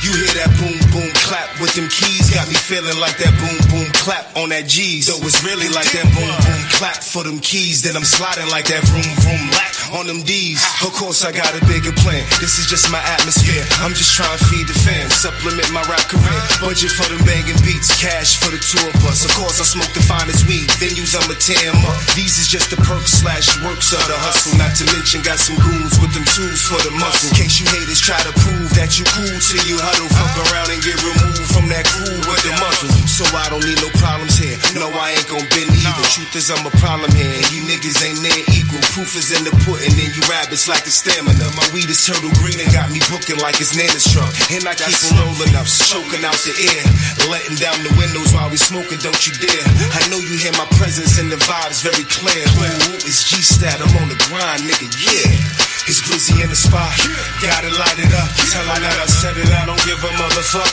You 0.00 0.16
hear 0.16 0.32
that 0.38 0.48
boom 0.56 0.78
boom 0.94 1.10
clap 1.28 1.60
with 1.60 1.74
them 1.74 1.92
keys. 1.92 2.30
Got 2.32 2.48
me 2.48 2.54
feeling 2.54 2.96
like 3.02 3.18
that 3.18 3.34
boom 3.36 3.58
boom 3.68 3.90
clap 4.00 4.32
on 4.38 4.48
that 4.48 4.64
G's. 4.64 5.12
So 5.12 5.18
it's 5.26 5.42
really 5.42 5.68
like 5.68 5.90
that 5.92 6.06
boom 6.14 6.30
boom 6.30 6.62
clap 6.78 7.02
for 7.02 7.26
them 7.26 7.40
keys. 7.40 7.65
Then 7.66 7.98
I'm 7.98 8.06
sliding 8.06 8.46
like 8.46 8.70
that 8.70 8.86
vroom 8.86 9.10
vroom 9.26 9.50
lack 9.50 9.74
on 9.90 10.06
them 10.06 10.22
D's. 10.22 10.62
Of 10.86 10.94
course 10.94 11.26
I 11.26 11.34
got 11.34 11.50
a 11.50 11.62
bigger 11.66 11.90
plan. 11.98 12.22
This 12.38 12.62
is 12.62 12.70
just 12.70 12.86
my 12.94 13.02
atmosphere. 13.02 13.66
I'm 13.82 13.90
just 13.90 14.14
trying 14.14 14.38
to 14.38 14.42
feed 14.46 14.70
the 14.70 14.76
fans, 14.86 15.18
supplement 15.18 15.66
my 15.74 15.82
rap 15.90 16.06
career. 16.06 16.42
Budget 16.62 16.94
for 16.94 17.10
them 17.10 17.18
banging 17.26 17.58
beats, 17.66 17.90
cash 17.98 18.38
for 18.38 18.54
the 18.54 18.62
tour 18.62 18.86
bus. 19.02 19.26
Of 19.26 19.34
course 19.34 19.58
I 19.58 19.66
smoke 19.66 19.90
the 19.98 20.02
finest 20.06 20.46
weed. 20.46 20.70
Venues 20.78 21.18
I'ma 21.18 21.34
tear 21.42 21.58
'em 21.58 21.82
up. 21.90 21.98
These 22.14 22.38
is 22.38 22.46
just 22.46 22.70
the 22.70 22.78
perks 22.86 23.18
slash 23.18 23.50
works 23.66 23.90
of 23.90 24.02
the 24.06 24.14
hustle. 24.14 24.54
Not 24.54 24.78
to 24.78 24.86
mention 24.94 25.26
got 25.26 25.42
some 25.42 25.58
goons 25.58 25.98
with 25.98 26.14
them 26.14 26.26
tools 26.38 26.62
for 26.62 26.78
the 26.86 26.94
muscle. 26.94 27.34
In 27.34 27.34
case 27.34 27.58
you 27.58 27.66
haters 27.66 27.98
try 27.98 28.22
to 28.22 28.32
prove 28.46 28.70
that 28.78 28.94
you 28.94 29.02
cool 29.10 29.34
till 29.42 29.64
you 29.66 29.74
huddle. 29.82 30.06
Fuck 30.14 30.38
around 30.46 30.70
and 30.70 30.78
get 30.86 31.02
removed 31.02 31.50
from 31.50 31.66
that 31.74 31.82
crew 31.90 32.14
with 32.30 32.42
the 32.46 32.54
muzzle. 32.62 32.94
So 33.10 33.26
I 33.34 33.50
don't 33.50 33.66
need 33.66 33.82
no 33.82 33.90
problems 33.98 34.38
here. 34.38 34.54
No, 34.78 34.86
I 34.94 35.18
ain't 35.18 35.26
gon' 35.26 35.42
bend 35.50 35.74
either. 35.74 36.06
Truth 36.14 36.38
is, 36.38 36.46
I'm 36.54 36.62
a 36.62 36.70
problem 36.78 37.10
here. 37.10 37.34
You 37.56 37.64
niggas 37.64 38.04
ain't 38.04 38.20
near 38.20 38.44
equal. 38.52 38.84
Proof 38.92 39.16
is 39.16 39.32
in 39.32 39.40
the 39.40 39.54
pudding, 39.64 39.96
and 39.96 40.12
you 40.12 40.20
rabbits 40.28 40.68
like 40.68 40.84
the 40.84 40.92
stamina. 40.92 41.48
My 41.56 41.64
weed 41.72 41.88
is 41.88 42.04
turtle 42.04 42.28
green 42.36 42.60
and 42.60 42.68
got 42.68 42.92
me 42.92 43.00
booking 43.08 43.40
like 43.40 43.56
it's 43.64 43.72
Nana's 43.72 44.04
truck. 44.04 44.28
And 44.52 44.68
I 44.68 44.76
keep 44.76 44.92
rolling 45.16 45.56
up, 45.56 45.64
choking 45.64 46.20
out 46.20 46.36
the 46.44 46.52
air. 46.52 46.84
Letting 47.32 47.56
down 47.56 47.80
the 47.80 47.96
windows 47.96 48.36
while 48.36 48.52
we 48.52 48.60
smoking, 48.60 49.00
don't 49.00 49.16
you 49.24 49.32
dare. 49.40 49.64
I 49.88 50.04
know 50.12 50.20
you 50.20 50.36
hear 50.36 50.52
my 50.60 50.68
presence 50.76 51.16
and 51.16 51.32
the 51.32 51.40
vibe's 51.48 51.80
very 51.80 52.04
clear. 52.12 52.44
Ooh, 52.60 53.00
it's 53.08 53.24
G-Stat, 53.24 53.80
I'm 53.80 54.04
on 54.04 54.12
the 54.12 54.20
grind, 54.28 54.60
nigga, 54.60 54.92
yeah. 55.00 55.56
It's 55.86 56.02
Grizzy 56.02 56.42
in 56.42 56.50
the 56.50 56.58
spot. 56.58 56.90
Yeah. 56.98 57.46
Gotta 57.46 57.70
light 57.78 57.94
it 58.02 58.10
up. 58.10 58.26
Tell 58.50 58.66
her 58.66 58.74
that 58.74 58.98
I 58.98 59.06
said 59.06 59.38
it, 59.38 59.46
I 59.54 59.70
don't 59.70 59.78
give 59.86 60.02
a 60.02 60.10
motherfuck. 60.18 60.66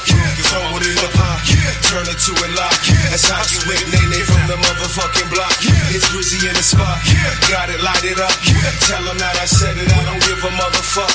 Throw 0.49 0.73
it 0.73 0.89
in 0.89 0.97
the 0.97 1.09
pot. 1.13 1.37
Turn 1.85 2.09
it 2.09 2.17
to 2.17 2.33
a 2.33 2.47
lock. 2.57 2.73
That's 3.13 3.29
how 3.29 3.45
you 3.45 3.61
whip 3.69 3.85
Nene 3.93 4.25
from 4.25 4.41
the 4.49 4.57
motherfucking 4.57 5.29
block. 5.29 5.53
It's 6.55 6.73
Grizzy 6.73 6.85
in 6.85 6.85
the 6.85 6.85
spot. 6.85 6.97
Got 7.49 7.69
it, 7.69 7.81
light 7.83 8.05
it 8.05 8.19
up. 8.19 8.33
Tell 8.87 9.03
them 9.03 9.17
that 9.17 9.35
I 9.41 9.45
said 9.45 9.77
it, 9.77 9.89
I 9.89 10.01
don't 10.05 10.21
give 10.21 10.39
a 10.43 10.51
motherfuck. 10.53 11.11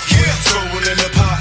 Throw 0.51 0.65
it 0.79 0.87
in 0.89 0.99
the 0.99 1.11
pot. 1.15 1.39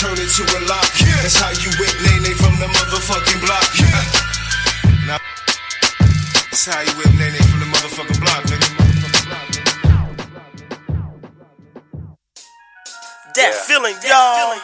Turn 0.00 0.16
it 0.18 0.30
to 0.36 0.42
a 0.44 0.60
lock. 0.68 0.88
That's 1.22 1.36
how 1.40 1.50
you 1.56 1.70
whip 1.80 1.94
Nene 2.04 2.34
from 2.36 2.54
the 2.60 2.68
motherfucking 2.68 3.40
block. 3.44 3.66
Now, 5.06 5.18
that's 6.50 6.66
how 6.66 6.80
you 6.82 6.92
whip 6.98 7.12
Nene 7.16 7.40
from 7.48 7.60
the 7.60 7.68
motherfucking 7.72 8.20
block, 8.20 8.44
nigga. 8.44 8.68
That 13.34 13.52
Yeah. 13.54 13.62
feeling, 13.66 13.96
y'all. 14.02 14.56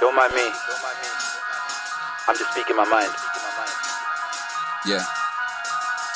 Don't 0.00 0.14
mind 0.16 0.34
me. 0.34 0.46
I'm 2.28 2.36
just 2.36 2.50
speaking 2.52 2.76
my 2.76 2.84
mind. 2.84 3.10
Yeah. 4.86 5.19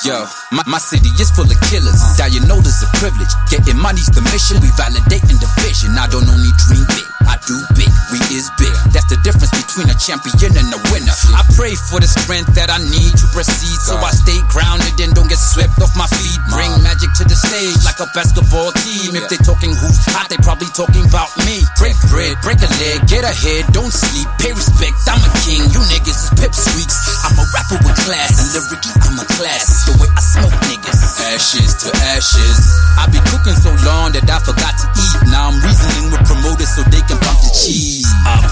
Yo, 0.03 0.27
my, 0.51 0.67
my 0.67 0.83
city 0.83 1.07
is 1.23 1.31
full 1.31 1.47
of 1.47 1.61
killers. 1.71 2.03
Uh. 2.03 2.27
Diagnosed 2.27 2.67
as 2.67 2.83
a 2.83 2.91
privilege. 2.99 3.31
Getting 3.47 3.79
money's 3.79 4.11
the 4.11 4.27
mission. 4.35 4.59
We 4.59 4.75
validating 4.75 5.39
the 5.39 5.47
vision. 5.63 5.95
I 5.95 6.11
don't 6.11 6.27
only 6.27 6.51
dream 6.67 6.83
big, 6.91 7.07
I 7.31 7.39
do 7.47 7.55
big. 7.79 7.93
We 8.11 8.19
is 8.35 8.51
big. 8.59 8.75
That's 8.91 9.07
the 9.07 9.17
difference 9.23 9.55
between 9.55 9.87
a 9.87 9.97
champion 9.97 10.51
and 10.59 10.69
a 10.75 10.81
winner. 10.91 11.15
I 11.39 11.47
pray 11.55 11.79
for 11.79 12.03
the 12.03 12.11
strength 12.11 12.51
that 12.59 12.75
I 12.75 12.83
need 12.83 13.15
to 13.15 13.27
proceed. 13.31 13.79
So 13.87 13.95
I 13.95 14.11
stay 14.11 14.35
grounded 14.51 14.99
and 14.99 15.15
don't 15.15 15.31
get 15.31 15.39
swept 15.39 15.79
off 15.79 15.95
my 15.95 16.11
feet. 16.11 16.43
Bring 16.51 16.75
magic 16.83 17.15
to 17.23 17.25
the 17.25 17.39
stage 17.39 17.79
like 17.87 18.03
a 18.03 18.11
basketball 18.19 18.75
team. 18.83 19.15
If 19.15 19.31
they 19.31 19.39
talking 19.47 19.73
who's 19.79 20.03
hot, 20.11 20.27
they 20.27 20.39
probably 20.43 20.69
talking 20.75 21.07
about 21.07 21.31
me. 21.47 21.63
Break 21.79 21.95
bread, 22.11 22.35
break 22.43 22.59
a 22.61 22.71
leg, 22.83 23.07
get 23.07 23.23
ahead, 23.23 23.71
don't 23.71 23.95
sleep. 23.95 24.27
Pay 24.43 24.51
respect, 24.59 24.99
I'm 25.07 25.23
a 25.23 25.31
king. 25.47 25.63
You 25.71 25.81
niggas 25.87 26.19
is 26.19 26.31
pipsqueaks. 26.35 26.99
I'm 27.25 27.39
a 27.39 27.47
rapper 27.55 27.79
with 27.87 27.99
class. 28.03 28.35
And 28.43 28.49
lyrically, 28.59 28.95
I'm 29.07 29.17
a 29.23 29.27
class. 29.39 29.84
The 29.85 29.93
way 30.01 30.09
I 30.09 30.20
smoke 30.20 30.57
niggas. 30.64 31.03
Ashes 31.35 31.74
to 31.85 31.89
ashes. 32.16 32.59
I 32.97 33.05
be 33.12 33.20
cooking 33.28 33.59
so 33.59 33.70
long 33.85 34.12
that 34.16 34.24
I 34.24 34.39
forgot 34.41 34.74
to 34.80 34.87
eat. 34.97 35.16
Now 35.28 35.53
I'm 35.53 35.61
reasoning 35.61 36.12
with 36.12 36.24
promoters 36.24 36.72
so 36.72 36.82
they 36.89 37.05
can 37.05 37.18
pump 37.20 37.41
the 37.45 37.53
cheese 37.53 38.09
up. 38.24 38.45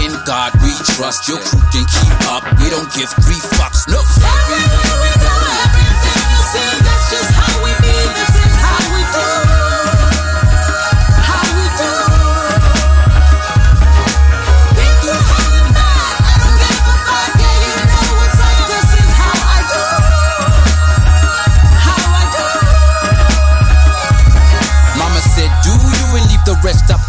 In 0.00 0.12
God 0.24 0.52
we 0.62 0.72
trust, 0.96 1.28
your 1.28 1.38
crew 1.38 1.60
can 1.72 1.84
keep 1.84 2.16
up. 2.32 2.44
We 2.60 2.70
don't 2.70 2.88
give 2.96 3.10
three 3.20 3.40
fucks, 3.58 3.84
no. 3.88 4.00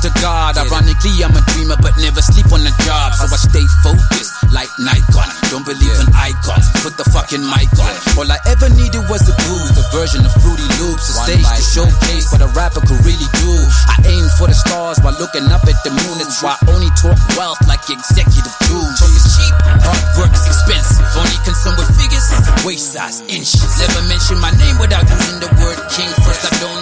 To 0.01 0.09
God. 0.21 0.55
Ironically, 0.55 1.19
I'm 1.23 1.35
a 1.35 1.43
dreamer, 1.51 1.75
but 1.79 1.95
never 1.99 2.21
sleep 2.23 2.47
on 2.51 2.63
the 2.63 2.71
job. 2.87 3.15
So 3.15 3.27
I 3.27 3.39
stay 3.39 3.65
focused 3.83 4.31
like 4.51 4.71
Nikon. 4.79 5.27
Don't 5.51 5.65
believe 5.65 5.97
in 5.99 6.07
icons. 6.15 6.67
Put 6.79 6.95
the 6.95 7.05
fucking 7.11 7.43
mic 7.43 7.67
on. 7.79 7.91
All 8.15 8.29
I 8.29 8.39
ever 8.47 8.69
needed 8.71 9.03
was 9.11 9.27
a 9.27 9.35
booth, 9.47 9.75
a 9.75 9.85
version 9.91 10.23
of 10.23 10.31
Fruity 10.39 10.65
Loops, 10.79 11.11
a 11.11 11.13
stage 11.27 11.43
to 11.43 11.63
showcase 11.63 12.31
what 12.31 12.41
a 12.41 12.49
rapper 12.55 12.81
could 12.83 13.01
really 13.03 13.29
do. 13.43 13.53
I 13.91 13.99
aim 14.07 14.25
for 14.39 14.47
the 14.47 14.55
stars 14.55 14.99
while 15.03 15.15
looking 15.19 15.47
up 15.51 15.67
at 15.67 15.77
the 15.83 15.91
moon. 15.91 16.15
That's 16.19 16.39
why 16.39 16.55
I 16.55 16.59
only 16.71 16.91
talk 16.95 17.17
wealth 17.35 17.59
like 17.67 17.83
executive 17.91 18.55
dudes. 18.67 18.99
Talk 18.99 19.11
is 19.11 19.27
cheap, 19.35 19.55
hard 19.83 20.03
work 20.15 20.31
is 20.31 20.45
expensive. 20.47 21.03
Only 21.19 21.39
concerned 21.43 21.75
with 21.75 21.91
figures, 21.99 22.27
waist 22.63 22.95
size, 22.95 23.19
inches. 23.27 23.67
Never 23.79 24.07
mention 24.07 24.39
my 24.39 24.51
name 24.55 24.79
without 24.79 25.03
using 25.07 25.43
the 25.43 25.51
word 25.59 25.79
king. 25.91 26.09
First, 26.23 26.47
I 26.47 26.51
don't. 26.63 26.79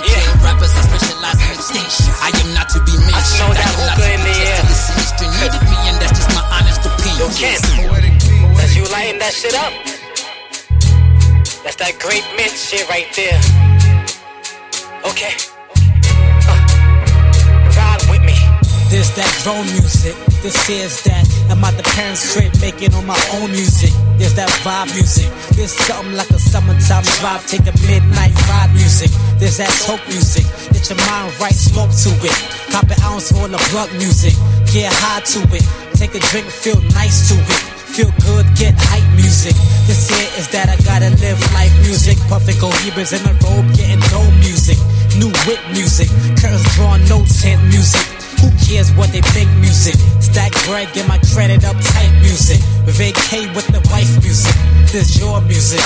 Rappers 1.21 1.33
that 1.33 1.33
specialize 1.33 1.41
in 1.41 1.53
extinction. 1.57 2.13
I 2.21 2.29
am 2.41 2.53
not 2.53 2.69
to 2.69 2.79
be 2.85 2.93
mentioned. 2.97 3.53
that 3.53 3.57
I 3.57 3.73
not 3.73 3.97
hookah 3.97 4.13
in 4.13 4.21
the 4.21 4.35
air. 4.45 4.61
Needed 5.17 5.63
me, 5.65 5.77
and 5.89 5.97
that's 6.01 6.13
just 6.13 6.29
my 6.33 6.45
honest 6.53 6.81
opinion. 6.85 7.17
Yo, 7.17 7.27
Ken, 7.33 7.57
as 8.61 8.75
you 8.75 8.83
lighting 8.93 9.19
that 9.19 9.33
shit 9.33 9.53
up, 9.55 9.73
that's 11.63 11.75
that 11.77 11.97
great 11.99 12.23
mint 12.37 12.51
shit 12.51 12.87
right 12.89 13.07
there. 13.15 13.39
Okay. 15.05 15.33
Uh, 16.47 16.61
ride 17.75 18.01
with 18.09 18.21
me. 18.21 18.37
There's 18.89 19.13
that 19.15 19.31
drone 19.43 19.65
music. 19.73 20.26
This 20.41 20.69
is 20.69 21.01
that. 21.03 21.25
I'm 21.49 21.63
at 21.63 21.75
the 21.77 21.83
parents' 21.83 22.33
crib 22.33 22.53
making 22.61 22.93
all 22.93 23.01
my 23.01 23.17
own 23.39 23.51
music. 23.51 23.91
There's 24.17 24.35
that 24.35 24.49
vibe 24.61 24.93
music. 24.93 25.27
There's 25.57 25.73
something 25.73 26.13
like 26.13 26.29
a 26.29 26.39
summertime 26.39 27.03
drive. 27.19 27.45
Take 27.47 27.65
a 27.65 27.75
midnight 27.87 28.35
ride 28.47 28.71
music. 28.73 29.09
There's 29.39 29.57
that 29.57 29.71
talk 29.85 30.01
music. 30.07 30.45
Get 30.73 30.89
your 30.89 30.99
mind 31.09 31.33
right, 31.39 31.55
smoke 31.55 31.89
to 31.89 32.11
it. 32.21 32.37
Cop 32.69 32.85
an 32.85 33.01
ounce 33.01 33.31
for 33.31 33.47
the 33.47 33.57
plug 33.73 33.91
music. 33.97 34.33
Get 34.69 34.93
high 34.93 35.25
to 35.33 35.39
it. 35.55 35.65
Take 35.97 36.13
a 36.13 36.21
drink, 36.29 36.45
feel 36.47 36.79
nice 36.93 37.29
to 37.29 37.35
it. 37.35 37.61
Feel 37.97 38.11
good, 38.21 38.45
get 38.53 38.75
hype 38.77 39.09
music. 39.15 39.57
This 39.89 40.05
here 40.05 40.29
is 40.37 40.47
that 40.53 40.69
I 40.69 40.77
gotta 40.85 41.09
live 41.17 41.39
life 41.57 41.73
music. 41.81 42.17
Puffin' 42.29 42.55
cohibas 42.61 43.09
in 43.15 43.25
a 43.25 43.33
robe, 43.41 43.65
getting 43.73 44.03
no 44.13 44.21
music. 44.37 44.77
New 45.17 45.33
whip 45.49 45.61
music. 45.73 46.09
Curtains 46.37 46.67
drawn, 46.75 47.01
no 47.09 47.25
tent 47.25 47.63
music. 47.73 48.16
Who 48.41 48.49
cares 48.65 48.91
what 48.93 49.11
they 49.11 49.21
think 49.21 49.49
music? 49.57 49.95
Stack 50.21 50.51
bread, 50.65 50.93
get 50.93 51.07
my 51.07 51.19
credit 51.33 51.65
up 51.65 51.75
tight 51.81 52.11
music. 52.21 52.59
Vacate 52.85 53.53
with 53.55 53.67
the 53.67 53.81
wife 53.91 54.11
music. 54.23 54.55
This 54.91 55.17
your 55.19 55.41
music. 55.41 55.81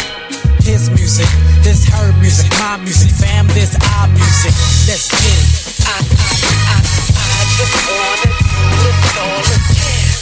His 0.61 0.89
music, 0.91 1.25
this 1.63 1.87
her 1.89 2.13
music, 2.21 2.51
my 2.59 2.77
music, 2.77 3.09
fam, 3.11 3.47
this 3.47 3.73
our 3.97 4.07
music. 4.07 4.53
Let's 4.85 5.09
get 5.09 5.25
it. 5.25 5.45
I, 5.89 5.97
I, 5.97 6.37
I, 6.69 6.77
I 7.17 7.41
just 7.57 7.75
wanna 7.89 8.29
do 8.29 8.61
this 8.85 9.17
all 9.17 9.41
again. 9.57 10.21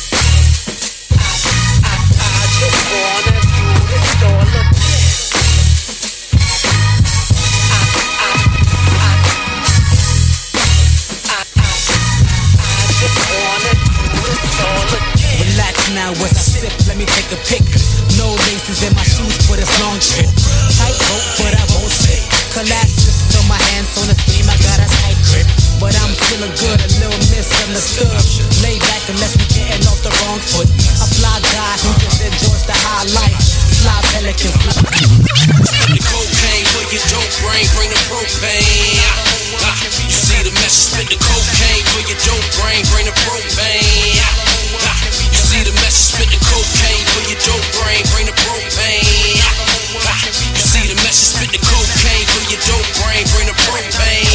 I, 1.12 1.28
I, 1.84 1.96
I 2.24 2.48
just 2.56 2.80
wanna 2.88 3.29
me 17.00 17.08
take 17.08 17.32
a 17.32 17.40
pic. 17.48 17.64
No 18.20 18.28
laces 18.52 18.84
in 18.84 18.92
my 18.92 19.08
shoes 19.08 19.40
for 19.48 19.56
this 19.56 19.72
long 19.80 19.96
trip. 20.04 20.28
Tight 20.76 21.00
rope, 21.08 21.28
but 21.40 21.56
I 21.56 21.64
won't 21.72 21.88
slip. 21.88 22.28
Collapses 22.52 23.32
on 23.40 23.48
my 23.48 23.56
hands 23.72 23.96
on 23.96 24.12
the 24.12 24.16
stream, 24.20 24.44
I 24.52 24.60
got 24.60 24.84
a 24.84 24.88
tight 25.00 25.16
grip. 25.32 25.48
But 25.80 25.96
I'm 25.96 26.12
feeling 26.28 26.52
good, 26.60 26.76
a 26.76 26.90
little 27.00 27.24
misunderstood. 27.32 28.12
Lay 28.60 28.76
back 28.84 29.08
let 29.16 29.32
me 29.32 29.48
getting 29.48 29.88
off 29.88 30.04
the 30.04 30.12
wrong 30.20 30.44
foot. 30.44 30.68
A 31.00 31.08
fly 31.08 31.40
guy 31.40 31.74
who 31.80 31.96
just 32.04 32.20
enjoys 32.20 32.68
the 32.68 32.76
high 32.76 33.08
life. 33.16 33.40
Fly 33.80 33.96
pelican, 34.12 34.52
fly. 34.60 34.76
The 35.96 36.04
cocaine 36.04 36.68
for 36.76 36.84
your 36.92 37.04
dope 37.08 37.32
brain, 37.40 37.64
bring 37.80 37.90
the 37.96 38.02
propane. 38.12 39.00
Ah, 39.64 39.80
you 40.04 40.12
see 40.12 40.42
the 40.44 40.52
message, 40.60 40.92
spit 40.92 41.08
the 41.08 41.20
cocaine 41.24 41.84
for 41.96 42.04
your 42.04 42.20
dope 42.28 42.50
brain, 42.60 42.84
bring 42.92 43.08
the 43.08 43.16
propane. 43.24 44.20
Ah, 44.84 45.19
message, 45.90 46.14
spit 46.14 46.30
the 46.30 46.38
cocaine 46.46 47.06
for 47.10 47.22
your 47.26 47.40
dope 47.42 47.66
brain, 47.82 48.04
bring 48.14 48.26
the 48.28 48.36
propane. 48.46 49.02
You 50.54 50.62
see 50.62 50.86
the 50.88 50.96
message, 51.02 51.34
spit 51.34 51.50
the 51.50 51.58
cocaine 51.66 52.28
for 52.30 52.46
your 52.52 52.62
dope 52.62 52.90
brain, 53.02 53.26
bring 53.34 53.48
the 53.48 53.58
propane. 53.66 54.29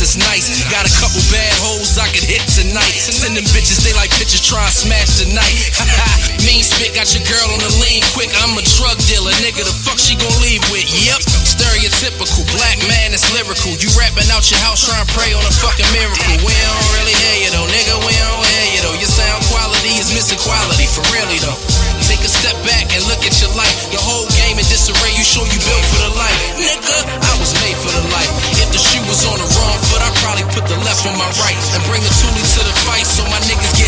It's 0.00 0.16
nice. 0.16 0.64
Got 0.72 0.88
a 0.88 0.92
couple 0.96 1.20
bad 1.28 1.52
hoes 1.60 2.00
I 2.00 2.08
could 2.08 2.24
hit 2.24 2.40
tonight. 2.48 2.96
Send 2.96 3.36
them 3.36 3.44
bitches, 3.52 3.84
they 3.84 3.92
like 3.92 4.08
bitches 4.16 4.40
try 4.40 4.64
and 4.64 4.72
smash 4.72 5.20
tonight. 5.20 5.52
mean 6.48 6.64
spit 6.64 6.96
got 6.96 7.12
your 7.12 7.24
girl 7.28 7.48
on 7.52 7.60
the 7.60 7.72
lean 7.84 8.00
quick. 8.16 8.32
I'm 8.40 8.56
a 8.56 8.64
drug 8.80 8.96
dealer, 9.04 9.32
nigga. 9.44 9.60
The 9.60 9.76
fuck 9.84 10.00
she 10.00 10.16
gon' 10.16 10.32
leave 10.40 10.64
with? 10.72 10.88
Yep. 10.88 11.20
Stereotypical, 11.44 12.48
black 12.56 12.80
man 12.88 13.12
is 13.12 13.28
lyrical. 13.36 13.76
You 13.76 13.92
rapping 14.00 14.28
out 14.32 14.48
your 14.48 14.60
house 14.64 14.88
trying 14.88 15.04
to 15.04 15.10
pray 15.12 15.36
on 15.36 15.44
a 15.44 15.52
fucking 15.52 15.88
miracle. 15.92 16.34
We 16.42 16.52
don't 16.56 16.88
really 16.96 17.14
hear 17.14 17.36
you 17.44 17.50
though, 17.52 17.68
nigga. 17.68 17.94
We 18.00 18.16
don't 18.16 18.44
hear 18.48 18.66
you 18.72 18.80
though. 18.80 18.96
Your 18.96 19.10
sound 19.10 19.44
quality 19.52 20.00
is 20.00 20.16
missing 20.16 20.40
quality, 20.40 20.88
for 20.88 21.04
really 21.12 21.38
though. 21.44 21.60
Take 22.08 22.24
a 22.24 22.30
step 22.32 22.56
back 22.64 22.88
and 22.96 23.04
look 23.06 23.22
at 23.22 23.36
your 23.38 23.52
life. 23.52 23.92
The 23.92 24.00
whole 24.00 24.24
game 24.32 24.56
in 24.56 24.66
disarray. 24.66 25.12
You 25.12 25.22
sure 25.22 25.44
you 25.44 25.60
built 25.60 25.84
for 25.92 26.00
the 26.08 26.12
life, 26.16 26.40
nigga? 26.56 26.96
I 27.20 27.32
was 27.36 27.52
made 27.60 27.76
for 27.76 27.92
the 27.92 28.04
life. 28.10 28.49
On 31.06 31.16
my 31.16 31.24
right 31.40 31.56
and 31.72 31.80
bring 31.88 32.02
a 32.04 32.12
toolie 32.12 32.44
to 32.44 32.60
the 32.60 32.74
fight 32.84 33.06
so 33.06 33.24
my 33.24 33.40
niggas 33.48 33.79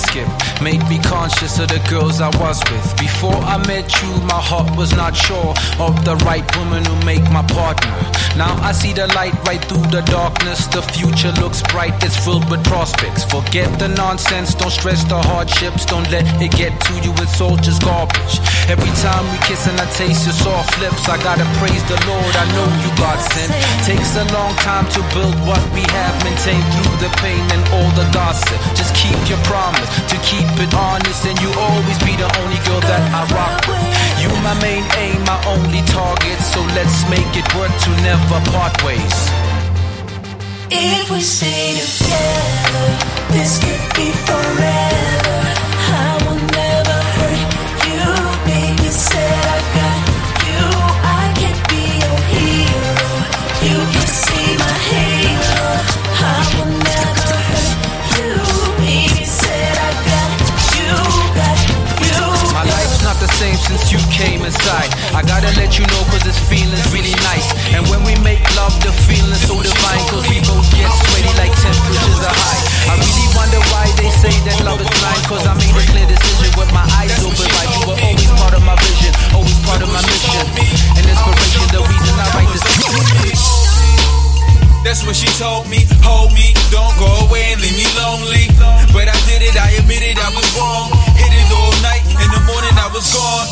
skip. 0.00 0.28
Made 0.62 0.82
me 0.88 0.98
conscious 0.98 1.58
of 1.58 1.68
the 1.68 1.80
girls 1.88 2.20
I 2.20 2.30
was 2.40 2.58
with. 2.72 2.88
Before 2.96 3.36
I 3.36 3.56
met 3.68 3.86
you, 4.00 4.10
my 4.24 4.40
heart 4.40 4.68
was 4.76 4.96
not 4.96 5.14
sure 5.16 5.52
of 5.78 5.92
the 6.04 6.16
right 6.24 6.44
woman 6.56 6.84
who 6.84 6.96
make 7.04 7.24
my 7.30 7.44
partner. 7.46 7.96
Now 8.36 8.54
I 8.62 8.72
see 8.72 8.92
the 8.92 9.06
light 9.18 9.34
right 9.44 9.62
through 9.68 9.86
the 9.92 10.02
darkness. 10.08 10.66
The 10.66 10.82
future 10.82 11.32
looks 11.42 11.62
bright, 11.72 11.94
it's 12.02 12.16
filled 12.16 12.48
with 12.50 12.64
prospects. 12.64 13.24
Forget 13.24 13.68
the 13.78 13.88
nonsense, 13.88 14.54
don't 14.54 14.70
stress 14.70 15.04
the 15.04 15.20
hardships. 15.20 15.84
Don't 15.84 16.08
let 16.10 16.24
it 16.40 16.52
get 16.52 16.72
to 16.88 16.92
you, 17.04 17.12
it's 17.20 17.40
all 17.40 17.56
just 17.56 17.82
garbage. 17.82 18.40
Every 18.70 18.92
time 19.02 19.24
we 19.30 19.38
kiss 19.44 19.66
and 19.66 19.78
I 19.80 19.86
taste 19.98 20.24
your 20.24 20.36
soft 20.36 20.78
lips, 20.80 21.08
I 21.08 21.18
gotta 21.22 21.44
praise 21.58 21.82
the 21.90 21.98
Lord. 22.06 22.32
I 22.36 22.46
know 22.54 22.66
you 22.80 22.90
got 22.96 23.18
sent. 23.18 23.50
Takes 23.84 24.16
a 24.16 24.24
long 24.32 24.54
time 24.62 24.86
to 24.94 25.00
build 25.12 25.36
what 25.44 25.62
we 25.74 25.82
have, 25.92 26.14
maintain 26.24 26.62
through 26.72 26.96
the 27.02 27.10
pain 27.18 27.42
and 27.50 27.62
all 27.74 27.90
the 27.98 28.06
gossip. 28.14 28.56
Just 28.78 28.94
keep 28.94 29.18
your 29.28 29.42
promise 29.50 29.89
to 30.08 30.16
keep 30.22 30.48
it 30.58 30.72
honest, 30.74 31.26
and 31.26 31.38
you 31.40 31.50
always 31.54 31.98
be 32.02 32.14
the 32.16 32.30
only 32.40 32.60
girl 32.66 32.80
that 32.80 33.02
I 33.14 33.22
rock 33.34 33.60
with. 33.68 33.86
You 34.22 34.28
my 34.42 34.54
main 34.60 34.84
aim, 34.98 35.20
my 35.24 35.38
only 35.46 35.82
target. 35.86 36.38
So 36.40 36.60
let's 36.76 37.08
make 37.08 37.32
it 37.36 37.46
work 37.54 37.72
to 37.72 37.90
never 38.02 38.38
part 38.52 38.74
ways. 38.84 39.18
If 40.70 41.10
we 41.10 41.20
stay 41.20 41.80
together, 41.80 42.88
this 43.32 43.58
could 43.58 43.84
be 43.96 44.10
forever. 44.26 45.69
Since 63.70 63.94
you 63.94 64.02
came 64.10 64.42
inside. 64.42 64.90
I 65.14 65.22
gotta 65.22 65.46
let 65.54 65.78
you 65.78 65.86
know 65.86 66.02
cause 66.10 66.26
this 66.26 66.38
feeling's 66.50 66.82
really 66.90 67.14
nice. 67.30 67.46
And 67.70 67.86
when 67.86 68.02
we 68.02 68.18
make 68.26 68.42
love, 68.58 68.74
the 68.82 68.90
feeling's 69.06 69.46
so 69.46 69.62
divine. 69.62 70.02
Cause 70.10 70.26
we 70.26 70.42
both 70.42 70.66
get 70.74 70.90
sweaty 71.06 71.30
like 71.38 71.54
temperatures 71.54 72.20
are 72.26 72.34
high. 72.34 72.62
I 72.90 72.94
really 72.98 73.28
wonder 73.38 73.62
why 73.70 73.86
they 73.94 74.10
say 74.10 74.34
that 74.50 74.58
love 74.66 74.82
is 74.82 74.90
blind. 74.98 75.22
Cause 75.30 75.46
I 75.46 75.54
made 75.54 75.70
a 75.70 75.84
clear 75.86 76.08
decision 76.10 76.50
with 76.58 76.70
my 76.74 76.82
eyes 76.98 77.14
open 77.22 77.46
wide. 77.46 77.70
You 77.78 77.82
were 77.86 78.00
always 78.02 78.30
part 78.42 78.54
of 78.58 78.62
my 78.66 78.74
vision, 78.82 79.14
always 79.38 79.58
part 79.62 79.80
of 79.86 79.90
my 79.94 80.02
mission. 80.02 80.42
And 80.98 81.06
inspiration, 81.06 81.62
the 81.70 81.82
reason 81.86 82.14
I 82.18 82.26
write 82.34 82.50
this. 82.50 83.29
That's 84.80 85.04
what 85.04 85.14
she 85.14 85.28
told 85.36 85.68
me. 85.68 85.84
Hold 86.00 86.32
me, 86.32 86.56
don't 86.72 86.96
go 86.96 87.06
away 87.28 87.52
and 87.52 87.60
leave 87.60 87.76
me 87.76 87.84
lonely. 88.00 88.48
But 88.96 89.12
I 89.12 89.16
did 89.28 89.44
it, 89.44 89.54
I 89.54 89.76
admit 89.76 90.00
it, 90.00 90.16
I 90.16 90.32
was 90.32 90.48
wrong. 90.56 90.88
Hit 91.20 91.30
it 91.30 91.48
all 91.52 91.74
night, 91.84 92.02
in 92.08 92.28
the 92.32 92.42
morning 92.48 92.74
I 92.80 92.88
was 92.88 93.04
gone. 93.12 93.46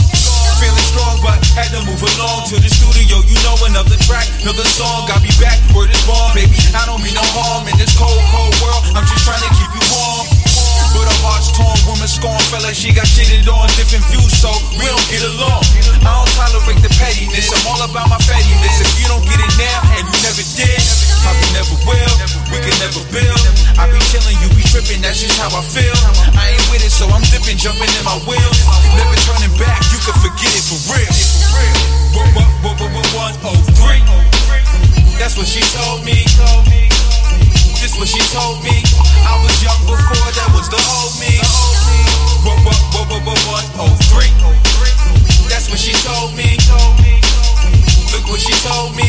Feeling 0.59 0.89
strong, 0.91 1.21
but 1.23 1.39
had 1.55 1.71
to 1.71 1.85
move 1.87 2.03
along 2.03 2.49
to 2.51 2.57
the 2.59 2.67
studio. 2.67 3.23
You 3.23 3.39
know 3.47 3.55
another 3.71 3.95
track, 4.09 4.27
another 4.43 4.67
song. 4.67 5.07
Got 5.07 5.23
me 5.23 5.31
back, 5.39 5.61
word 5.77 5.93
is 5.93 6.03
born, 6.09 6.33
baby. 6.35 6.59
I 6.75 6.83
don't 6.89 6.99
mean 7.05 7.15
no 7.15 7.23
harm 7.39 7.69
in 7.71 7.77
this 7.79 7.95
cold, 7.95 8.19
cold 8.35 8.57
world. 8.65 8.83
I'm 8.97 9.07
just 9.07 9.23
trying 9.23 9.45
to 9.45 9.51
keep 9.55 9.71
you 9.71 9.85
warm. 9.95 10.27
But 10.97 11.05
her 11.05 11.19
heart's 11.23 11.53
torn, 11.53 11.77
woman 11.85 12.09
scorn, 12.09 12.41
like 12.65 12.75
she 12.75 12.91
got 12.91 13.07
shitted 13.07 13.47
on 13.47 13.69
different 13.77 14.03
views, 14.09 14.33
so 14.33 14.51
we 14.81 14.89
don't 14.89 15.09
get 15.13 15.23
along. 15.23 15.63
I 16.03 16.25
don't 16.25 16.33
tolerate 16.35 16.81
the 16.81 16.91
pettiness, 16.97 17.53
I'm 17.53 17.63
all 17.69 17.83
about 17.85 18.09
my 18.09 18.19
fattiness. 18.25 18.81
If 18.81 18.97
you 18.99 19.07
don't 19.07 19.23
get 19.23 19.39
it 19.39 19.53
now, 19.61 19.79
and 19.95 20.09
you 20.09 20.19
never 20.25 20.43
did, 20.57 20.81
probably 21.23 21.51
never 21.55 21.77
will, 21.87 22.15
we 22.51 22.59
can 22.63 22.77
never 22.83 23.03
build. 23.11 23.43
I 23.79 23.87
be 23.91 23.99
chillin', 24.11 24.39
you 24.43 24.49
be 24.55 24.65
trippin', 24.67 25.03
that's 25.03 25.21
just 25.23 25.39
how 25.39 25.51
I 25.51 25.63
feel. 25.63 25.95
I 26.35 26.55
ain't 26.55 26.67
with 26.71 26.83
it, 26.85 26.93
so 26.95 27.07
I'm 27.11 27.23
dipping, 27.31 27.59
jumping 27.59 27.91
in 27.91 28.05
my 28.05 28.19
wheels. 28.27 28.59
Never 28.95 29.19
turning 29.27 29.55
back, 29.59 29.83
you 29.91 29.99
can 30.03 30.17
forget 30.23 30.53
it 30.55 30.65
for 30.67 30.79
real. 30.95 31.11
One, 33.15 33.35
oh. 33.45 33.57
That's 35.19 35.37
what 35.37 35.47
she 35.47 35.61
told 35.75 36.05
me. 36.05 36.25
This 37.79 37.95
what 37.99 38.09
she 38.09 38.21
told 38.35 38.63
me. 38.63 38.83
I 39.27 39.39
was 39.43 39.55
young 39.63 39.81
before, 39.87 40.31
that 40.35 40.51
was 40.55 40.69
the 40.69 40.79
old 40.79 41.15
me. 41.21 41.39
Oh, 43.79 43.95
three. 44.11 44.31
That's 45.49 45.69
what 45.71 45.79
she 45.79 45.93
told 46.07 46.35
me. 46.35 46.59
Look 48.13 48.25
what 48.33 48.41
she 48.41 48.55
told 48.65 48.97
me. 48.97 49.09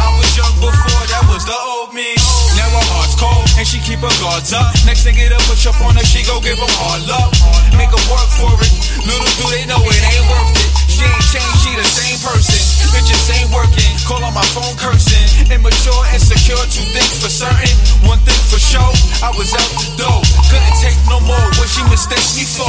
I 0.00 0.10
was 0.18 0.26
young 0.34 0.54
before, 0.58 1.04
that 1.14 1.24
was 1.30 1.46
the 1.46 1.54
old 1.54 1.94
me. 1.94 2.18
Now 2.58 2.66
her 2.66 2.86
heart's 2.90 3.14
cold, 3.14 3.46
and 3.54 3.66
she 3.66 3.78
keep 3.78 4.02
her 4.02 4.16
guards 4.18 4.52
up. 4.52 4.74
Next 4.82 5.06
nigga 5.06 5.30
to 5.30 5.38
push 5.46 5.66
up 5.70 5.78
on 5.80 5.94
her, 5.94 6.04
she 6.04 6.26
go 6.26 6.40
give 6.42 6.58
him 6.58 6.72
hard 6.82 7.06
love. 7.06 7.30
Make 7.78 7.94
her 7.94 8.04
work 8.10 8.30
for 8.34 8.50
it. 8.58 8.72
Little 9.06 9.30
do 9.38 9.46
they 9.54 9.64
know 9.70 9.78
it 9.78 10.02
ain't 10.02 10.26
worth 10.26 10.54
it. 10.58 10.89
She 11.00 11.08
ain't 11.08 11.24
changed, 11.32 11.58
she 11.64 11.72
the 11.80 11.88
same 11.88 12.20
person. 12.20 12.60
Bitches 12.92 13.24
ain't 13.32 13.48
working, 13.56 13.88
call 14.04 14.20
on 14.20 14.36
my 14.36 14.44
phone 14.52 14.76
cursing. 14.76 15.48
Immature, 15.48 15.96
insecure, 16.12 16.60
two 16.68 16.84
things 16.92 17.16
for 17.24 17.32
certain. 17.32 17.72
One 18.04 18.20
thing 18.28 18.36
for 18.52 18.60
sure, 18.60 18.92
I 19.24 19.32
was 19.32 19.48
out 19.56 19.72
the 19.80 19.88
door. 19.96 20.20
Couldn't 20.52 20.76
take 20.76 21.00
no 21.08 21.16
more 21.24 21.40
what 21.56 21.72
she 21.72 21.80
mistake 21.88 22.20
me 22.36 22.44
for. 22.44 22.68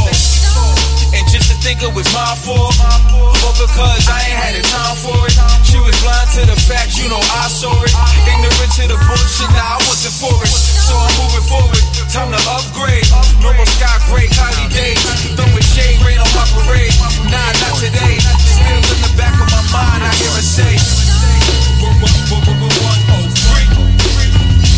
And 1.12 1.28
just 1.28 1.52
to 1.52 1.60
think 1.60 1.84
it 1.84 1.92
was 1.92 2.08
my 2.16 2.32
fault, 2.40 2.72
or 3.20 3.52
because 3.60 4.08
I 4.08 4.24
ain't 4.24 4.40
had 4.40 4.54
the 4.56 4.64
time 4.64 4.96
for 4.96 5.20
it. 5.28 5.36
She 5.68 5.76
was 5.84 5.92
blind 6.00 6.32
to 6.40 6.48
the 6.48 6.56
fact, 6.56 6.96
you 6.96 7.12
know 7.12 7.20
I 7.20 7.52
saw 7.52 7.76
it. 7.84 7.92
Ignorant 8.32 8.72
to 8.80 8.96
the 8.96 9.00
bullshit, 9.12 9.52
nah, 9.52 9.76
I 9.76 9.78
wasn't 9.92 10.16
for 10.16 10.32
it. 10.40 10.56
So 10.88 10.96
I'm 10.96 11.12
moving 11.20 11.46
forward, 11.52 11.84
time 12.08 12.32
to 12.32 12.40
upgrade. 12.48 13.04
Normal 13.44 13.68
sky 13.76 13.92
gray, 14.08 14.32
cloudy 14.32 14.72
days. 14.72 15.04
Throwing 15.36 15.61
shade, 15.72 16.04
rain 16.04 16.20
on 16.20 16.28
my 16.36 16.44
parade. 16.52 16.92
Nah, 17.32 17.40
not 17.64 17.80
today. 17.80 18.20
Still 18.44 18.84
in 18.84 19.00
the 19.00 19.12
back 19.16 19.36
of 19.40 19.48
my 19.48 19.64
mind, 19.72 20.04
I 20.04 20.12
hear 20.20 20.32
her 20.36 20.44
say. 20.44 20.76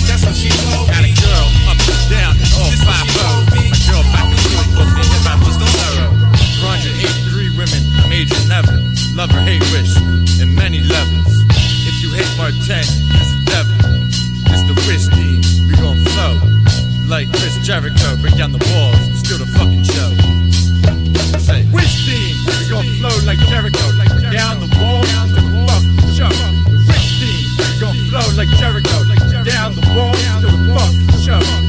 That's 0.05 0.21
what 0.29 0.35
she 0.37 0.49
told 0.69 0.85
Got 0.93 1.01
a 1.01 1.13
girl 1.25 1.47
up 1.65 1.79
and 1.81 2.03
down, 2.13 2.33
all 2.61 2.69
five. 2.85 3.07
My 3.49 3.73
girl 3.89 4.05
back 4.13 4.29
to 4.29 4.37
school, 4.37 4.65
but 4.77 4.87
thinking 4.93 5.21
about 5.25 5.41
was 5.41 5.57
no 5.57 5.65
thorough. 5.65 6.13
183 6.61 7.57
women, 7.57 7.81
major 8.09 8.37
never. 8.45 8.77
Love 9.17 9.33
or 9.33 9.41
hate 9.41 9.65
wish, 9.73 9.97
in 10.41 10.53
many 10.53 10.81
levels. 10.85 11.33
If 11.89 11.97
you 12.05 12.13
hate 12.13 12.29
Martin, 12.37 12.85
he's 12.85 13.29
a 13.33 13.41
devil. 13.49 13.73
It's 14.53 14.63
the 14.69 14.77
risky, 14.85 15.41
we 15.65 15.73
gon' 15.81 15.97
flow. 16.13 16.37
Like 17.09 17.29
Chris 17.33 17.57
Jericho, 17.65 18.15
break 18.21 18.37
down 18.37 18.51
the 18.53 18.63
walls, 18.73 19.22
like 23.37 23.47
Jericho, 23.47 23.91
down 24.31 24.59
the 24.59 24.69
wall, 24.79 25.01
to 25.01 25.41
the 25.41 26.13
show. 26.13 26.29
The 26.69 26.77
which 26.87 27.19
team? 27.19 27.79
Gon' 27.79 27.95
flow 28.09 28.37
like 28.37 28.49
Jericho, 28.59 29.03
down 29.43 29.73
the 29.73 29.81
wall, 29.95 30.13
to 30.41 30.47
the 30.47 30.73
fucking 30.73 31.21
show. 31.21 31.62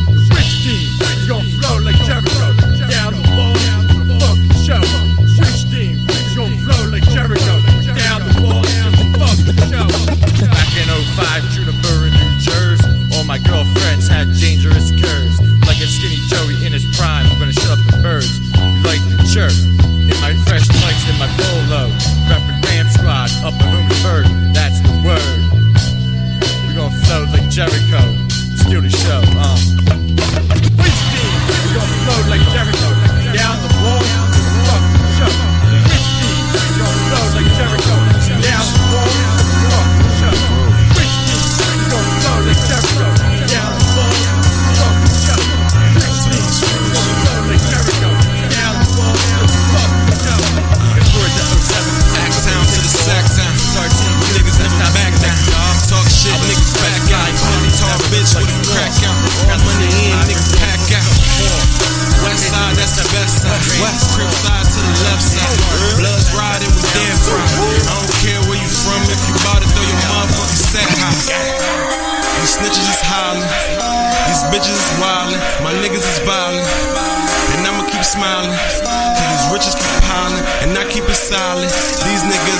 Jericho, 27.55 28.01
steal 28.57 28.81
the 28.81 28.91
show, 28.91 29.23
uh. 29.39 30.04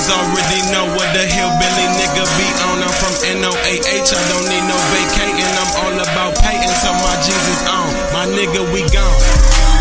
Niggas 0.05 0.13
already 0.13 0.61
know 0.73 0.85
what 0.97 1.09
the 1.17 1.25
hillbilly 1.25 1.87
nigga 1.97 2.25
be 2.37 2.49
on. 2.69 2.83
I'm 2.85 2.93
from 3.01 3.15
NOAH. 3.41 4.13
I 4.13 4.23
don't 4.29 4.47
need 4.53 4.65
no 4.69 4.77
vacating. 4.93 5.49
I'm 5.49 5.73
all 5.81 5.97
about 5.97 6.37
pay 6.45 6.61
until 6.61 6.93
my 7.01 7.17
Jesus 7.25 7.65
on. 7.65 7.89
My 8.13 8.27
nigga, 8.29 8.61
we 8.73 8.85
gone. 8.93 9.21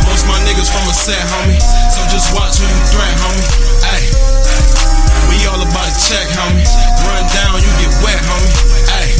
Most 0.08 0.24
my 0.28 0.40
niggas 0.48 0.72
from 0.72 0.88
a 0.88 0.96
set, 0.96 1.20
homie. 1.28 1.60
So 1.92 2.00
just 2.08 2.32
watch 2.36 2.56
who 2.60 2.66
you 2.68 2.82
threat, 2.88 3.16
homie. 3.20 3.48
Ayy. 3.92 4.08
We 5.28 5.44
all 5.48 5.60
about 5.60 5.92
to 5.92 6.00
check, 6.00 6.28
homie. 6.40 6.68
Run 7.04 7.26
down, 7.36 7.60
you 7.60 7.72
get 7.84 7.92
wet, 8.00 8.20
homie. 8.24 8.54
Ayy. 9.04 9.12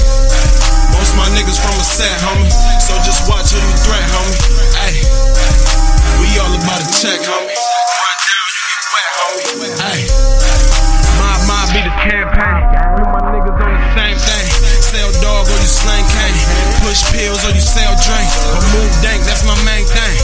Most 0.96 1.16
my 1.20 1.28
niggas 1.36 1.60
from 1.60 1.76
a 1.76 1.84
set, 1.84 2.16
homie. 2.24 2.52
So 2.80 2.96
just 3.04 3.28
watch 3.28 3.52
who 3.52 3.60
you 3.60 3.76
threat, 3.84 4.08
homie. 4.08 4.40
Ayy. 4.88 5.04
We 6.22 6.28
all 6.40 6.54
about 6.54 6.80
to 6.80 6.92
check, 6.96 7.20
homie. 7.20 7.43
Push 16.94 17.10
pills 17.10 17.42
or 17.42 17.50
you 17.58 17.66
sell 17.66 17.90
drink. 18.06 18.30
Or 18.54 18.62
move 18.78 18.94
dank, 19.02 19.26
that's 19.26 19.42
my 19.50 19.58
main 19.66 19.82
thing. 19.82 20.18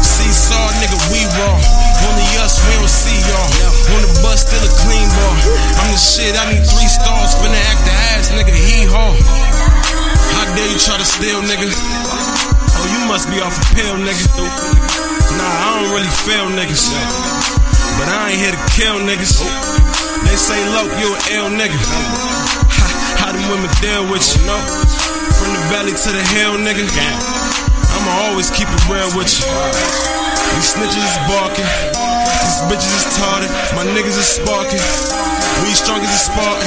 Seesaw, 0.00 0.72
nigga, 0.80 0.96
we 1.12 1.20
raw. 1.36 1.60
Only 2.08 2.24
us, 2.40 2.56
we 2.64 2.72
don't 2.80 2.88
see 2.88 3.20
y'all. 3.28 3.52
On 3.92 4.00
the 4.00 4.12
bus, 4.24 4.48
still 4.48 4.64
a 4.64 4.72
clean 4.80 5.04
ball. 5.12 5.36
I'm 5.84 5.92
the 5.92 6.00
shit, 6.00 6.40
I 6.40 6.56
need 6.56 6.64
three 6.64 6.88
stars. 6.88 7.36
Finna 7.36 7.60
act 7.68 7.84
the 7.84 7.92
ass, 8.16 8.32
nigga, 8.32 8.56
hee 8.56 8.88
haw. 8.88 9.12
How 10.32 10.48
dare 10.56 10.72
you 10.72 10.80
try 10.80 10.96
to 10.96 11.04
steal, 11.04 11.44
nigga? 11.44 11.68
Oh, 11.68 12.86
you 12.88 13.04
must 13.04 13.28
be 13.28 13.44
off 13.44 13.52
a 13.52 13.64
pill, 13.76 14.00
nigga. 14.00 14.24
Nah, 14.40 15.44
I 15.52 15.84
don't 15.84 15.92
really 15.92 16.14
feel 16.24 16.48
niggas. 16.56 16.96
But 18.00 18.08
I 18.08 18.32
ain't 18.32 18.40
here 18.40 18.56
to 18.56 18.62
kill 18.72 19.04
niggas. 19.04 19.36
They 20.24 20.36
say, 20.40 20.64
look, 20.80 20.88
you 20.96 21.12
an 21.12 21.20
ill 21.36 21.48
nigga. 21.52 21.76
Ha, 21.76 23.20
how 23.20 23.36
them 23.36 23.44
women 23.52 23.68
deal 23.84 24.08
with 24.08 24.24
you, 24.32 24.48
know? 24.48 24.83
The 25.54 25.62
belly 25.70 25.94
to 25.94 26.10
the 26.10 26.24
hill, 26.34 26.58
nigga. 26.58 26.82
I'ma 26.82 28.10
always 28.26 28.50
keep 28.50 28.66
it 28.66 28.82
real 28.90 29.06
with 29.14 29.30
you. 29.38 29.46
These 30.58 30.74
snitches 30.74 30.98
is 30.98 31.18
barking. 31.30 31.70
These 31.94 32.60
bitches 32.66 32.90
is 32.90 33.06
tarted. 33.14 33.50
My 33.78 33.86
niggas 33.94 34.18
is 34.18 34.26
sparking. 34.26 34.82
We 35.62 35.70
strong 35.78 36.02
as 36.02 36.10
a 36.10 36.22
Spartan. 36.26 36.66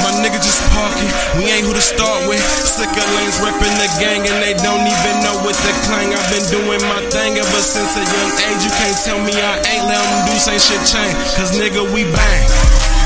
My 0.00 0.12
niggas 0.24 0.40
just 0.40 0.64
parking. 0.72 1.12
We 1.36 1.52
ain't 1.52 1.68
who 1.68 1.76
to 1.76 1.84
start 1.84 2.24
with. 2.24 2.40
Slicker 2.64 3.04
lanes 3.20 3.36
reppin' 3.44 3.76
the 3.76 3.88
gang 4.00 4.24
and 4.24 4.40
they 4.40 4.56
don't 4.56 4.88
even 4.88 5.14
know 5.20 5.36
what 5.44 5.52
the 5.60 5.72
clang. 5.84 6.08
I've 6.08 6.28
been 6.32 6.48
doing 6.48 6.80
my 6.88 7.04
thing 7.12 7.36
ever 7.36 7.60
since 7.60 7.92
a 7.92 8.04
young 8.08 8.32
age. 8.48 8.64
You 8.64 8.72
can't 8.72 8.98
tell 9.04 9.20
me 9.20 9.36
I 9.36 9.60
ain't 9.68 9.84
let 9.84 10.00
them 10.00 10.32
do 10.32 10.34
same 10.40 10.56
shit 10.56 10.80
change. 10.88 11.12
Cause 11.36 11.52
nigga, 11.60 11.84
we 11.92 12.08
bang. 12.08 12.44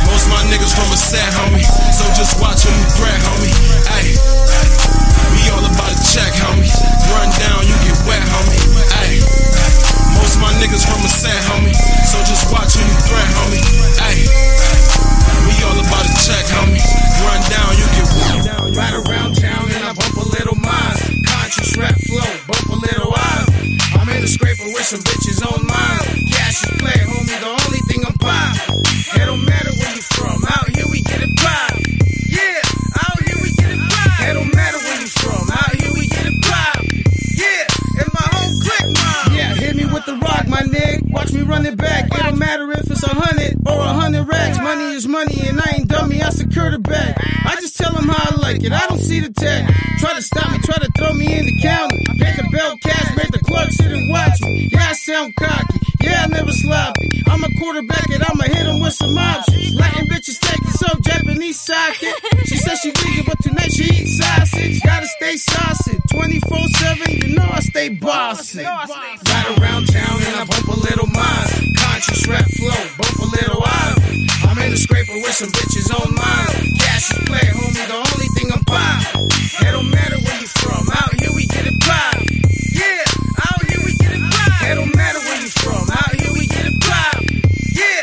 Most 0.06 0.30
my 0.30 0.38
niggas 0.46 0.70
from 0.70 0.86
a 0.94 0.98
set, 0.98 1.26
homie. 1.34 1.66
So 1.90 2.06
just 2.14 2.38
watch 2.38 2.62
when 2.62 2.76
you 2.78 2.86
threat, 2.94 3.18
homie. 3.26 3.54
Ayy. 3.98 4.81
All 5.52 5.64
about 5.64 5.92
to 5.92 6.00
check, 6.08 6.32
homie. 6.40 6.72
Run 7.12 7.28
down, 7.36 7.60
you 7.68 7.76
get 7.84 7.96
wet, 8.08 8.22
homie. 8.24 8.60
Ayy. 9.04 9.20
Most 10.16 10.36
of 10.36 10.42
my 10.42 10.52
niggas 10.60 10.84
from 10.88 11.04
a 11.04 11.10
set, 11.12 11.36
homie. 11.52 11.76
So 12.08 12.16
just 12.24 12.48
watch 12.52 12.72
when 12.76 12.88
you 12.88 12.98
threat, 13.04 13.28
homie. 13.36 13.62
Ayy. 14.08 14.24
We 15.46 15.54
all 15.68 15.78
about 15.78 16.06
to 16.08 16.14
check, 16.24 16.44
homie. 16.56 16.80
Run 17.22 17.40
down, 17.52 17.70
you 17.76 17.86
get 17.96 18.08
wet. 18.16 18.76
Ride 18.76 18.96
around 19.04 19.36
town 19.36 19.68
and 19.68 19.84
I 19.84 19.92
bump 19.92 20.16
a 20.16 20.26
little 20.32 20.56
mine. 20.56 20.96
Conscious 21.28 21.76
rap 21.76 21.96
flow, 22.08 22.30
bump 22.48 22.68
a 22.72 22.78
little 22.88 23.12
eye. 23.12 23.44
I'm 24.00 24.08
in 24.08 24.24
a 24.24 24.26
scraper 24.26 24.64
with 24.72 24.84
some 24.88 25.00
bitches 25.00 25.44
on 25.44 25.66
mine. 25.66 26.24
Cassius 26.32 26.72
Play, 26.80 26.96
homie, 27.04 27.36
the 27.36 27.52
only 27.52 27.82
thing 27.84 28.00
I'm 28.08 28.16
by. 28.16 28.56
It 29.20 29.26
don't 29.26 29.44
matter 29.44 29.72
where 29.76 29.92
you 29.94 30.02
from, 30.16 30.40
out 30.48 30.68
here 30.74 30.88
we 30.88 31.02
get 31.02 31.20
it 31.20 31.36
by. 31.36 31.68
Yeah, 32.32 32.64
with 40.06 40.20
the 40.20 40.26
rock, 40.26 40.48
my 40.48 40.62
nigga. 40.62 41.10
Watch 41.10 41.32
me 41.32 41.42
run 41.42 41.66
it 41.66 41.76
back. 41.76 42.06
It 42.06 42.22
don't 42.22 42.38
matter 42.38 42.70
if 42.72 42.90
it's 42.90 43.02
a 43.02 43.14
hundred 43.14 43.56
or 43.66 43.78
a 43.78 43.92
hundred 43.92 44.24
racks. 44.24 44.58
Money 44.58 44.94
is 44.94 45.06
money, 45.06 45.48
and 45.48 45.60
I 45.60 45.76
ain't 45.76 45.88
dummy. 45.88 46.22
I 46.22 46.30
secure 46.30 46.70
the 46.70 46.78
bag. 46.78 47.16
I 47.44 47.56
just 47.56 47.76
tell 47.76 47.92
them 47.92 48.08
how 48.08 48.36
I 48.36 48.40
like 48.40 48.62
it. 48.62 48.72
I 48.72 48.86
don't 48.88 48.98
see 48.98 49.20
the 49.20 49.32
tag. 49.32 49.72
Try 49.98 50.14
to 50.14 50.22
stop 50.22 50.50
me, 50.50 50.58
try 50.58 50.78
to 50.78 50.90
throw 50.96 51.12
me 51.12 51.38
in 51.38 51.46
the 51.46 51.60
counter. 51.62 51.96
Pay 52.18 52.32
the 52.36 52.48
bell 52.52 52.76
cash, 52.82 53.16
make 53.16 53.30
the 53.30 53.38
clerk 53.38 53.70
sit 53.70 53.92
and 53.92 54.10
watch 54.10 54.40
me. 54.42 54.68
Yeah, 54.72 54.88
I 54.90 54.92
sound 54.94 55.34
cocky. 55.36 55.78
Yeah, 56.02 56.24
I 56.24 56.26
never 56.26 56.52
sloppy. 56.52 57.22
I'm 57.28 57.44
a 57.44 57.48
quarterback 57.60 58.10
and 58.10 58.22
I'ma 58.24 58.44
hit 58.44 58.66
him 58.66 58.80
with 58.80 58.92
some 58.92 59.16
options. 59.16 59.74
Latin 59.74 60.06
bitches 60.08 60.40
take 60.40 60.60
it 60.60 60.74
so 60.74 60.88
Japanese 61.00 61.60
socket. 61.60 62.14
She 62.46 62.56
said 62.56 62.76
she 62.78 62.90
vegan, 62.90 63.24
but 63.26 63.38
tonight 63.42 63.70
she 63.72 63.84
eat 63.84 64.08
sausage. 64.08 64.82
Gotta 64.82 65.06
stay 65.06 65.36
saucy. 65.36 65.98
24 66.10 66.58
7, 66.58 67.12
you 67.14 67.36
know 67.36 67.48
I 67.50 67.60
stay 67.60 67.88
bossy. 67.90 68.64
Ride 68.64 69.58
around 69.58 69.86
town 69.92 70.16
and 70.24 70.34
I 70.40 70.44
bump 70.48 70.68
a 70.68 70.78
little 70.80 71.08
mine. 71.12 71.76
Conscious 71.76 72.26
rap 72.26 72.48
flow, 72.56 72.82
bump 72.96 73.18
a 73.20 73.28
little 73.28 73.60
ivy. 73.60 74.26
I'm 74.48 74.58
in 74.58 74.70
the 74.72 74.80
scraper 74.80 75.12
with 75.20 75.36
some 75.36 75.52
bitches 75.52 75.92
on 75.92 76.08
mine. 76.16 76.72
Cassius 76.80 77.20
Play, 77.28 77.44
homie, 77.52 77.84
the 77.86 78.00
only 78.00 78.28
thing 78.32 78.48
I'm 78.52 78.64
buying. 78.64 79.28
It 79.28 79.72
don't 79.72 79.90
matter 79.92 80.16
where 80.24 80.38
you 80.40 80.48
from, 80.64 80.88
out 80.96 81.12
here 81.20 81.32
we 81.36 81.44
get 81.46 81.68
it 81.68 81.76
by. 81.84 82.24
Yeah, 82.72 83.04
out 83.52 83.60
here 83.68 83.82
we 83.84 83.92
get 84.00 84.16
it 84.16 84.24
by. 84.24 84.72
It 84.72 84.74
don't 84.80 84.96
matter 84.96 85.20
where 85.20 85.40
you 85.44 85.52
from, 85.60 85.84
out 85.92 86.12
here 86.16 86.32
we 86.32 86.46
get 86.48 86.64
it 86.72 86.78
by. 86.80 87.12
Yeah, 87.76 88.00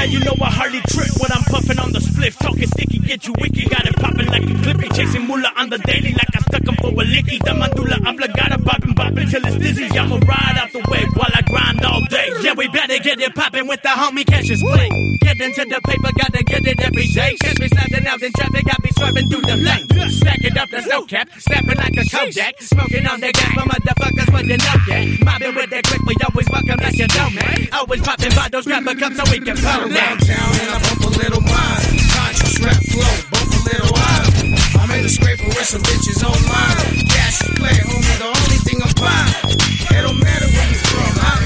Man, 0.00 0.12
you 0.12 0.20
know 0.20 0.32
I 0.40 0.48
hardly 0.48 0.80
trip 0.88 1.12
when 1.20 1.30
I'm 1.30 1.44
puffing 1.44 1.78
on 1.78 1.92
the 1.92 2.00
spliff. 2.00 2.32
Talking 2.40 2.66
sticky, 2.72 3.00
get 3.04 3.26
you 3.26 3.34
wicked. 3.36 3.68
Got 3.68 3.84
it 3.84 3.96
popping 3.96 4.28
like 4.32 4.48
a 4.48 4.56
clippy. 4.64 4.88
Chasing 4.96 5.26
moolah 5.28 5.52
on 5.60 5.68
the 5.68 5.76
daily 5.76 6.16
like 6.16 6.32
I 6.32 6.40
stuck 6.40 6.64
him 6.64 6.76
for 6.80 6.88
a 6.88 7.04
licky. 7.04 7.36
The 7.36 7.52
medulla 7.52 8.00
oblongata 8.08 8.56
bopping, 8.64 8.96
bopping 8.96 9.28
till 9.30 9.44
it's 9.44 9.60
dizzy. 9.60 9.92
I'ma 9.92 10.16
ride 10.24 10.56
out 10.56 10.72
the 10.72 10.80
way 10.88 11.04
while 11.12 11.28
I 11.36 11.42
grind 11.44 11.84
all 11.84 12.00
day. 12.08 12.32
Yeah, 12.40 12.54
we 12.56 12.68
better 12.68 12.96
get 12.96 13.20
it 13.20 13.34
popping 13.34 13.68
with 13.68 13.82
the 13.82 13.92
homie 13.92 14.24
Cassius 14.24 14.62
Play. 14.62 14.88
Get 15.20 15.36
into 15.36 15.68
the 15.68 15.80
paper, 15.84 16.12
gotta 16.16 16.44
get 16.44 16.64
it 16.64 16.80
every 16.80 17.06
day. 17.08 17.36
Catch 17.36 17.60
me 17.60 17.68
snapping 17.68 18.06
out 18.06 18.22
in 18.22 18.32
traffic, 18.32 18.64
got 18.64 18.82
me 18.82 18.90
swerving 18.96 19.28
through 19.28 19.44
the 19.44 19.56
lane. 19.60 19.84
Stack 20.16 20.40
it 20.40 20.56
up, 20.56 20.70
the 20.70 20.80
snow 20.80 21.04
cap, 21.04 21.28
snapping 21.36 21.76
like 21.76 21.96
a 22.00 22.04
Kodak. 22.08 22.56
Smoking 22.62 23.06
on 23.06 23.20
the 23.20 23.32
gas 23.36 23.52
for 23.52 23.68
motherfuckers, 23.68 24.48
you 24.48 24.56
know 24.56 24.76
that. 24.88 25.24
Mobbing 25.24 25.54
with 25.54 25.70
that 25.70 25.84
quick, 25.86 26.02
we 26.08 26.16
always 26.24 26.48
welcome, 26.48 26.80
as 26.80 26.98
you 26.98 27.06
know, 27.12 27.28
man. 27.30 27.68
Always 27.72 28.00
popping 28.00 28.34
bottles, 28.34 28.64
grab 28.64 28.88
a 28.88 28.94
cup 28.96 29.12
so 29.12 29.22
we 29.30 29.38
can 29.40 29.56
pull 29.56 29.89
around 29.90 30.22
town 30.22 30.50
and 30.62 30.70
I 30.70 30.78
bump 30.78 31.02
a 31.02 31.10
little 31.18 31.42
mine. 31.42 31.82
Conscious 32.14 32.62
rap 32.62 32.78
flow, 32.78 33.14
bump 33.34 33.50
a 33.50 33.60
little 33.66 33.90
ivy. 33.90 34.54
I'm 34.78 34.90
in 34.94 35.02
the 35.02 35.10
scraper 35.10 35.50
with 35.50 35.66
some 35.66 35.82
bitches 35.82 36.22
on 36.22 36.38
mine. 36.46 37.06
Cassius 37.10 37.50
Play, 37.58 37.74
homie, 37.82 38.16
the 38.22 38.30
only 38.30 38.58
thing 38.62 38.78
I'm 38.82 38.94
buying. 38.94 39.58
It 39.90 40.02
don't 40.06 40.18
matter 40.22 40.46
where 40.46 40.68
you 40.70 40.78
from, 40.78 41.10
out 41.26 41.42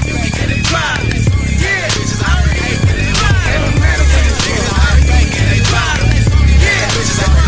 by. 0.69 0.93
Yeah, 1.57 1.89
out 2.21 2.45
we 2.45 2.53
get 2.85 3.01
it 3.01 3.13
don't 3.65 3.79
matter 3.81 4.05
you 4.29 4.61
out 4.77 4.93
we 5.09 5.25
get 5.33 5.49
it 5.57 5.65
by. 5.73 6.05
Yeah, 6.61 6.85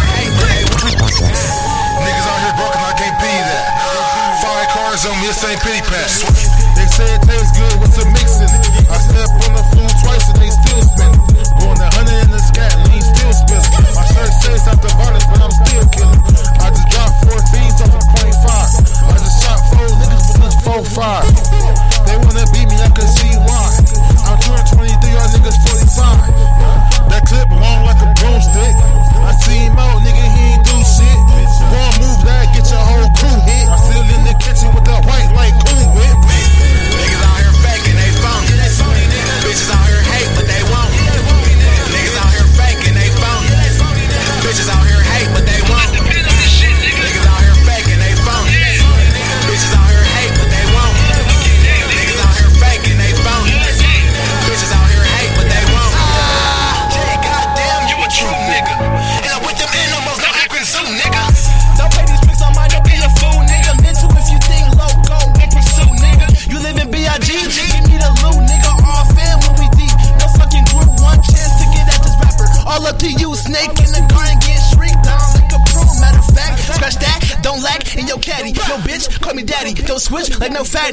whole 0.01 0.31
clique. 0.33 0.65
Niggas 2.01 2.25
out 2.25 2.39
here 2.41 2.57
I 2.73 2.93
can't 2.97 3.17
that. 3.45 3.65
Five 4.41 4.67
cars 4.73 5.05
on 5.05 5.13
me, 5.21 5.29
this 5.29 5.45
ain't 5.45 5.61
pity 5.61 5.81
patch. 5.85 6.25
They 6.73 6.89
say 6.89 7.09
it 7.13 7.21
tastes 7.21 7.53
good 7.53 7.75
with 7.81 7.93
some 7.93 8.09
mix 8.13 8.41
Says 14.47 14.65
after 14.65 14.87
violence, 14.95 15.25
but 15.25 15.41
I'm 15.41 15.51
still 15.51 15.85
killing. 15.89 16.26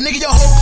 Nigga. 0.01 0.21
Your 0.21 0.31
whole 0.31 0.54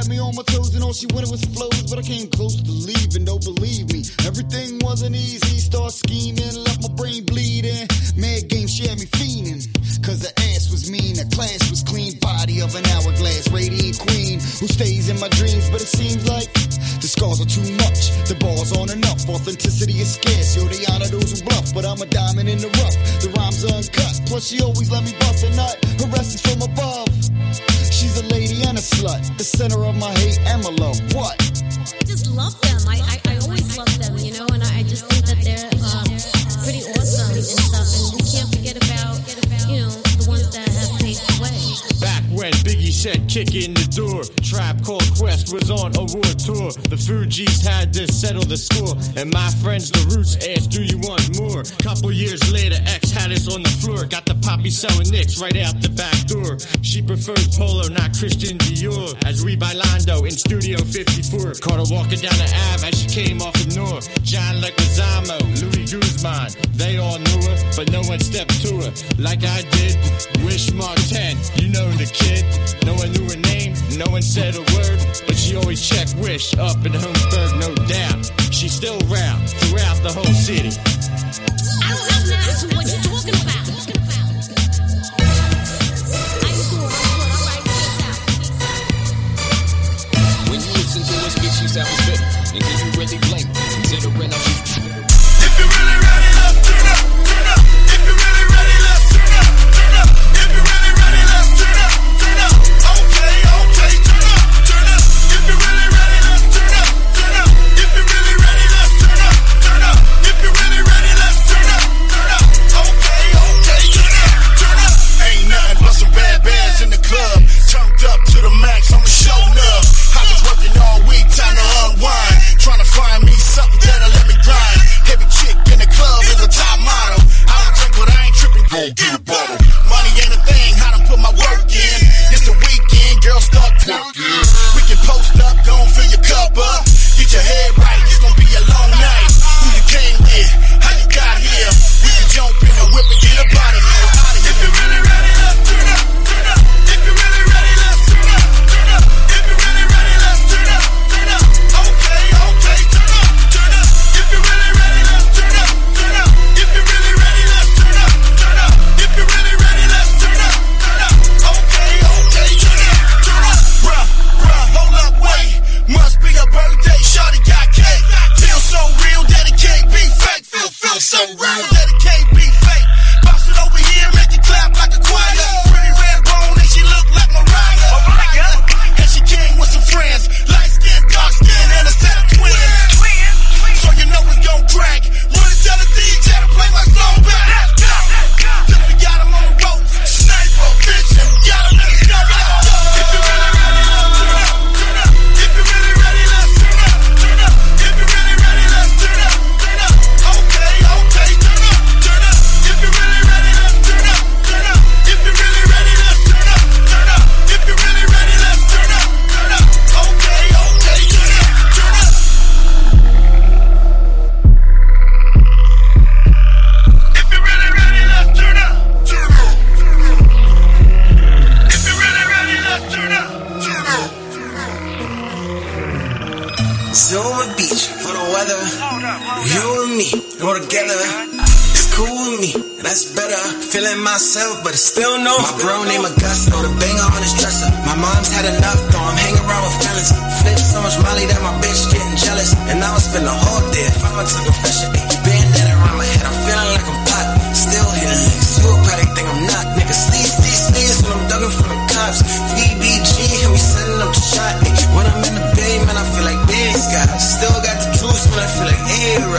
kept 0.00 0.10
me 0.10 0.18
on 0.18 0.34
my 0.34 0.42
toes, 0.44 0.74
and 0.74 0.82
all 0.82 0.92
she 0.92 1.06
wanted 1.12 1.30
was 1.30 1.44
flows. 1.52 1.82
But 1.90 1.98
I 1.98 2.02
came 2.02 2.28
close 2.28 2.56
to 2.56 2.79
friends, 49.60 49.90
the 49.90 50.00
roots 50.14 50.36
asked, 50.48 50.70
Do 50.70 50.82
you 50.82 50.98
want 50.98 51.38
more? 51.38 51.62
Couple 51.78 52.10
years 52.12 52.40
later, 52.52 52.76
X 52.86 53.10
had 53.10 53.30
us 53.30 53.46
on 53.52 53.62
the 53.62 53.68
floor. 53.68 54.04
Got 54.06 54.24
the 54.24 54.34
poppy 54.42 54.70
selling 54.70 55.08
nicks 55.10 55.40
right 55.40 55.56
out 55.56 55.80
the 55.80 55.90
back 55.90 56.16
door. 56.26 56.58
She 56.82 57.02
preferred 57.02 57.44
polo, 57.52 57.88
not 57.88 58.16
Christian 58.16 58.56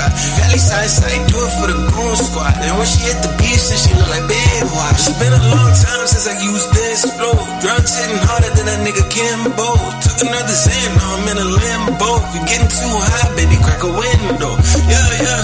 rap. 0.02 0.12
Valley 0.42 0.58
side 0.58 0.90
side, 0.90 1.22
do 1.30 1.38
it 1.38 1.54
for 1.62 1.68
the 1.70 1.78
goon 1.94 2.16
squad. 2.18 2.58
And 2.58 2.74
when 2.78 2.88
she 2.90 3.06
hit 3.06 3.22
the 3.22 3.30
beach, 3.38 3.70
then 3.70 3.78
she 3.78 3.94
look 3.94 4.10
like 4.10 4.26
bad 4.26 4.66
watch. 4.74 5.06
It's 5.06 5.18
been 5.22 5.34
a 5.34 5.44
long 5.54 5.72
time 5.78 6.06
since 6.10 6.26
I 6.26 6.36
used 6.42 6.74
this 6.74 7.06
flow. 7.14 7.38
Drugs 7.62 7.94
hitting 7.94 8.22
harder 8.26 8.50
than 8.58 8.66
that 8.66 8.82
nigga 8.82 9.06
Kimbo. 9.14 9.78
Took 10.02 10.26
another 10.26 10.56
Xan, 10.56 10.90
now 10.98 11.22
I'm 11.22 11.30
in 11.30 11.38
a 11.38 11.48
limbo. 11.48 12.10
If 12.26 12.30
you're 12.34 12.50
getting 12.50 12.72
too 12.72 12.90
high, 12.90 13.30
baby, 13.38 13.58
crack 13.62 13.86
a 13.86 13.92
window. 13.92 14.58
Yeah, 14.90 15.10
yeah. 15.22 15.42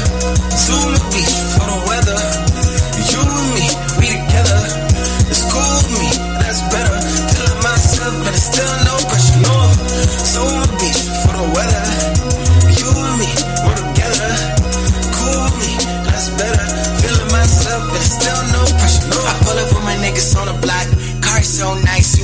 Zoom 0.50 0.98
the 0.98 1.02
beach 1.14 1.34
for 1.54 1.66
the 1.70 1.78
weather. 1.86 2.47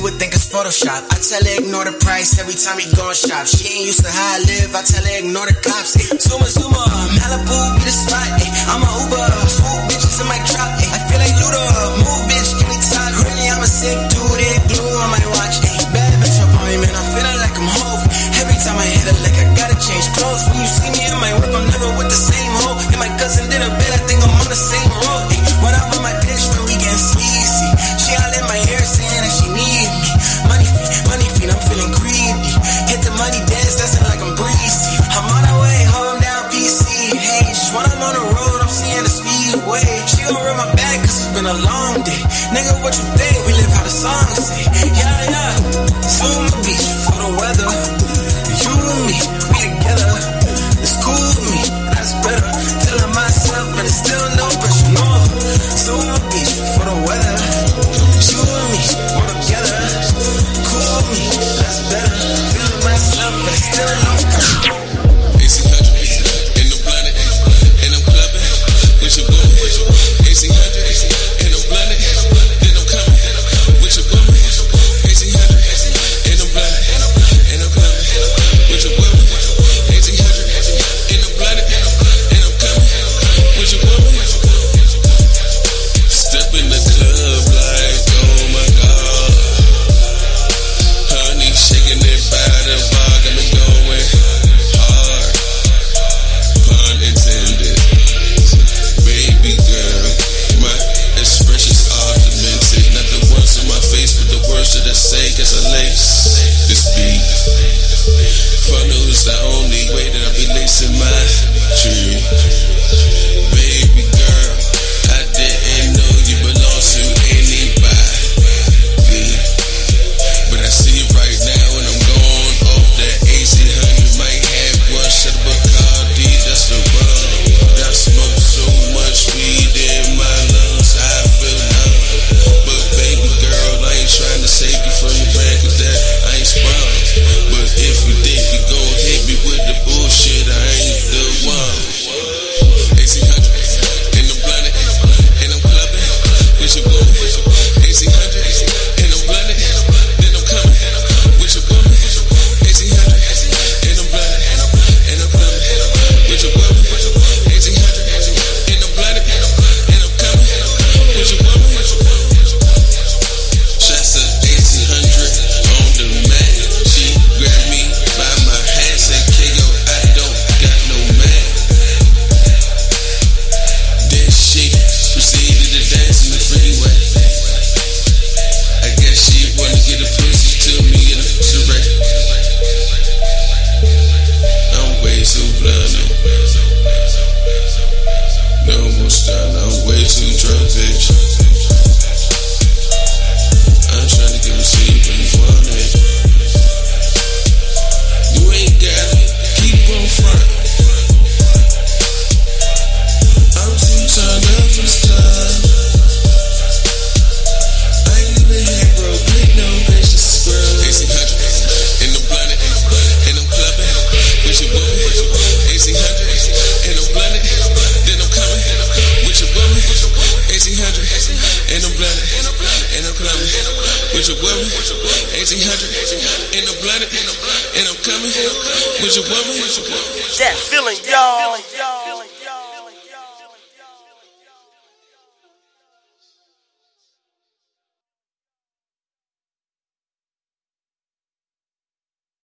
would 0.04 0.20
think 0.20 0.36
it's 0.36 0.44
Photoshop. 0.52 1.00
I 1.08 1.16
tell 1.16 1.40
her 1.40 1.56
ignore 1.64 1.88
the 1.88 1.96
price 2.04 2.36
every 2.36 2.52
time 2.52 2.76
he 2.76 2.84
go 2.92 3.08
shop. 3.16 3.48
She 3.48 3.72
ain't 3.72 3.88
used 3.88 4.04
to 4.04 4.12
how 4.12 4.36
I 4.36 4.38
live. 4.44 4.76
I 4.76 4.84
tell 4.84 5.00
her 5.00 5.16
ignore 5.24 5.48
the 5.48 5.56
cops. 5.64 5.96
Ay. 5.96 6.20
Zuma 6.20 6.44
Zuma, 6.44 6.84
Malibu 7.16 7.56
be 7.80 7.88
the 7.88 7.94
spot. 8.04 8.28
Ay. 8.36 8.44
I'm 8.68 8.84
a 8.84 8.90
Uber, 9.00 9.24
swoop 9.48 9.80
bitches 9.88 10.20
in 10.20 10.28
my 10.28 10.36
drop. 10.44 10.76
I 10.76 11.00
feel 11.08 11.16
like 11.24 11.32
Luda. 11.40 11.64
Move, 12.04 12.22
bitch, 12.28 12.52
give 12.60 12.68
me 12.68 12.76
time. 12.84 13.16
Really, 13.16 13.48
I'm 13.48 13.64
a 13.64 13.70
sick 13.70 13.96
dude. 14.12 14.44
It 14.44 14.60
blue 14.68 14.84
on 14.84 15.08
my 15.08 15.24
watch. 15.40 15.64
Bad 15.96 16.12
bitch 16.20 16.36
up 16.36 16.52
on 16.52 16.68
me, 16.68 16.76
man. 16.84 16.92
I'm 16.92 17.08
feeling 17.16 17.40
like 17.40 17.56
I'm 17.56 17.70
hove. 17.80 18.04
Every 18.44 18.60
time 18.60 18.76
I 18.76 18.84
hit 18.84 19.08
her, 19.08 19.16
like 19.24 19.40
I 19.40 19.48
gotta 19.56 19.78
change 19.80 20.04
clothes. 20.20 20.44
When 20.52 20.60
you 20.60 20.68
see 20.68 20.92
me 20.92 21.00
in 21.00 21.16
my 21.16 21.32
whip, 21.40 21.48
I'm 21.48 21.64
never 21.72 21.88
with 21.96 22.12
the 22.12 22.20
same 22.20 22.52
hoe. 22.60 22.76
And 22.92 23.00
my 23.00 23.08
cousin 23.16 23.48
did 23.48 23.64
a 23.64 23.72
bit. 23.80 23.88
I 23.88 24.00
think 24.04 24.20
I'm 24.20 24.36
on 24.36 24.52
the 24.52 24.58
same. 24.58 24.93
been 41.44 41.56
a 41.56 41.64
long 41.64 42.02
day. 42.04 42.22
Nigga, 42.56 42.82
what 42.82 42.96
you 42.96 43.04
think? 43.20 43.36
We 43.46 43.52
live 43.52 43.72
how 43.76 43.84
the 43.84 43.90
song 43.90 44.28
say. 44.32 44.93